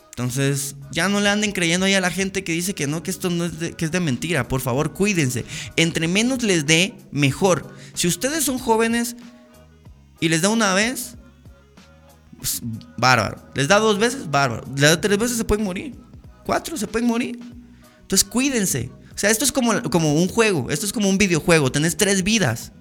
Entonces, 0.10 0.78
ya 0.92 1.10
no 1.10 1.20
le 1.20 1.28
anden 1.28 1.52
creyendo 1.52 1.86
ahí 1.86 1.94
a 1.94 2.00
la 2.00 2.10
gente 2.10 2.46
que 2.46 2.54
dice 2.54 2.74
que 2.74 2.88
no, 2.88 3.04
que 3.04 3.12
esto 3.12 3.30
no 3.30 3.46
es 3.46 3.60
de, 3.60 3.74
que 3.74 3.84
es 3.84 3.92
de 3.92 4.00
mentira. 4.00 4.48
Por 4.48 4.62
favor, 4.62 4.94
cuídense. 4.94 5.44
Entre 5.76 6.08
menos 6.08 6.42
les 6.42 6.66
dé, 6.66 6.94
mejor. 7.12 7.76
Si 7.94 8.08
ustedes 8.08 8.46
son 8.46 8.58
jóvenes 8.58 9.18
y 10.22 10.30
les 10.30 10.42
da 10.42 10.48
una 10.48 10.74
vez, 10.74 11.16
pues, 12.38 12.62
bárbaro. 12.98 13.46
Les 13.56 13.68
da 13.68 13.80
dos 13.80 14.00
veces, 14.00 14.32
bárbaro. 14.32 14.64
Les 14.70 14.90
da 14.90 15.02
tres 15.02 15.18
veces, 15.18 15.36
se 15.36 15.44
pueden 15.44 15.66
morir. 15.66 15.96
Cuatro, 16.46 16.78
se 16.78 16.88
pueden 16.88 17.10
morir. 17.10 17.38
Entonces 18.06 18.28
cuídense. 18.28 18.92
O 19.16 19.18
sea, 19.18 19.32
esto 19.32 19.44
es 19.44 19.52
como, 19.52 19.82
como 19.90 20.14
un 20.14 20.28
juego, 20.28 20.70
esto 20.70 20.86
es 20.86 20.94
como 20.94 21.10
un 21.10 21.18
videojuego, 21.18 21.72
tenés 21.72 21.98
tres 21.98 22.24
vidas. 22.24 22.72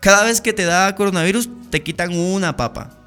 Cada 0.00 0.24
vez 0.24 0.40
que 0.40 0.52
te 0.52 0.64
da 0.64 0.96
coronavirus, 0.96 1.48
te 1.70 1.84
quitan 1.84 2.12
una 2.12 2.56
papa. 2.56 2.98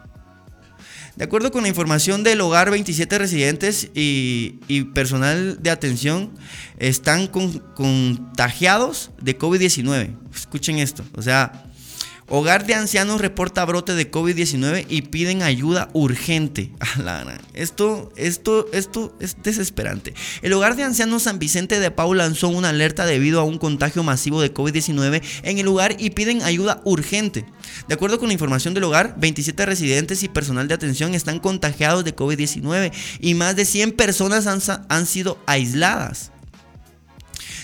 De 1.17 1.25
acuerdo 1.25 1.51
con 1.51 1.63
la 1.63 1.67
información 1.67 2.23
del 2.23 2.39
hogar, 2.39 2.71
27 2.71 3.17
residentes 3.17 3.89
y, 3.93 4.59
y 4.69 4.83
personal 4.83 5.61
de 5.61 5.69
atención 5.69 6.31
están 6.77 7.27
contagiados 7.27 9.11
de 9.21 9.37
COVID-19. 9.37 10.15
Escuchen 10.33 10.79
esto. 10.79 11.03
O 11.15 11.21
sea, 11.21 11.65
Hogar 12.27 12.65
de 12.65 12.73
ancianos 12.73 13.21
reporta 13.21 13.63
brote 13.65 13.93
de 13.93 14.09
COVID-19 14.09 14.87
y 14.89 15.03
piden 15.03 15.43
ayuda 15.43 15.89
urgente. 15.93 16.71
Esto, 17.53 18.11
esto, 18.15 18.67
esto 18.73 19.15
es 19.19 19.37
desesperante. 19.43 20.13
El 20.41 20.53
hogar 20.53 20.75
de 20.75 20.83
ancianos 20.83 21.23
San 21.23 21.39
Vicente 21.39 21.79
de 21.79 21.91
Paul 21.91 22.17
lanzó 22.17 22.47
una 22.49 22.69
alerta 22.69 23.05
debido 23.05 23.39
a 23.39 23.43
un 23.43 23.57
contagio 23.57 24.03
masivo 24.03 24.41
de 24.41 24.53
COVID-19 24.53 25.21
en 25.43 25.57
el 25.59 25.65
lugar 25.65 25.95
y 25.99 26.09
piden 26.11 26.41
ayuda 26.41 26.81
urgente. 26.83 27.45
De 27.87 27.93
acuerdo 27.93 28.19
con 28.19 28.27
la 28.27 28.33
información 28.33 28.73
del 28.73 28.85
hogar, 28.85 29.15
27 29.17 29.65
residentes 29.65 30.23
y 30.23 30.27
personal 30.27 30.67
de 30.67 30.73
atención 30.73 31.13
están 31.13 31.39
contagiados 31.39 32.03
de 32.03 32.15
COVID-19 32.15 32.91
y 33.19 33.33
más 33.35 33.55
de 33.55 33.65
100 33.65 33.91
personas 33.93 34.47
han, 34.47 34.59
han 34.89 35.05
sido 35.05 35.37
aisladas. 35.45 36.31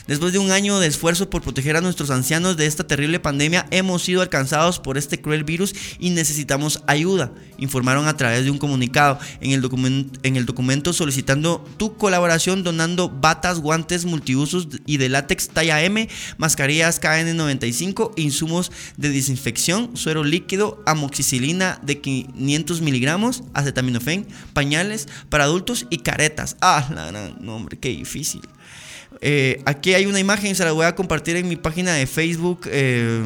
Después 0.07 0.33
de 0.33 0.39
un 0.39 0.51
año 0.51 0.79
de 0.79 0.87
esfuerzo 0.87 1.29
por 1.29 1.41
proteger 1.41 1.77
a 1.77 1.81
nuestros 1.81 2.09
ancianos 2.09 2.57
de 2.57 2.65
esta 2.65 2.87
terrible 2.87 3.19
pandemia, 3.19 3.67
hemos 3.71 4.01
sido 4.01 4.21
alcanzados 4.21 4.79
por 4.79 4.97
este 4.97 5.21
cruel 5.21 5.43
virus 5.43 5.75
y 5.99 6.09
necesitamos 6.09 6.81
ayuda, 6.87 7.31
informaron 7.57 8.07
a 8.07 8.17
través 8.17 8.43
de 8.43 8.51
un 8.51 8.57
comunicado 8.57 9.19
en 9.41 9.51
el, 9.51 9.61
documento, 9.61 10.19
en 10.23 10.35
el 10.35 10.45
documento 10.45 10.91
solicitando 10.93 11.63
tu 11.77 11.97
colaboración 11.97 12.63
donando 12.63 13.09
batas, 13.09 13.59
guantes 13.59 14.05
multiusos 14.05 14.67
y 14.85 14.97
de 14.97 15.09
látex 15.09 15.49
talla 15.49 15.83
M, 15.83 16.09
mascarillas 16.37 16.99
KN95, 16.99 18.13
insumos 18.15 18.71
de 18.97 19.09
desinfección, 19.09 19.95
suero 19.95 20.23
líquido, 20.23 20.81
amoxicilina 20.85 21.79
de 21.83 22.01
500 22.01 22.81
miligramos, 22.81 23.43
acetaminofén, 23.53 24.27
pañales 24.53 25.07
para 25.29 25.43
adultos 25.43 25.85
y 25.89 25.99
caretas. 25.99 26.57
Ah, 26.61 27.35
no, 27.39 27.55
hombre, 27.55 27.77
qué 27.77 27.89
difícil. 27.89 28.41
Eh, 29.21 29.61
aquí 29.65 29.93
hay 29.93 30.07
una 30.07 30.19
imagen, 30.19 30.55
se 30.55 30.65
la 30.65 30.71
voy 30.71 30.85
a 30.85 30.95
compartir 30.95 31.35
en 31.35 31.47
mi 31.47 31.55
página 31.55 31.93
de 31.93 32.07
Facebook 32.07 32.61
eh, 32.65 33.21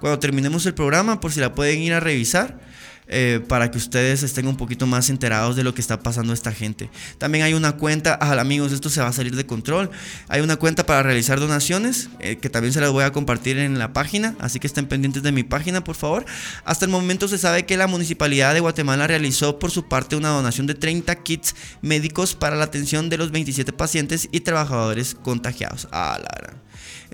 cuando 0.00 0.18
terminemos 0.18 0.66
el 0.66 0.74
programa, 0.74 1.20
por 1.20 1.32
si 1.32 1.40
la 1.40 1.54
pueden 1.54 1.80
ir 1.80 1.94
a 1.94 2.00
revisar. 2.00 2.58
Eh, 3.06 3.40
para 3.46 3.70
que 3.70 3.76
ustedes 3.76 4.22
estén 4.22 4.46
un 4.46 4.56
poquito 4.56 4.86
más 4.86 5.10
enterados 5.10 5.56
de 5.56 5.62
lo 5.62 5.74
que 5.74 5.82
está 5.82 6.00
pasando 6.00 6.32
esta 6.32 6.52
gente. 6.52 6.88
También 7.18 7.44
hay 7.44 7.52
una 7.52 7.72
cuenta, 7.72 8.18
ah, 8.20 8.32
amigos, 8.40 8.72
esto 8.72 8.88
se 8.88 9.02
va 9.02 9.08
a 9.08 9.12
salir 9.12 9.36
de 9.36 9.44
control. 9.44 9.90
Hay 10.28 10.40
una 10.40 10.56
cuenta 10.56 10.86
para 10.86 11.02
realizar 11.02 11.38
donaciones 11.38 12.08
eh, 12.20 12.36
que 12.36 12.48
también 12.48 12.72
se 12.72 12.80
las 12.80 12.90
voy 12.90 13.04
a 13.04 13.12
compartir 13.12 13.58
en 13.58 13.78
la 13.78 13.92
página, 13.92 14.34
así 14.40 14.58
que 14.58 14.66
estén 14.66 14.86
pendientes 14.86 15.22
de 15.22 15.32
mi 15.32 15.42
página, 15.42 15.84
por 15.84 15.96
favor. 15.96 16.24
Hasta 16.64 16.86
el 16.86 16.90
momento 16.90 17.28
se 17.28 17.36
sabe 17.36 17.66
que 17.66 17.76
la 17.76 17.86
municipalidad 17.86 18.54
de 18.54 18.60
Guatemala 18.60 19.06
realizó 19.06 19.58
por 19.58 19.70
su 19.70 19.86
parte 19.86 20.16
una 20.16 20.30
donación 20.30 20.66
de 20.66 20.74
30 20.74 21.14
kits 21.22 21.54
médicos 21.82 22.34
para 22.34 22.56
la 22.56 22.64
atención 22.64 23.10
de 23.10 23.18
los 23.18 23.32
27 23.32 23.72
pacientes 23.74 24.28
y 24.32 24.40
trabajadores 24.40 25.14
contagiados. 25.14 25.88
Ah, 25.92 26.18
la 26.22 26.63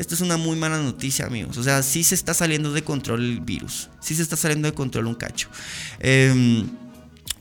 esto 0.00 0.14
es 0.14 0.22
una 0.22 0.38
muy 0.38 0.56
mala 0.56 0.78
noticia, 0.78 1.26
amigos. 1.26 1.58
O 1.58 1.62
sea, 1.62 1.82
sí 1.82 2.04
se 2.04 2.14
está 2.14 2.32
saliendo 2.32 2.72
de 2.72 2.82
control 2.82 3.20
el 3.20 3.40
virus. 3.40 3.90
Sí 4.00 4.14
se 4.14 4.22
está 4.22 4.34
saliendo 4.34 4.66
de 4.66 4.72
control 4.72 5.06
un 5.06 5.14
cacho. 5.14 5.50
Em, 5.98 6.66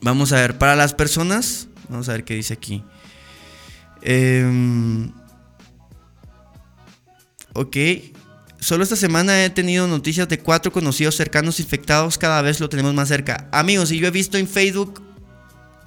vamos 0.01 0.33
a 0.33 0.35
ver, 0.35 0.57
para 0.57 0.75
las 0.75 0.93
personas, 0.93 1.69
vamos 1.87 2.09
a 2.09 2.11
ver 2.11 2.25
qué 2.25 2.35
dice 2.35 2.53
aquí. 2.53 2.83
Em, 4.01 5.09
ok. 7.53 7.77
Solo 8.59 8.83
esta 8.83 8.97
semana 8.97 9.45
he 9.45 9.49
tenido 9.49 9.87
noticias 9.87 10.27
de 10.27 10.39
cuatro 10.39 10.73
conocidos 10.73 11.15
cercanos 11.15 11.61
infectados. 11.61 12.17
Cada 12.17 12.41
vez 12.41 12.59
lo 12.59 12.67
tenemos 12.67 12.93
más 12.93 13.07
cerca. 13.07 13.47
Amigos, 13.53 13.89
y 13.93 13.99
yo 13.99 14.07
he 14.07 14.11
visto 14.11 14.37
en 14.37 14.49
Facebook 14.49 15.01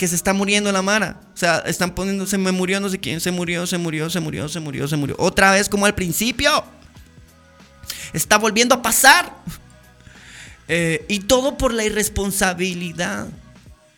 que 0.03 0.09
se 0.09 0.17
está 0.17 0.33
muriendo 0.33 0.73
la 0.73 0.83
Mara. 0.83 1.21
O 1.33 1.37
sea, 1.37 1.59
están 1.59 1.95
poniendo, 1.95 2.27
se 2.27 2.37
me 2.37 2.51
murió 2.51 2.81
no 2.81 2.89
sé 2.89 2.99
quién, 2.99 3.21
se 3.21 3.31
murió, 3.31 3.69
se 3.69 3.79
murió, 3.79 4.11
se 4.11 4.19
murió, 4.19 4.49
se 4.49 4.59
murió, 4.59 4.89
se 4.89 4.97
murió. 4.97 5.15
Otra 5.17 5.53
vez 5.53 5.69
como 5.69 5.87
al 5.87 5.95
principio. 5.95 6.51
Está 8.13 8.37
volviendo 8.37 8.75
a 8.75 8.83
pasar. 8.83 9.33
Eh, 10.69 11.05
y 11.09 11.19
todo 11.19 11.59
por 11.59 11.75
la 11.75 11.85
irresponsabilidad. 11.85 13.27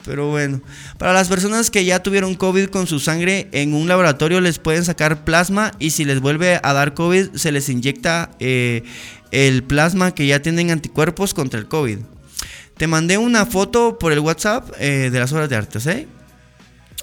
Pero 0.04 0.30
bueno, 0.30 0.60
para 0.98 1.12
las 1.12 1.28
personas 1.28 1.70
que 1.70 1.84
ya 1.84 2.02
tuvieron 2.02 2.34
COVID 2.34 2.66
con 2.66 2.86
su 2.86 2.98
sangre 2.98 3.48
en 3.52 3.74
un 3.74 3.86
laboratorio 3.86 4.40
les 4.40 4.58
pueden 4.58 4.84
sacar 4.84 5.24
plasma 5.24 5.72
y 5.78 5.90
si 5.90 6.04
les 6.04 6.20
vuelve 6.20 6.58
a 6.60 6.72
dar 6.72 6.94
COVID 6.94 7.34
se 7.34 7.52
les 7.52 7.68
inyecta 7.68 8.30
eh, 8.40 8.82
el 9.30 9.62
plasma 9.62 10.14
que 10.14 10.26
ya 10.26 10.40
tienen 10.42 10.70
anticuerpos 10.70 11.32
contra 11.32 11.60
el 11.60 11.68
COVID. 11.68 11.98
Te 12.76 12.86
mandé 12.86 13.18
una 13.18 13.46
foto 13.46 13.98
por 13.98 14.12
el 14.12 14.20
WhatsApp 14.20 14.70
eh, 14.78 15.10
de 15.10 15.18
las 15.18 15.32
obras 15.32 15.48
de 15.48 15.56
arte, 15.56 15.80
¿sí? 15.80 16.08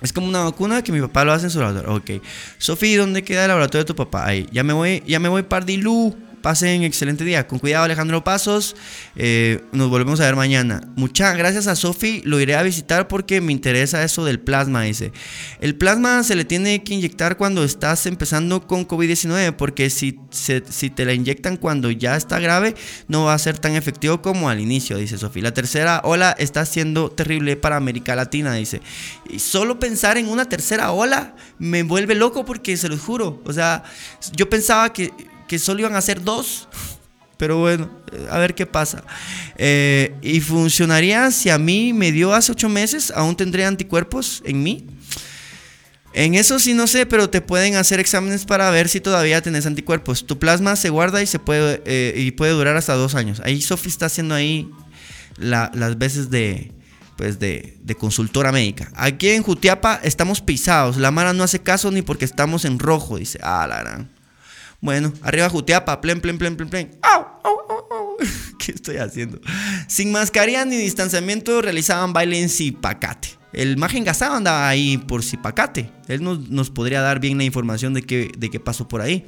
Es 0.01 0.11
como 0.11 0.27
una 0.27 0.43
vacuna 0.43 0.83
que 0.83 0.91
mi 0.91 0.99
papá 0.99 1.23
lo 1.23 1.31
hace 1.31 1.45
en 1.45 1.51
su 1.51 1.59
laboratorio. 1.59 1.95
Ok. 1.95 2.23
Sofi, 2.57 2.95
¿dónde 2.95 3.23
queda 3.23 3.43
el 3.43 3.49
laboratorio 3.49 3.83
de 3.83 3.87
tu 3.87 3.95
papá? 3.95 4.25
Ahí. 4.25 4.47
Ya 4.51 4.63
me 4.63 4.73
voy, 4.73 5.03
ya 5.05 5.19
me 5.19 5.29
voy, 5.29 5.43
Pardilú. 5.43 6.15
Pasen 6.41 6.83
excelente 6.83 7.23
día. 7.23 7.47
Con 7.47 7.59
cuidado, 7.59 7.85
Alejandro 7.85 8.23
Pasos. 8.23 8.75
Eh, 9.15 9.63
nos 9.71 9.89
volvemos 9.89 10.19
a 10.19 10.25
ver 10.25 10.35
mañana. 10.35 10.81
Muchas 10.95 11.37
gracias 11.37 11.67
a 11.67 11.75
Sofi. 11.75 12.21
Lo 12.25 12.39
iré 12.39 12.55
a 12.55 12.63
visitar 12.63 13.07
porque 13.07 13.41
me 13.41 13.51
interesa 13.51 14.03
eso 14.03 14.25
del 14.25 14.39
plasma. 14.39 14.81
Dice: 14.81 15.11
El 15.59 15.75
plasma 15.75 16.23
se 16.23 16.35
le 16.35 16.45
tiene 16.45 16.83
que 16.83 16.93
inyectar 16.93 17.37
cuando 17.37 17.63
estás 17.63 18.05
empezando 18.05 18.65
con 18.65 18.87
COVID-19. 18.87 19.55
Porque 19.55 19.89
si, 19.89 20.19
si 20.31 20.89
te 20.89 21.05
la 21.05 21.13
inyectan 21.13 21.57
cuando 21.57 21.91
ya 21.91 22.15
está 22.15 22.39
grave, 22.39 22.75
no 23.07 23.25
va 23.25 23.33
a 23.33 23.39
ser 23.39 23.59
tan 23.59 23.75
efectivo 23.75 24.21
como 24.21 24.49
al 24.49 24.59
inicio. 24.59 24.97
Dice 24.97 25.17
Sofi. 25.17 25.41
La 25.41 25.53
tercera 25.53 26.01
ola 26.03 26.35
está 26.37 26.65
siendo 26.65 27.11
terrible 27.11 27.55
para 27.55 27.77
América 27.77 28.15
Latina. 28.15 28.53
Dice: 28.53 28.81
Y 29.29 29.39
solo 29.39 29.79
pensar 29.79 30.17
en 30.17 30.27
una 30.27 30.49
tercera 30.49 30.91
ola 30.91 31.35
me 31.59 31.83
vuelve 31.83 32.15
loco 32.15 32.45
porque 32.45 32.77
se 32.77 32.89
lo 32.89 32.97
juro. 32.97 33.41
O 33.45 33.53
sea, 33.53 33.83
yo 34.35 34.49
pensaba 34.49 34.91
que 34.93 35.11
que 35.51 35.59
solo 35.59 35.81
iban 35.81 35.97
a 35.97 36.01
ser 36.01 36.23
dos. 36.23 36.69
Pero 37.35 37.57
bueno, 37.57 37.91
a 38.29 38.37
ver 38.37 38.55
qué 38.55 38.65
pasa. 38.65 39.03
Eh, 39.57 40.15
y 40.21 40.39
funcionaría 40.39 41.29
si 41.29 41.49
a 41.49 41.57
mí 41.57 41.91
me 41.91 42.13
dio 42.13 42.33
hace 42.33 42.53
ocho 42.53 42.69
meses, 42.69 43.11
aún 43.13 43.35
tendría 43.35 43.67
anticuerpos 43.67 44.41
en 44.45 44.63
mí. 44.63 44.85
En 46.13 46.35
eso 46.35 46.57
sí 46.57 46.73
no 46.73 46.87
sé, 46.87 47.05
pero 47.05 47.29
te 47.29 47.41
pueden 47.41 47.75
hacer 47.75 47.99
exámenes 47.99 48.45
para 48.45 48.69
ver 48.69 48.87
si 48.87 49.01
todavía 49.01 49.41
tenés 49.41 49.65
anticuerpos. 49.65 50.25
Tu 50.25 50.39
plasma 50.39 50.77
se 50.77 50.89
guarda 50.89 51.21
y 51.21 51.25
se 51.25 51.37
puede 51.37 51.81
eh, 51.85 52.13
y 52.15 52.31
puede 52.31 52.53
durar 52.53 52.77
hasta 52.77 52.93
dos 52.93 53.13
años. 53.13 53.41
Ahí 53.43 53.61
Sofi 53.61 53.89
está 53.89 54.05
haciendo 54.05 54.35
ahí 54.35 54.69
las 55.37 55.97
veces 55.97 56.29
de, 56.29 56.71
pues 57.17 57.39
de, 57.39 57.77
consultora 57.99 58.53
médica. 58.53 58.89
Aquí 58.95 59.27
en 59.31 59.43
Jutiapa 59.43 59.99
estamos 60.01 60.39
pisados. 60.39 60.95
La 60.95 61.11
Mara 61.11 61.33
no 61.33 61.43
hace 61.43 61.59
caso 61.59 61.91
ni 61.91 62.03
porque 62.03 62.23
estamos 62.23 62.63
en 62.63 62.79
rojo. 62.79 63.17
Dice, 63.17 63.37
ah, 63.43 63.67
la 63.67 63.79
gran. 63.81 64.20
Bueno, 64.81 65.13
arriba 65.21 65.47
Jutiapa, 65.47 66.01
plen, 66.01 66.19
plen, 66.21 66.39
plen, 66.39 66.57
plen, 66.57 66.69
plen. 66.69 66.91
¡Au, 67.03 67.21
au, 67.43 67.57
au, 67.69 68.17
qué 68.57 68.71
estoy 68.71 68.97
haciendo? 68.97 69.39
Sin 69.87 70.11
mascarilla 70.11 70.65
ni 70.65 70.75
distanciamiento 70.75 71.61
realizaban 71.61 72.13
baile 72.13 72.41
en 72.41 72.49
Zipacate. 72.49 73.29
El 73.53 73.77
Magen 73.77 74.03
Gasado 74.03 74.35
andaba 74.35 74.67
ahí 74.67 74.97
por 74.97 75.23
Zipacate. 75.23 75.91
Él 76.07 76.23
nos, 76.23 76.69
podría 76.71 77.01
dar 77.01 77.19
bien 77.19 77.37
la 77.37 77.43
información 77.43 77.93
de 77.93 78.01
qué, 78.01 78.31
de 78.35 78.49
qué 78.49 78.59
pasó 78.59 78.87
por 78.87 79.01
ahí. 79.01 79.25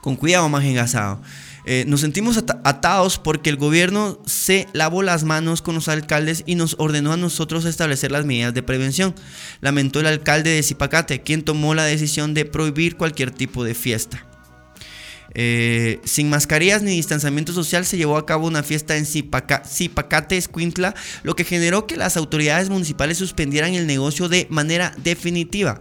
Con 0.00 0.16
cuidado, 0.16 0.48
Magen 0.48 0.76
Gasado. 0.76 1.20
Eh, 1.66 1.84
nos 1.86 2.00
sentimos 2.00 2.38
atados 2.38 3.18
porque 3.18 3.50
el 3.50 3.56
gobierno 3.56 4.22
se 4.24 4.66
lavó 4.72 5.02
las 5.02 5.24
manos 5.24 5.60
con 5.60 5.74
los 5.74 5.88
alcaldes 5.88 6.42
y 6.46 6.54
nos 6.54 6.76
ordenó 6.78 7.12
a 7.12 7.18
nosotros 7.18 7.66
establecer 7.66 8.10
las 8.10 8.24
medidas 8.24 8.54
de 8.54 8.62
prevención. 8.62 9.14
Lamentó 9.60 10.00
el 10.00 10.06
alcalde 10.06 10.48
de 10.48 10.62
Zipacate, 10.62 11.20
quien 11.22 11.42
tomó 11.42 11.74
la 11.74 11.84
decisión 11.84 12.32
de 12.32 12.46
prohibir 12.46 12.96
cualquier 12.96 13.30
tipo 13.32 13.64
de 13.64 13.74
fiesta. 13.74 14.24
Eh, 15.34 16.00
sin 16.04 16.30
mascarillas 16.30 16.82
ni 16.82 16.92
distanciamiento 16.92 17.52
social 17.52 17.84
se 17.84 17.96
llevó 17.96 18.16
a 18.16 18.26
cabo 18.26 18.46
una 18.46 18.62
fiesta 18.62 18.96
en 18.96 19.06
Zipacate, 19.06 20.36
Escuintla, 20.36 20.94
lo 21.22 21.36
que 21.36 21.44
generó 21.44 21.86
que 21.86 21.96
las 21.96 22.16
autoridades 22.16 22.70
municipales 22.70 23.18
suspendieran 23.18 23.74
el 23.74 23.86
negocio 23.86 24.28
de 24.28 24.46
manera 24.50 24.94
definitiva. 25.02 25.80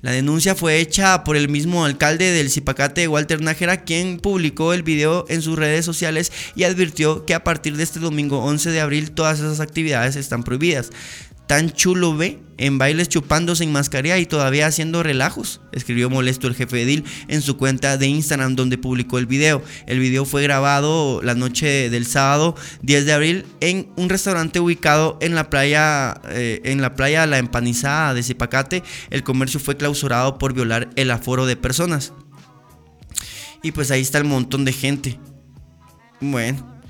La 0.00 0.10
denuncia 0.10 0.56
fue 0.56 0.80
hecha 0.80 1.22
por 1.22 1.36
el 1.36 1.48
mismo 1.48 1.84
alcalde 1.84 2.32
del 2.32 2.50
Zipacate, 2.50 3.06
Walter 3.06 3.40
Nájera, 3.40 3.84
quien 3.84 4.18
publicó 4.18 4.72
el 4.72 4.82
video 4.82 5.24
en 5.28 5.42
sus 5.42 5.56
redes 5.56 5.84
sociales 5.84 6.32
y 6.56 6.64
advirtió 6.64 7.24
que 7.24 7.34
a 7.34 7.44
partir 7.44 7.76
de 7.76 7.84
este 7.84 8.00
domingo 8.00 8.42
11 8.42 8.70
de 8.70 8.80
abril 8.80 9.12
todas 9.12 9.38
esas 9.38 9.60
actividades 9.60 10.16
están 10.16 10.42
prohibidas 10.42 10.90
tan 11.46 11.70
chulo 11.70 12.16
ve 12.16 12.40
en 12.58 12.78
bailes 12.78 13.08
chupando 13.08 13.56
sin 13.56 13.72
mascarilla 13.72 14.18
y 14.18 14.26
todavía 14.26 14.66
haciendo 14.66 15.02
relajos, 15.02 15.60
escribió 15.72 16.08
molesto 16.10 16.46
el 16.46 16.54
jefe 16.54 16.82
Edil 16.82 17.04
en 17.26 17.42
su 17.42 17.56
cuenta 17.56 17.96
de 17.96 18.06
Instagram 18.06 18.54
donde 18.54 18.78
publicó 18.78 19.18
el 19.18 19.26
video. 19.26 19.62
El 19.86 19.98
video 19.98 20.24
fue 20.24 20.42
grabado 20.44 21.20
la 21.22 21.34
noche 21.34 21.90
del 21.90 22.06
sábado 22.06 22.54
10 22.82 23.06
de 23.06 23.12
abril 23.12 23.46
en 23.60 23.88
un 23.96 24.08
restaurante 24.08 24.60
ubicado 24.60 25.18
en 25.20 25.34
la 25.34 25.50
playa 25.50 26.20
eh, 26.28 26.60
en 26.64 26.82
la 26.82 26.94
playa 26.94 27.26
La 27.26 27.38
Empanizada 27.38 28.14
de 28.14 28.22
Zipacate. 28.22 28.84
El 29.10 29.24
comercio 29.24 29.58
fue 29.58 29.76
clausurado 29.76 30.38
por 30.38 30.52
violar 30.54 30.90
el 30.94 31.10
aforo 31.10 31.46
de 31.46 31.56
personas. 31.56 32.12
Y 33.62 33.72
pues 33.72 33.90
ahí 33.90 34.02
está 34.02 34.18
el 34.18 34.24
montón 34.24 34.64
de 34.64 34.72
gente. 34.72 35.18
Bueno, 36.20 36.81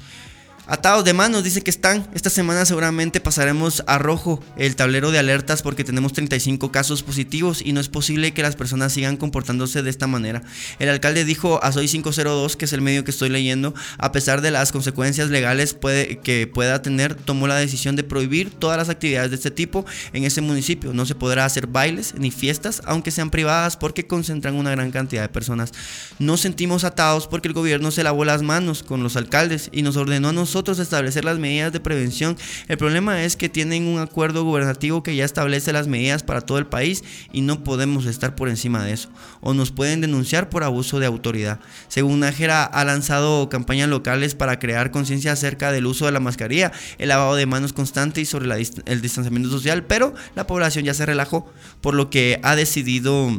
Atados 0.72 1.04
de 1.04 1.12
manos, 1.12 1.44
dice 1.44 1.60
que 1.60 1.70
están. 1.70 2.08
Esta 2.14 2.30
semana 2.30 2.64
seguramente 2.64 3.20
pasaremos 3.20 3.84
a 3.86 3.98
rojo 3.98 4.42
el 4.56 4.74
tablero 4.74 5.10
de 5.10 5.18
alertas 5.18 5.60
porque 5.60 5.84
tenemos 5.84 6.14
35 6.14 6.72
casos 6.72 7.02
positivos 7.02 7.60
y 7.62 7.74
no 7.74 7.80
es 7.80 7.90
posible 7.90 8.32
que 8.32 8.40
las 8.40 8.56
personas 8.56 8.94
sigan 8.94 9.18
comportándose 9.18 9.82
de 9.82 9.90
esta 9.90 10.06
manera. 10.06 10.40
El 10.78 10.88
alcalde 10.88 11.26
dijo 11.26 11.62
a 11.62 11.72
Soy 11.72 11.88
502, 11.88 12.56
que 12.56 12.64
es 12.64 12.72
el 12.72 12.80
medio 12.80 13.04
que 13.04 13.10
estoy 13.10 13.28
leyendo, 13.28 13.74
a 13.98 14.12
pesar 14.12 14.40
de 14.40 14.50
las 14.50 14.72
consecuencias 14.72 15.28
legales 15.28 15.74
puede, 15.74 16.20
que 16.20 16.46
pueda 16.46 16.80
tener, 16.80 17.16
tomó 17.16 17.46
la 17.48 17.56
decisión 17.56 17.94
de 17.94 18.04
prohibir 18.04 18.48
todas 18.48 18.78
las 18.78 18.88
actividades 18.88 19.28
de 19.28 19.36
este 19.36 19.50
tipo 19.50 19.84
en 20.14 20.24
ese 20.24 20.40
municipio. 20.40 20.94
No 20.94 21.04
se 21.04 21.14
podrá 21.14 21.44
hacer 21.44 21.66
bailes 21.66 22.14
ni 22.16 22.30
fiestas, 22.30 22.80
aunque 22.86 23.10
sean 23.10 23.28
privadas, 23.28 23.76
porque 23.76 24.06
concentran 24.06 24.54
una 24.54 24.70
gran 24.70 24.90
cantidad 24.90 25.20
de 25.20 25.28
personas. 25.28 25.72
Nos 26.18 26.40
sentimos 26.40 26.84
atados 26.84 27.26
porque 27.26 27.48
el 27.48 27.54
gobierno 27.54 27.90
se 27.90 28.02
lavó 28.02 28.24
las 28.24 28.40
manos 28.40 28.82
con 28.82 29.02
los 29.02 29.16
alcaldes 29.16 29.68
y 29.70 29.82
nos 29.82 29.98
ordenó 29.98 30.30
a 30.30 30.32
nosotros 30.32 30.61
establecer 30.70 31.24
las 31.24 31.38
medidas 31.38 31.72
de 31.72 31.80
prevención. 31.80 32.36
El 32.68 32.78
problema 32.78 33.22
es 33.24 33.36
que 33.36 33.48
tienen 33.48 33.86
un 33.86 34.00
acuerdo 34.00 34.44
gubernativo 34.44 35.02
que 35.02 35.16
ya 35.16 35.24
establece 35.24 35.72
las 35.72 35.88
medidas 35.88 36.22
para 36.22 36.40
todo 36.40 36.58
el 36.58 36.66
país 36.66 37.02
y 37.32 37.40
no 37.40 37.64
podemos 37.64 38.06
estar 38.06 38.34
por 38.34 38.48
encima 38.48 38.84
de 38.84 38.92
eso. 38.92 39.10
O 39.40 39.54
nos 39.54 39.72
pueden 39.72 40.00
denunciar 40.00 40.48
por 40.48 40.64
abuso 40.64 41.00
de 41.00 41.06
autoridad. 41.06 41.60
Según 41.88 42.20
Nájera, 42.20 42.64
ha 42.64 42.84
lanzado 42.84 43.48
campañas 43.48 43.88
locales 43.88 44.34
para 44.34 44.58
crear 44.58 44.90
conciencia 44.90 45.32
acerca 45.32 45.72
del 45.72 45.86
uso 45.86 46.06
de 46.06 46.12
la 46.12 46.20
mascarilla, 46.20 46.72
el 46.98 47.08
lavado 47.08 47.34
de 47.34 47.46
manos 47.46 47.72
constante 47.72 48.20
y 48.20 48.24
sobre 48.24 48.52
el 48.86 49.00
distanciamiento 49.00 49.50
social, 49.50 49.84
pero 49.84 50.14
la 50.34 50.46
población 50.46 50.84
ya 50.84 50.94
se 50.94 51.06
relajó, 51.06 51.50
por 51.80 51.94
lo 51.94 52.10
que 52.10 52.40
ha 52.42 52.56
decidido 52.56 53.30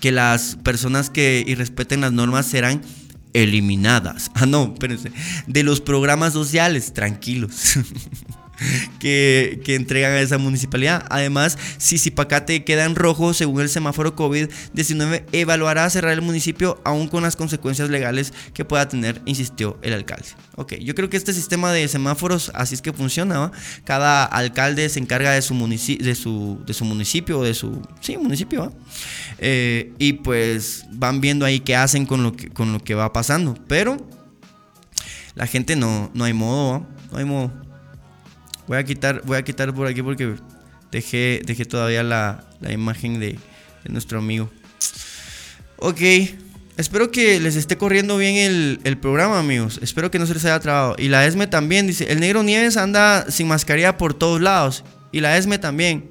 que 0.00 0.12
las 0.12 0.56
personas 0.62 1.10
que 1.10 1.42
irrespeten 1.46 2.00
las 2.00 2.12
normas 2.12 2.46
serán 2.46 2.82
eliminadas. 3.42 4.30
Ah, 4.34 4.46
no, 4.46 4.72
espérense. 4.72 5.12
De 5.46 5.62
los 5.62 5.80
programas 5.80 6.32
sociales, 6.32 6.92
tranquilos. 6.92 7.78
que, 8.98 9.60
entregan 9.66 10.12
a 10.12 10.20
esa 10.20 10.38
municipalidad. 10.38 11.04
Además, 11.10 11.58
si 11.78 11.98
Zipacate 11.98 12.64
queda 12.64 12.84
en 12.84 12.94
rojo 12.94 13.34
según 13.34 13.62
el 13.62 13.68
semáforo 13.68 14.16
COVID-19, 14.16 15.24
evaluará 15.32 15.88
cerrar 15.90 16.12
el 16.12 16.22
municipio 16.22 16.80
aún 16.84 17.08
con 17.08 17.22
las 17.22 17.36
consecuencias 17.36 17.90
legales 17.90 18.32
que 18.54 18.64
pueda 18.64 18.88
tener, 18.88 19.20
insistió 19.24 19.78
el 19.82 19.92
alcalde. 19.92 20.28
Ok, 20.56 20.74
yo 20.80 20.94
creo 20.94 21.08
que 21.08 21.16
este 21.16 21.32
sistema 21.32 21.72
de 21.72 21.86
semáforos 21.88 22.50
así 22.54 22.74
es 22.74 22.82
que 22.82 22.92
funciona. 22.92 23.52
Cada 23.84 24.24
alcalde 24.24 24.88
se 24.88 24.98
encarga 24.98 25.30
de 25.32 25.42
su, 25.42 25.54
de 25.58 26.14
su, 26.14 26.62
de 26.66 26.74
su 26.74 26.84
municipio, 26.84 27.42
de 27.42 27.54
su 27.54 27.82
sí, 28.00 28.16
municipio. 28.16 28.72
Eh, 29.38 29.92
y 29.98 30.14
pues 30.14 30.86
van 30.90 31.20
viendo 31.20 31.44
ahí 31.44 31.60
qué 31.60 31.76
hacen 31.76 32.06
con 32.06 32.22
lo 32.22 32.32
que, 32.32 32.48
con 32.48 32.72
lo 32.72 32.82
que 32.82 32.94
va 32.94 33.12
pasando. 33.12 33.54
Pero 33.68 33.96
la 35.34 35.46
gente 35.46 35.76
no, 35.76 36.10
no 36.14 36.24
hay 36.24 36.32
modo, 36.32 36.86
no 37.12 37.18
hay 37.18 37.24
modo. 37.24 37.67
Voy 38.68 38.76
a 38.76 38.84
quitar, 38.84 39.22
voy 39.24 39.38
a 39.38 39.42
quitar 39.42 39.74
por 39.74 39.86
aquí 39.86 40.02
porque 40.02 40.34
dejé, 40.92 41.40
dejé 41.44 41.64
todavía 41.64 42.02
la, 42.02 42.44
imagen 42.68 43.18
de, 43.18 43.38
nuestro 43.88 44.18
amigo. 44.18 44.50
Ok. 45.78 46.00
Espero 46.76 47.10
que 47.10 47.40
les 47.40 47.56
esté 47.56 47.76
corriendo 47.76 48.18
bien 48.18 48.78
el, 48.84 48.98
programa, 48.98 49.40
amigos. 49.40 49.80
Espero 49.82 50.10
que 50.10 50.18
no 50.18 50.26
se 50.26 50.34
les 50.34 50.44
haya 50.44 50.60
trabado. 50.60 50.94
Y 50.98 51.08
la 51.08 51.26
ESME 51.26 51.46
también, 51.46 51.86
dice. 51.86 52.12
El 52.12 52.20
negro 52.20 52.42
Nieves 52.42 52.76
anda 52.76 53.28
sin 53.30 53.48
mascarilla 53.48 53.96
por 53.96 54.14
todos 54.14 54.40
lados. 54.40 54.84
Y 55.10 55.20
la 55.20 55.36
ESME 55.36 55.58
también. 55.58 56.10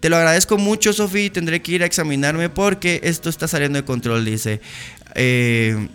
Te 0.00 0.10
lo 0.10 0.16
agradezco 0.16 0.58
mucho, 0.58 0.92
Sofi. 0.92 1.30
Tendré 1.30 1.62
que 1.62 1.72
ir 1.72 1.82
a 1.82 1.86
examinarme 1.86 2.50
porque 2.50 3.00
esto 3.02 3.30
está 3.30 3.48
saliendo 3.48 3.78
de 3.78 3.84
control, 3.86 4.24
dice. 4.24 4.60
Eh, 5.14 5.88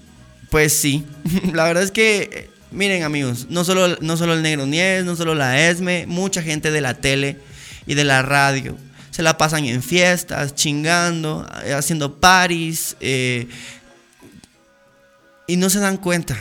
pues 0.49 0.73
sí. 0.73 1.05
la 1.53 1.65
verdad 1.65 1.83
es 1.83 1.91
que 1.91 2.49
Miren 2.71 3.03
amigos, 3.03 3.47
no 3.49 3.63
solo, 3.63 3.97
no 4.01 4.17
solo 4.17 4.33
el 4.33 4.43
Negro 4.43 4.65
Nies, 4.65 5.03
no 5.03 5.15
solo 5.15 5.33
la 5.33 5.69
ESME, 5.69 6.05
mucha 6.07 6.41
gente 6.41 6.71
de 6.71 6.81
la 6.81 6.95
tele 6.95 7.37
y 7.87 7.95
de 7.95 8.03
la 8.03 8.21
radio 8.21 8.77
se 9.19 9.23
la 9.23 9.37
pasan 9.37 9.65
en 9.65 9.83
fiestas, 9.83 10.55
chingando, 10.55 11.45
eh, 11.65 11.73
haciendo 11.73 12.21
paris 12.21 12.95
eh, 13.01 13.49
y 15.45 15.57
no 15.57 15.69
se 15.69 15.79
dan 15.79 15.97
cuenta. 15.97 16.37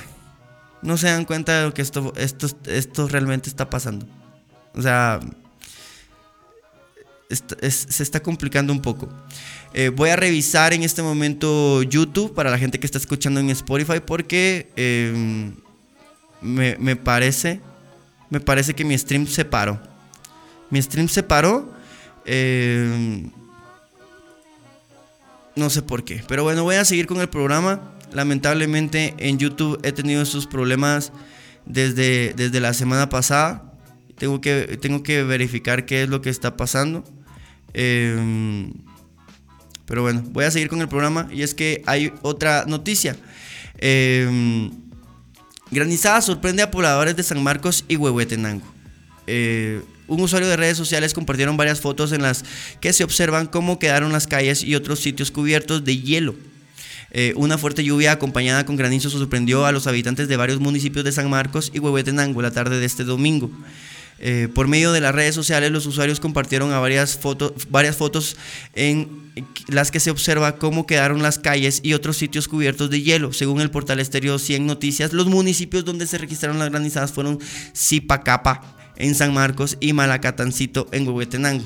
No 0.81 0.97
se 0.97 1.09
dan 1.09 1.25
cuenta 1.25 1.59
de 1.59 1.65
lo 1.65 1.75
que 1.75 1.83
esto, 1.83 2.13
esto, 2.17 2.47
esto 2.67 3.09
realmente 3.09 3.49
está 3.49 3.69
pasando. 3.69 4.07
O 4.77 4.81
sea, 4.81 5.19
se 7.29 8.03
está 8.05 8.21
complicando 8.21 8.73
un 8.73 8.81
poco. 8.81 9.09
Eh, 9.75 9.89
voy 9.89 10.11
a 10.11 10.17
revisar 10.17 10.73
en 10.73 10.85
este 10.85 11.03
momento 11.03 11.83
YouTube 11.83 12.33
para 12.33 12.49
la 12.49 12.59
gente 12.59 12.79
que 12.79 12.87
está 12.87 12.99
escuchando 12.99 13.41
en 13.41 13.51
Spotify 13.51 13.99
porque 13.99 14.69
me, 16.41 16.97
parece, 16.97 17.61
me 18.31 18.41
parece 18.41 18.75
que 18.75 18.85
mi 18.85 18.97
stream 18.97 19.27
se 19.27 19.45
paró. 19.45 19.81
Mi 20.71 20.81
stream 20.81 21.09
se 21.09 21.23
paró. 21.23 21.73
Eh, 22.25 23.29
no 25.57 25.71
sé 25.71 25.83
por 25.83 26.05
qué. 26.05 26.23
Pero 26.29 26.45
bueno, 26.45 26.63
voy 26.63 26.77
a 26.77 26.85
seguir 26.85 27.07
con 27.07 27.21
el 27.21 27.29
programa. 27.29 27.93
Lamentablemente 28.13 29.15
en 29.19 29.39
YouTube 29.39 29.81
he 29.83 29.93
tenido 29.93 30.23
estos 30.23 30.47
problemas 30.47 31.13
desde, 31.67 32.33
desde 32.35 32.61
la 32.61 32.73
semana 32.75 33.09
pasada. 33.09 33.73
Tengo 34.17 34.41
que, 34.41 34.79
tengo 34.81 35.03
que 35.03 35.23
verificar 35.23 35.85
qué 35.87 36.03
es 36.03 36.09
lo 36.09 36.23
que 36.23 36.31
está 36.31 36.57
pasando. 36.57 37.05
Eh, 37.75 38.73
pero 39.87 40.03
bueno, 40.03 40.23
voy 40.27 40.45
a 40.45 40.51
seguir 40.51 40.69
con 40.69 40.81
el 40.81 40.89
programa. 40.89 41.29
Y 41.33 41.43
es 41.43 41.55
que 41.55 41.83
hay 41.87 42.13
otra 42.23 42.65
noticia. 42.67 43.17
Eh, 43.79 44.71
Granizada 45.71 46.21
sorprende 46.23 46.63
a 46.63 46.71
pobladores 46.71 47.17
de 47.17 47.23
San 47.23 47.43
Marcos 47.43 47.85
y 47.89 47.97
Huehuetenango. 47.97 48.65
Eh, 49.27 49.83
un 50.07 50.21
usuario 50.21 50.49
de 50.49 50.57
redes 50.57 50.79
sociales 50.79 51.13
compartieron 51.13 51.59
varias 51.59 51.81
fotos 51.81 52.13
en 52.13 52.23
las 52.23 52.45
que 52.81 52.95
se 52.95 53.05
observan 53.05 53.47
cómo 53.47 53.79
quedaron 53.79 54.11
las 54.11 54.27
calles 54.27 54.63
y 54.65 54.75
otros 54.75 55.01
sitios 55.01 55.31
cubiertos 55.31 55.85
de 55.85 55.99
hielo. 55.99 56.35
Eh, 57.11 57.35
una 57.37 57.59
fuerte 57.59 57.85
lluvia 57.85 58.13
acompañada 58.13 58.65
con 58.65 58.77
granizo 58.77 59.11
sorprendió 59.11 59.67
a 59.67 59.73
los 59.73 59.87
habitantes 59.87 60.29
de 60.29 60.37
varios 60.37 60.61
municipios 60.61 61.05
de 61.05 61.13
San 61.13 61.29
Marcos 61.29 61.71
y 61.75 61.79
Huehuetenango 61.79 62.41
la 62.41 62.51
tarde 62.51 62.81
de 62.81 62.87
este 62.87 63.05
domingo. 63.05 63.51
Eh, 64.21 64.49
por 64.53 64.67
medio 64.67 64.93
de 64.93 65.01
las 65.01 65.15
redes 65.15 65.35
sociales, 65.35 65.71
los 65.71 65.87
usuarios 65.87 66.19
compartieron 66.19 66.71
varias, 66.71 67.17
fotos, 67.17 67.53
varias 67.71 67.97
fotos 67.97 68.37
en 68.75 69.29
las 69.69 69.91
que 69.91 70.01
se 70.01 70.11
observa 70.11 70.57
cómo 70.57 70.87
quedaron 70.87 71.23
las 71.23 71.39
calles 71.39 71.81
y 71.83 71.95
otros 71.95 72.17
sitios 72.17 72.49
cubiertos 72.49 72.91
de 72.91 73.03
hielo. 73.03 73.33
Según 73.33 73.61
el 73.61 73.71
portal 73.71 74.01
Estéreo 74.01 74.39
100 74.39 74.67
Noticias, 74.67 75.13
los 75.13 75.27
municipios 75.27 75.85
donde 75.85 76.07
se 76.07 76.19
registraron 76.19 76.59
las 76.59 76.71
granizadas 76.71 77.13
fueron 77.13 77.39
Zipacapa 77.77 78.77
en 78.97 79.15
San 79.15 79.33
Marcos 79.33 79.77
y 79.81 79.93
Malacatancito 79.93 80.89
en 80.91 81.07
Huehuetenango. 81.07 81.65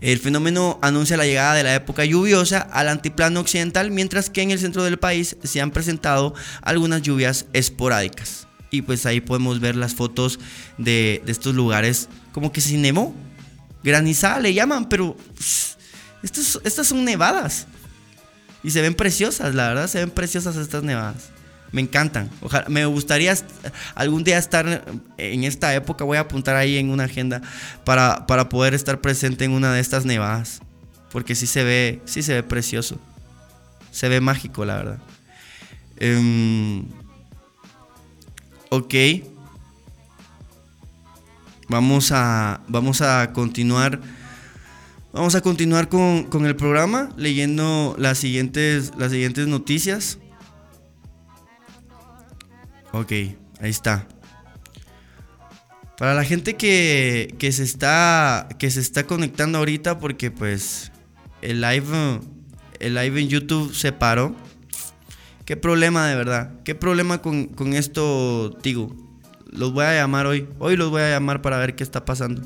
El 0.00 0.18
fenómeno 0.18 0.78
anuncia 0.82 1.16
la 1.16 1.24
llegada 1.24 1.54
de 1.54 1.62
la 1.62 1.74
época 1.74 2.04
lluviosa 2.04 2.58
al 2.58 2.88
antiplano 2.88 3.40
occidental, 3.40 3.90
mientras 3.90 4.28
que 4.28 4.42
en 4.42 4.50
el 4.50 4.58
centro 4.58 4.84
del 4.84 4.98
país 4.98 5.36
se 5.42 5.60
han 5.60 5.70
presentado 5.70 6.34
algunas 6.60 7.00
lluvias 7.02 7.46
esporádicas. 7.54 8.45
Y 8.76 8.82
pues 8.82 9.06
ahí 9.06 9.22
podemos 9.22 9.58
ver 9.58 9.74
las 9.74 9.94
fotos 9.94 10.38
de, 10.76 11.22
estos 11.26 11.54
lugares 11.54 12.10
como 12.32 12.52
que 12.52 12.60
se 12.60 12.76
nevó. 12.76 13.14
Granizada 13.82 14.38
le 14.38 14.52
llaman, 14.52 14.88
pero 14.90 15.16
estas 16.22 16.86
son 16.86 17.04
nevadas. 17.04 17.66
Y 18.62 18.70
se 18.70 18.82
ven 18.82 18.94
preciosas, 18.94 19.54
la 19.54 19.68
verdad, 19.68 19.86
se 19.86 19.98
ven 19.98 20.10
preciosas 20.10 20.56
estas 20.56 20.82
nevadas. 20.82 21.30
Me 21.72 21.80
encantan. 21.80 22.30
Ojalá, 22.42 22.68
me 22.68 22.84
gustaría 22.84 23.34
algún 23.94 24.24
día 24.24 24.36
estar 24.36 24.84
en 25.16 25.44
esta 25.44 25.74
época. 25.74 26.04
Voy 26.04 26.18
a 26.18 26.20
apuntar 26.20 26.56
ahí 26.56 26.76
en 26.76 26.90
una 26.90 27.04
agenda 27.04 27.40
para, 27.84 28.26
para 28.26 28.50
poder 28.50 28.74
estar 28.74 29.00
presente 29.00 29.46
en 29.46 29.52
una 29.52 29.72
de 29.72 29.80
estas 29.80 30.04
nevadas. 30.04 30.60
Porque 31.10 31.34
sí 31.34 31.46
se 31.46 31.64
ve, 31.64 32.02
sí 32.04 32.22
se 32.22 32.34
ve 32.34 32.42
precioso. 32.42 33.00
Se 33.90 34.10
ve 34.10 34.20
mágico, 34.20 34.66
la 34.66 34.76
verdad. 34.76 34.98
Em, 35.96 36.84
ok. 38.70 38.94
Vamos 41.68 42.12
a, 42.12 42.60
vamos 42.68 43.02
a 43.02 43.32
continuar. 43.32 44.00
Vamos 45.12 45.34
a 45.34 45.40
continuar 45.40 45.88
con, 45.88 46.24
con 46.24 46.46
el 46.46 46.54
programa 46.56 47.10
leyendo 47.16 47.96
las 47.98 48.18
siguientes, 48.18 48.92
las 48.98 49.12
siguientes 49.12 49.46
noticias. 49.48 50.18
Ok, 52.92 53.12
ahí 53.60 53.70
está. 53.70 54.06
Para 55.98 56.14
la 56.14 56.24
gente 56.24 56.56
que, 56.56 57.34
que, 57.38 57.52
se 57.52 57.62
está, 57.62 58.48
que 58.58 58.70
se 58.70 58.80
está 58.80 59.06
conectando 59.06 59.58
ahorita 59.58 59.98
porque 59.98 60.30
pues 60.30 60.92
el 61.40 61.62
live, 61.62 62.20
el 62.80 62.94
live 62.94 63.20
en 63.20 63.28
YouTube 63.28 63.74
se 63.74 63.92
paró. 63.92 64.36
¿Qué 65.46 65.56
problema 65.56 66.08
de 66.08 66.16
verdad? 66.16 66.50
¿Qué 66.64 66.74
problema 66.74 67.22
con, 67.22 67.46
con 67.46 67.72
esto, 67.72 68.50
Tigo? 68.62 68.94
Los 69.48 69.72
voy 69.72 69.84
a 69.84 69.94
llamar 69.94 70.26
hoy. 70.26 70.48
Hoy 70.58 70.76
los 70.76 70.90
voy 70.90 71.02
a 71.02 71.10
llamar 71.10 71.40
para 71.40 71.56
ver 71.58 71.76
qué 71.76 71.84
está 71.84 72.04
pasando. 72.04 72.42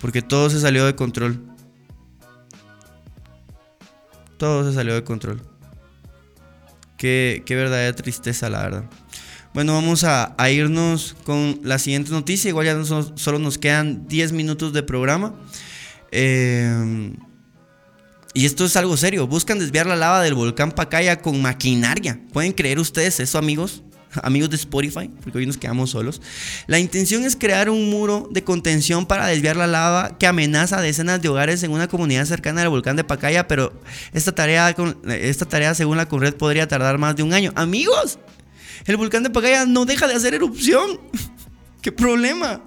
Porque 0.00 0.22
todo 0.22 0.48
se 0.50 0.60
salió 0.60 0.86
de 0.86 0.94
control. 0.94 1.42
Todo 4.36 4.68
se 4.68 4.72
salió 4.72 4.94
de 4.94 5.02
control. 5.02 5.42
Qué, 6.96 7.42
verdadera 7.48 7.96
tristeza, 7.96 8.48
la 8.48 8.62
verdad. 8.62 8.84
Bueno, 9.54 9.72
vamos 9.72 10.04
a, 10.04 10.32
irnos 10.48 11.16
con 11.24 11.58
la 11.64 11.80
siguiente 11.80 12.12
noticia. 12.12 12.50
Igual 12.50 12.66
ya 12.66 12.84
solo 12.84 13.40
nos 13.40 13.58
quedan 13.58 14.06
10 14.06 14.30
minutos 14.30 14.72
de 14.72 14.84
programa. 14.84 15.34
Eh, 16.12 17.12
y 18.34 18.46
esto 18.46 18.64
es 18.64 18.76
algo 18.76 18.96
serio. 18.96 19.26
Buscan 19.26 19.58
desviar 19.58 19.86
la 19.86 19.96
lava 19.96 20.22
del 20.22 20.34
volcán 20.34 20.72
Pacaya 20.72 21.20
con 21.20 21.40
maquinaria. 21.40 22.20
¿Pueden 22.32 22.52
creer 22.52 22.78
ustedes 22.78 23.20
eso, 23.20 23.38
amigos? 23.38 23.82
amigos 24.22 24.50
de 24.50 24.56
Spotify, 24.56 25.10
porque 25.22 25.38
hoy 25.38 25.46
nos 25.46 25.56
quedamos 25.56 25.90
solos. 25.90 26.20
La 26.66 26.78
intención 26.78 27.24
es 27.24 27.36
crear 27.36 27.70
un 27.70 27.90
muro 27.90 28.28
de 28.30 28.44
contención 28.44 29.06
para 29.06 29.26
desviar 29.26 29.56
la 29.56 29.66
lava 29.66 30.18
que 30.18 30.26
amenaza 30.26 30.78
a 30.78 30.82
decenas 30.82 31.20
de 31.20 31.28
hogares 31.28 31.62
en 31.62 31.72
una 31.72 31.88
comunidad 31.88 32.24
cercana 32.24 32.62
al 32.62 32.68
volcán 32.68 32.96
de 32.96 33.04
Pacaya, 33.04 33.48
pero 33.48 33.72
esta 34.12 34.32
tarea, 34.32 34.74
esta 35.08 35.46
tarea 35.46 35.74
según 35.74 35.96
la 35.96 36.08
Conred 36.08 36.34
podría 36.34 36.68
tardar 36.68 36.98
más 36.98 37.16
de 37.16 37.22
un 37.22 37.32
año. 37.32 37.52
Amigos, 37.54 38.18
el 38.86 38.96
volcán 38.96 39.22
de 39.22 39.30
Pacaya 39.30 39.66
no 39.66 39.84
deja 39.84 40.06
de 40.06 40.14
hacer 40.14 40.34
erupción. 40.34 41.00
¿Qué 41.80 41.92
problema? 41.92 42.60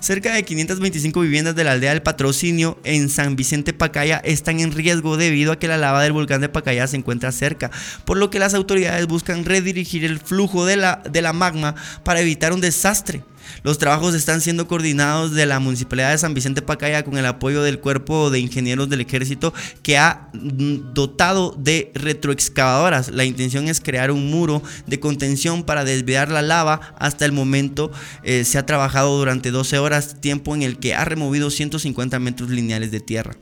Cerca 0.00 0.34
de 0.34 0.42
525 0.42 1.20
viviendas 1.20 1.56
de 1.56 1.64
la 1.64 1.72
aldea 1.72 1.92
del 1.92 2.02
Patrocinio 2.02 2.78
en 2.84 3.08
San 3.08 3.34
Vicente 3.34 3.72
Pacaya 3.72 4.18
están 4.18 4.60
en 4.60 4.72
riesgo 4.72 5.16
debido 5.16 5.52
a 5.52 5.58
que 5.58 5.68
la 5.68 5.78
lava 5.78 6.02
del 6.02 6.12
volcán 6.12 6.42
de 6.42 6.50
Pacaya 6.50 6.86
se 6.86 6.98
encuentra 6.98 7.32
cerca, 7.32 7.70
por 8.04 8.18
lo 8.18 8.28
que 8.28 8.38
las 8.38 8.52
autoridades 8.52 9.06
buscan 9.06 9.46
redirigir 9.46 10.04
el 10.04 10.18
flujo 10.18 10.66
de 10.66 10.76
la, 10.76 11.02
de 11.10 11.22
la 11.22 11.32
magma 11.32 11.76
para 12.04 12.20
evitar 12.20 12.52
un 12.52 12.60
desastre. 12.60 13.22
Los 13.62 13.78
trabajos 13.78 14.14
están 14.14 14.40
siendo 14.40 14.68
coordinados 14.68 15.32
de 15.34 15.46
la 15.46 15.60
Municipalidad 15.60 16.10
de 16.10 16.18
San 16.18 16.34
Vicente 16.34 16.62
Pacaya 16.62 17.04
con 17.04 17.18
el 17.18 17.26
apoyo 17.26 17.62
del 17.62 17.80
Cuerpo 17.80 18.30
de 18.30 18.40
Ingenieros 18.40 18.88
del 18.88 19.00
Ejército 19.00 19.52
que 19.82 19.98
ha 19.98 20.28
mm, 20.32 20.94
dotado 20.94 21.54
de 21.58 21.90
retroexcavadoras. 21.94 23.10
La 23.10 23.24
intención 23.24 23.68
es 23.68 23.80
crear 23.80 24.10
un 24.10 24.30
muro 24.30 24.62
de 24.86 25.00
contención 25.00 25.64
para 25.64 25.84
desviar 25.84 26.30
la 26.30 26.42
lava. 26.42 26.80
Hasta 26.98 27.24
el 27.24 27.32
momento 27.32 27.90
eh, 28.22 28.44
se 28.44 28.58
ha 28.58 28.66
trabajado 28.66 29.16
durante 29.18 29.50
12 29.50 29.78
horas, 29.78 30.20
tiempo 30.20 30.54
en 30.54 30.62
el 30.62 30.78
que 30.78 30.94
ha 30.94 31.04
removido 31.04 31.50
150 31.50 32.18
metros 32.18 32.50
lineales 32.50 32.90
de 32.90 33.00
tierra. 33.00 33.36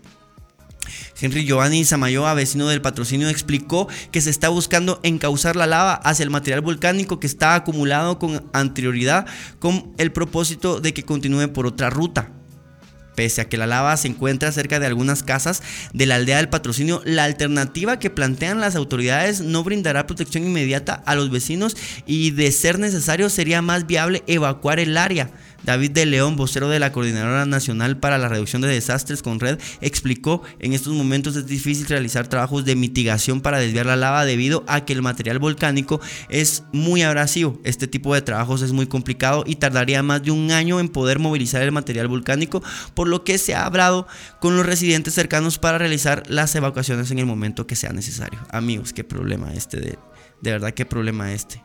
Henry 1.20 1.44
Giovanni 1.44 1.84
Samayoa, 1.84 2.34
vecino 2.34 2.68
del 2.68 2.82
patrocinio, 2.82 3.28
explicó 3.28 3.88
que 4.10 4.20
se 4.20 4.30
está 4.30 4.48
buscando 4.48 5.00
encauzar 5.02 5.56
la 5.56 5.66
lava 5.66 5.94
hacia 5.94 6.24
el 6.24 6.30
material 6.30 6.60
volcánico 6.60 7.20
que 7.20 7.26
está 7.26 7.54
acumulado 7.54 8.18
con 8.18 8.48
anterioridad 8.52 9.26
con 9.58 9.92
el 9.98 10.12
propósito 10.12 10.80
de 10.80 10.94
que 10.94 11.04
continúe 11.04 11.52
por 11.52 11.66
otra 11.66 11.90
ruta. 11.90 12.30
Pese 13.16 13.40
a 13.40 13.48
que 13.48 13.56
la 13.56 13.66
lava 13.66 13.96
se 13.96 14.08
encuentra 14.08 14.52
cerca 14.52 14.78
de 14.78 14.86
algunas 14.86 15.22
casas 15.22 15.62
de 15.94 16.04
la 16.04 16.16
aldea 16.16 16.36
del 16.36 16.50
patrocinio, 16.50 17.00
la 17.06 17.24
alternativa 17.24 17.98
que 17.98 18.10
plantean 18.10 18.60
las 18.60 18.76
autoridades 18.76 19.40
no 19.40 19.64
brindará 19.64 20.06
protección 20.06 20.44
inmediata 20.44 21.02
a 21.06 21.14
los 21.14 21.30
vecinos 21.30 21.76
y 22.06 22.32
de 22.32 22.52
ser 22.52 22.78
necesario 22.78 23.30
sería 23.30 23.62
más 23.62 23.86
viable 23.86 24.22
evacuar 24.26 24.78
el 24.78 24.98
área. 24.98 25.30
David 25.66 25.90
de 25.90 26.06
León, 26.06 26.36
vocero 26.36 26.68
de 26.68 26.78
la 26.78 26.92
Coordinadora 26.92 27.44
Nacional 27.44 27.98
para 27.98 28.18
la 28.18 28.28
Reducción 28.28 28.62
de 28.62 28.68
Desastres 28.68 29.20
con 29.20 29.40
Red, 29.40 29.58
explicó, 29.80 30.42
en 30.60 30.72
estos 30.72 30.94
momentos 30.94 31.34
es 31.34 31.46
difícil 31.46 31.88
realizar 31.88 32.28
trabajos 32.28 32.64
de 32.64 32.76
mitigación 32.76 33.40
para 33.40 33.58
desviar 33.58 33.86
la 33.86 33.96
lava 33.96 34.24
debido 34.24 34.64
a 34.68 34.84
que 34.84 34.92
el 34.92 35.02
material 35.02 35.40
volcánico 35.40 36.00
es 36.28 36.62
muy 36.72 37.02
abrasivo. 37.02 37.60
Este 37.64 37.88
tipo 37.88 38.14
de 38.14 38.22
trabajos 38.22 38.62
es 38.62 38.70
muy 38.70 38.86
complicado 38.86 39.42
y 39.44 39.56
tardaría 39.56 40.04
más 40.04 40.22
de 40.22 40.30
un 40.30 40.52
año 40.52 40.78
en 40.78 40.88
poder 40.88 41.18
movilizar 41.18 41.62
el 41.62 41.72
material 41.72 42.06
volcánico, 42.06 42.62
por 42.94 43.08
lo 43.08 43.24
que 43.24 43.36
se 43.36 43.56
ha 43.56 43.66
hablado 43.66 44.06
con 44.40 44.56
los 44.56 44.64
residentes 44.64 45.14
cercanos 45.14 45.58
para 45.58 45.78
realizar 45.78 46.22
las 46.28 46.54
evacuaciones 46.54 47.10
en 47.10 47.18
el 47.18 47.26
momento 47.26 47.66
que 47.66 47.74
sea 47.74 47.92
necesario. 47.92 48.38
Amigos, 48.50 48.92
qué 48.92 49.02
problema 49.02 49.52
este 49.52 49.80
de, 49.80 49.98
de 50.42 50.50
verdad, 50.52 50.72
qué 50.74 50.86
problema 50.86 51.32
este. 51.32 51.60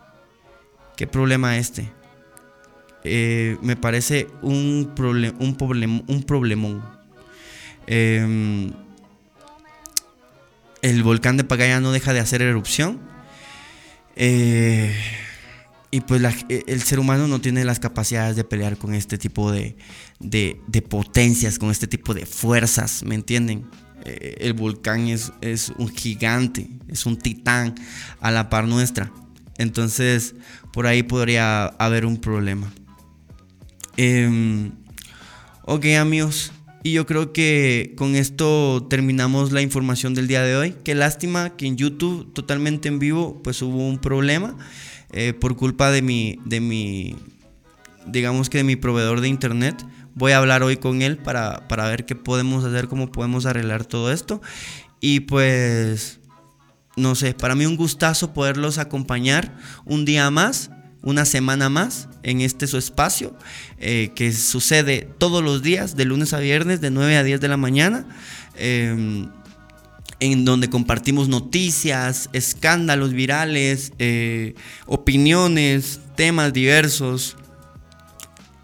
¿Qué 0.98 1.06
problema 1.06 1.58
este? 1.58 2.01
Eh, 3.04 3.58
me 3.62 3.76
parece 3.76 4.28
un, 4.42 4.94
un, 4.98 6.04
un 6.08 6.24
problemón. 6.24 6.84
Em, 7.88 8.72
el 10.82 11.04
volcán 11.04 11.38
de 11.38 11.44
Pagaya 11.44 11.80
no 11.80 11.92
deja 11.92 12.14
de 12.14 12.20
hacer 12.20 12.42
erupción. 12.42 13.00
Eh, 14.16 14.94
y 15.90 16.02
pues 16.02 16.22
e, 16.50 16.64
el 16.68 16.82
ser 16.82 17.00
humano 17.00 17.28
no 17.28 17.42
tiene 17.42 17.66
las 17.66 17.80
capacidades 17.80 18.36
de 18.36 18.44
pelear 18.44 18.78
con 18.78 18.94
este 18.94 19.18
tipo 19.18 19.52
de, 19.52 19.76
de, 20.20 20.82
potencias, 20.82 21.60
con 21.60 21.72
este 21.72 21.88
tipo 21.88 22.14
de 22.14 22.26
fuerzas, 22.26 23.04
¿me 23.04 23.16
entienden? 23.16 23.70
Eh, 24.06 24.38
el 24.40 24.54
volcán 24.54 25.08
es, 25.08 25.32
es 25.42 25.72
un 25.78 25.90
gigante, 25.90 26.70
es 26.88 27.06
un 27.06 27.18
titán 27.18 27.76
a 28.20 28.32
la 28.32 28.50
par 28.50 28.68
nuestra. 28.68 29.12
Entonces, 29.58 30.34
por 30.74 30.88
ahí 30.88 31.04
podría 31.04 31.66
haber 31.66 32.06
un 32.06 32.18
problema. 32.18 32.72
Em, 34.04 34.72
ok 35.62 35.86
amigos, 36.00 36.52
y 36.82 36.94
yo 36.94 37.06
creo 37.06 37.34
que 37.34 37.94
con 37.96 38.16
esto 38.16 38.88
terminamos 38.90 39.52
la 39.52 39.62
información 39.62 40.16
del 40.16 40.28
día 40.28 40.42
de 40.42 40.56
hoy. 40.56 40.76
Qué 40.84 40.96
lástima 40.96 41.56
que 41.56 41.68
en 41.68 41.78
YouTube, 41.78 42.34
totalmente 42.34 42.88
en 42.88 42.98
vivo, 42.98 43.44
pues 43.44 43.62
hubo 43.62 43.88
un 43.88 44.00
problema 44.00 44.58
eh, 45.12 45.34
por 45.34 45.56
culpa 45.56 45.92
de 45.92 46.02
mi, 46.02 46.40
de 46.46 46.62
mi, 46.62 47.16
digamos 48.08 48.50
que 48.50 48.58
de 48.58 48.64
mi 48.64 48.76
proveedor 48.76 49.22
de 49.22 49.28
internet. 49.28 49.86
Voy 50.16 50.32
a 50.32 50.40
hablar 50.40 50.64
hoy 50.64 50.78
con 50.78 51.04
él 51.04 51.20
para, 51.20 51.68
para 51.68 51.88
ver 51.88 52.08
qué 52.08 52.16
podemos 52.16 52.66
hacer, 52.66 52.88
cómo 52.88 53.12
podemos 53.12 53.46
arreglar 53.46 53.86
todo 53.86 54.12
esto. 54.12 54.42
Y 55.00 55.20
pues, 55.20 56.20
no 56.96 57.14
sé, 57.14 57.36
para 57.36 57.54
mí 57.54 57.68
un 57.68 57.78
gustazo 57.78 58.34
poderlos 58.34 58.80
acompañar 58.80 59.56
un 59.86 60.06
día 60.06 60.32
más 60.32 60.72
una 61.04 61.26
semana 61.26 61.70
más 61.70 62.08
en 62.24 62.42
este 62.42 62.68
su 62.68 62.78
espacio 62.78 63.36
eh, 63.80 64.12
que 64.16 64.32
sucede 64.34 65.08
todos 65.18 65.44
los 65.44 65.62
días, 65.62 65.96
de 65.96 66.06
lunes 66.06 66.34
a 66.34 66.40
viernes, 66.40 66.82
de 66.82 66.92
9 66.92 67.18
a 67.18 67.24
10 67.24 67.42
de 67.42 67.48
la 67.48 67.58
mañana. 67.58 68.06
Em, 68.56 69.30
en 70.20 70.46
donde 70.46 70.70
compartimos 70.70 71.28
noticias, 71.28 72.30
escándalos 72.32 73.12
virales, 73.12 73.92
eh, 73.98 74.54
opiniones, 74.86 76.00
temas 76.16 76.54
diversos, 76.54 77.36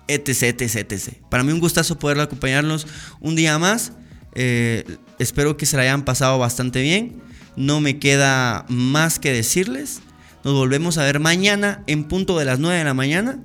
etc, 0.08 0.62
etc, 0.62 0.92
etc. 0.92 1.14
Para 1.32 1.44
mí 1.44 1.52
un 1.52 1.60
gustazo 1.60 1.98
poder 1.98 2.20
acompañarlos 2.20 2.86
un 3.20 3.36
día 3.36 3.58
más. 3.58 3.92
Eh, 4.36 4.84
espero 5.18 5.58
que 5.58 5.66
se 5.66 5.78
la 5.78 5.84
hayan 5.84 6.06
pasado 6.06 6.38
bastante 6.38 6.84
bien. 6.84 7.24
No 7.56 7.82
me 7.82 7.98
queda 7.98 8.66
más 8.70 9.18
que 9.18 9.34
decirles. 9.34 10.02
Nos 10.48 10.56
volvemos 10.56 10.98
a 10.98 11.04
ver 11.04 11.20
mañana 11.20 11.84
en 11.88 12.06
punto 12.06 12.40
de 12.40 12.46
las 12.46 12.58
9 12.58 12.78
de 12.78 12.86
la 12.86 12.94
mañana. 12.94 13.38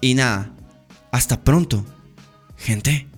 Y 0.00 0.14
nada, 0.14 0.52
hasta 1.10 1.42
pronto, 1.42 1.84
gente. 2.56 3.09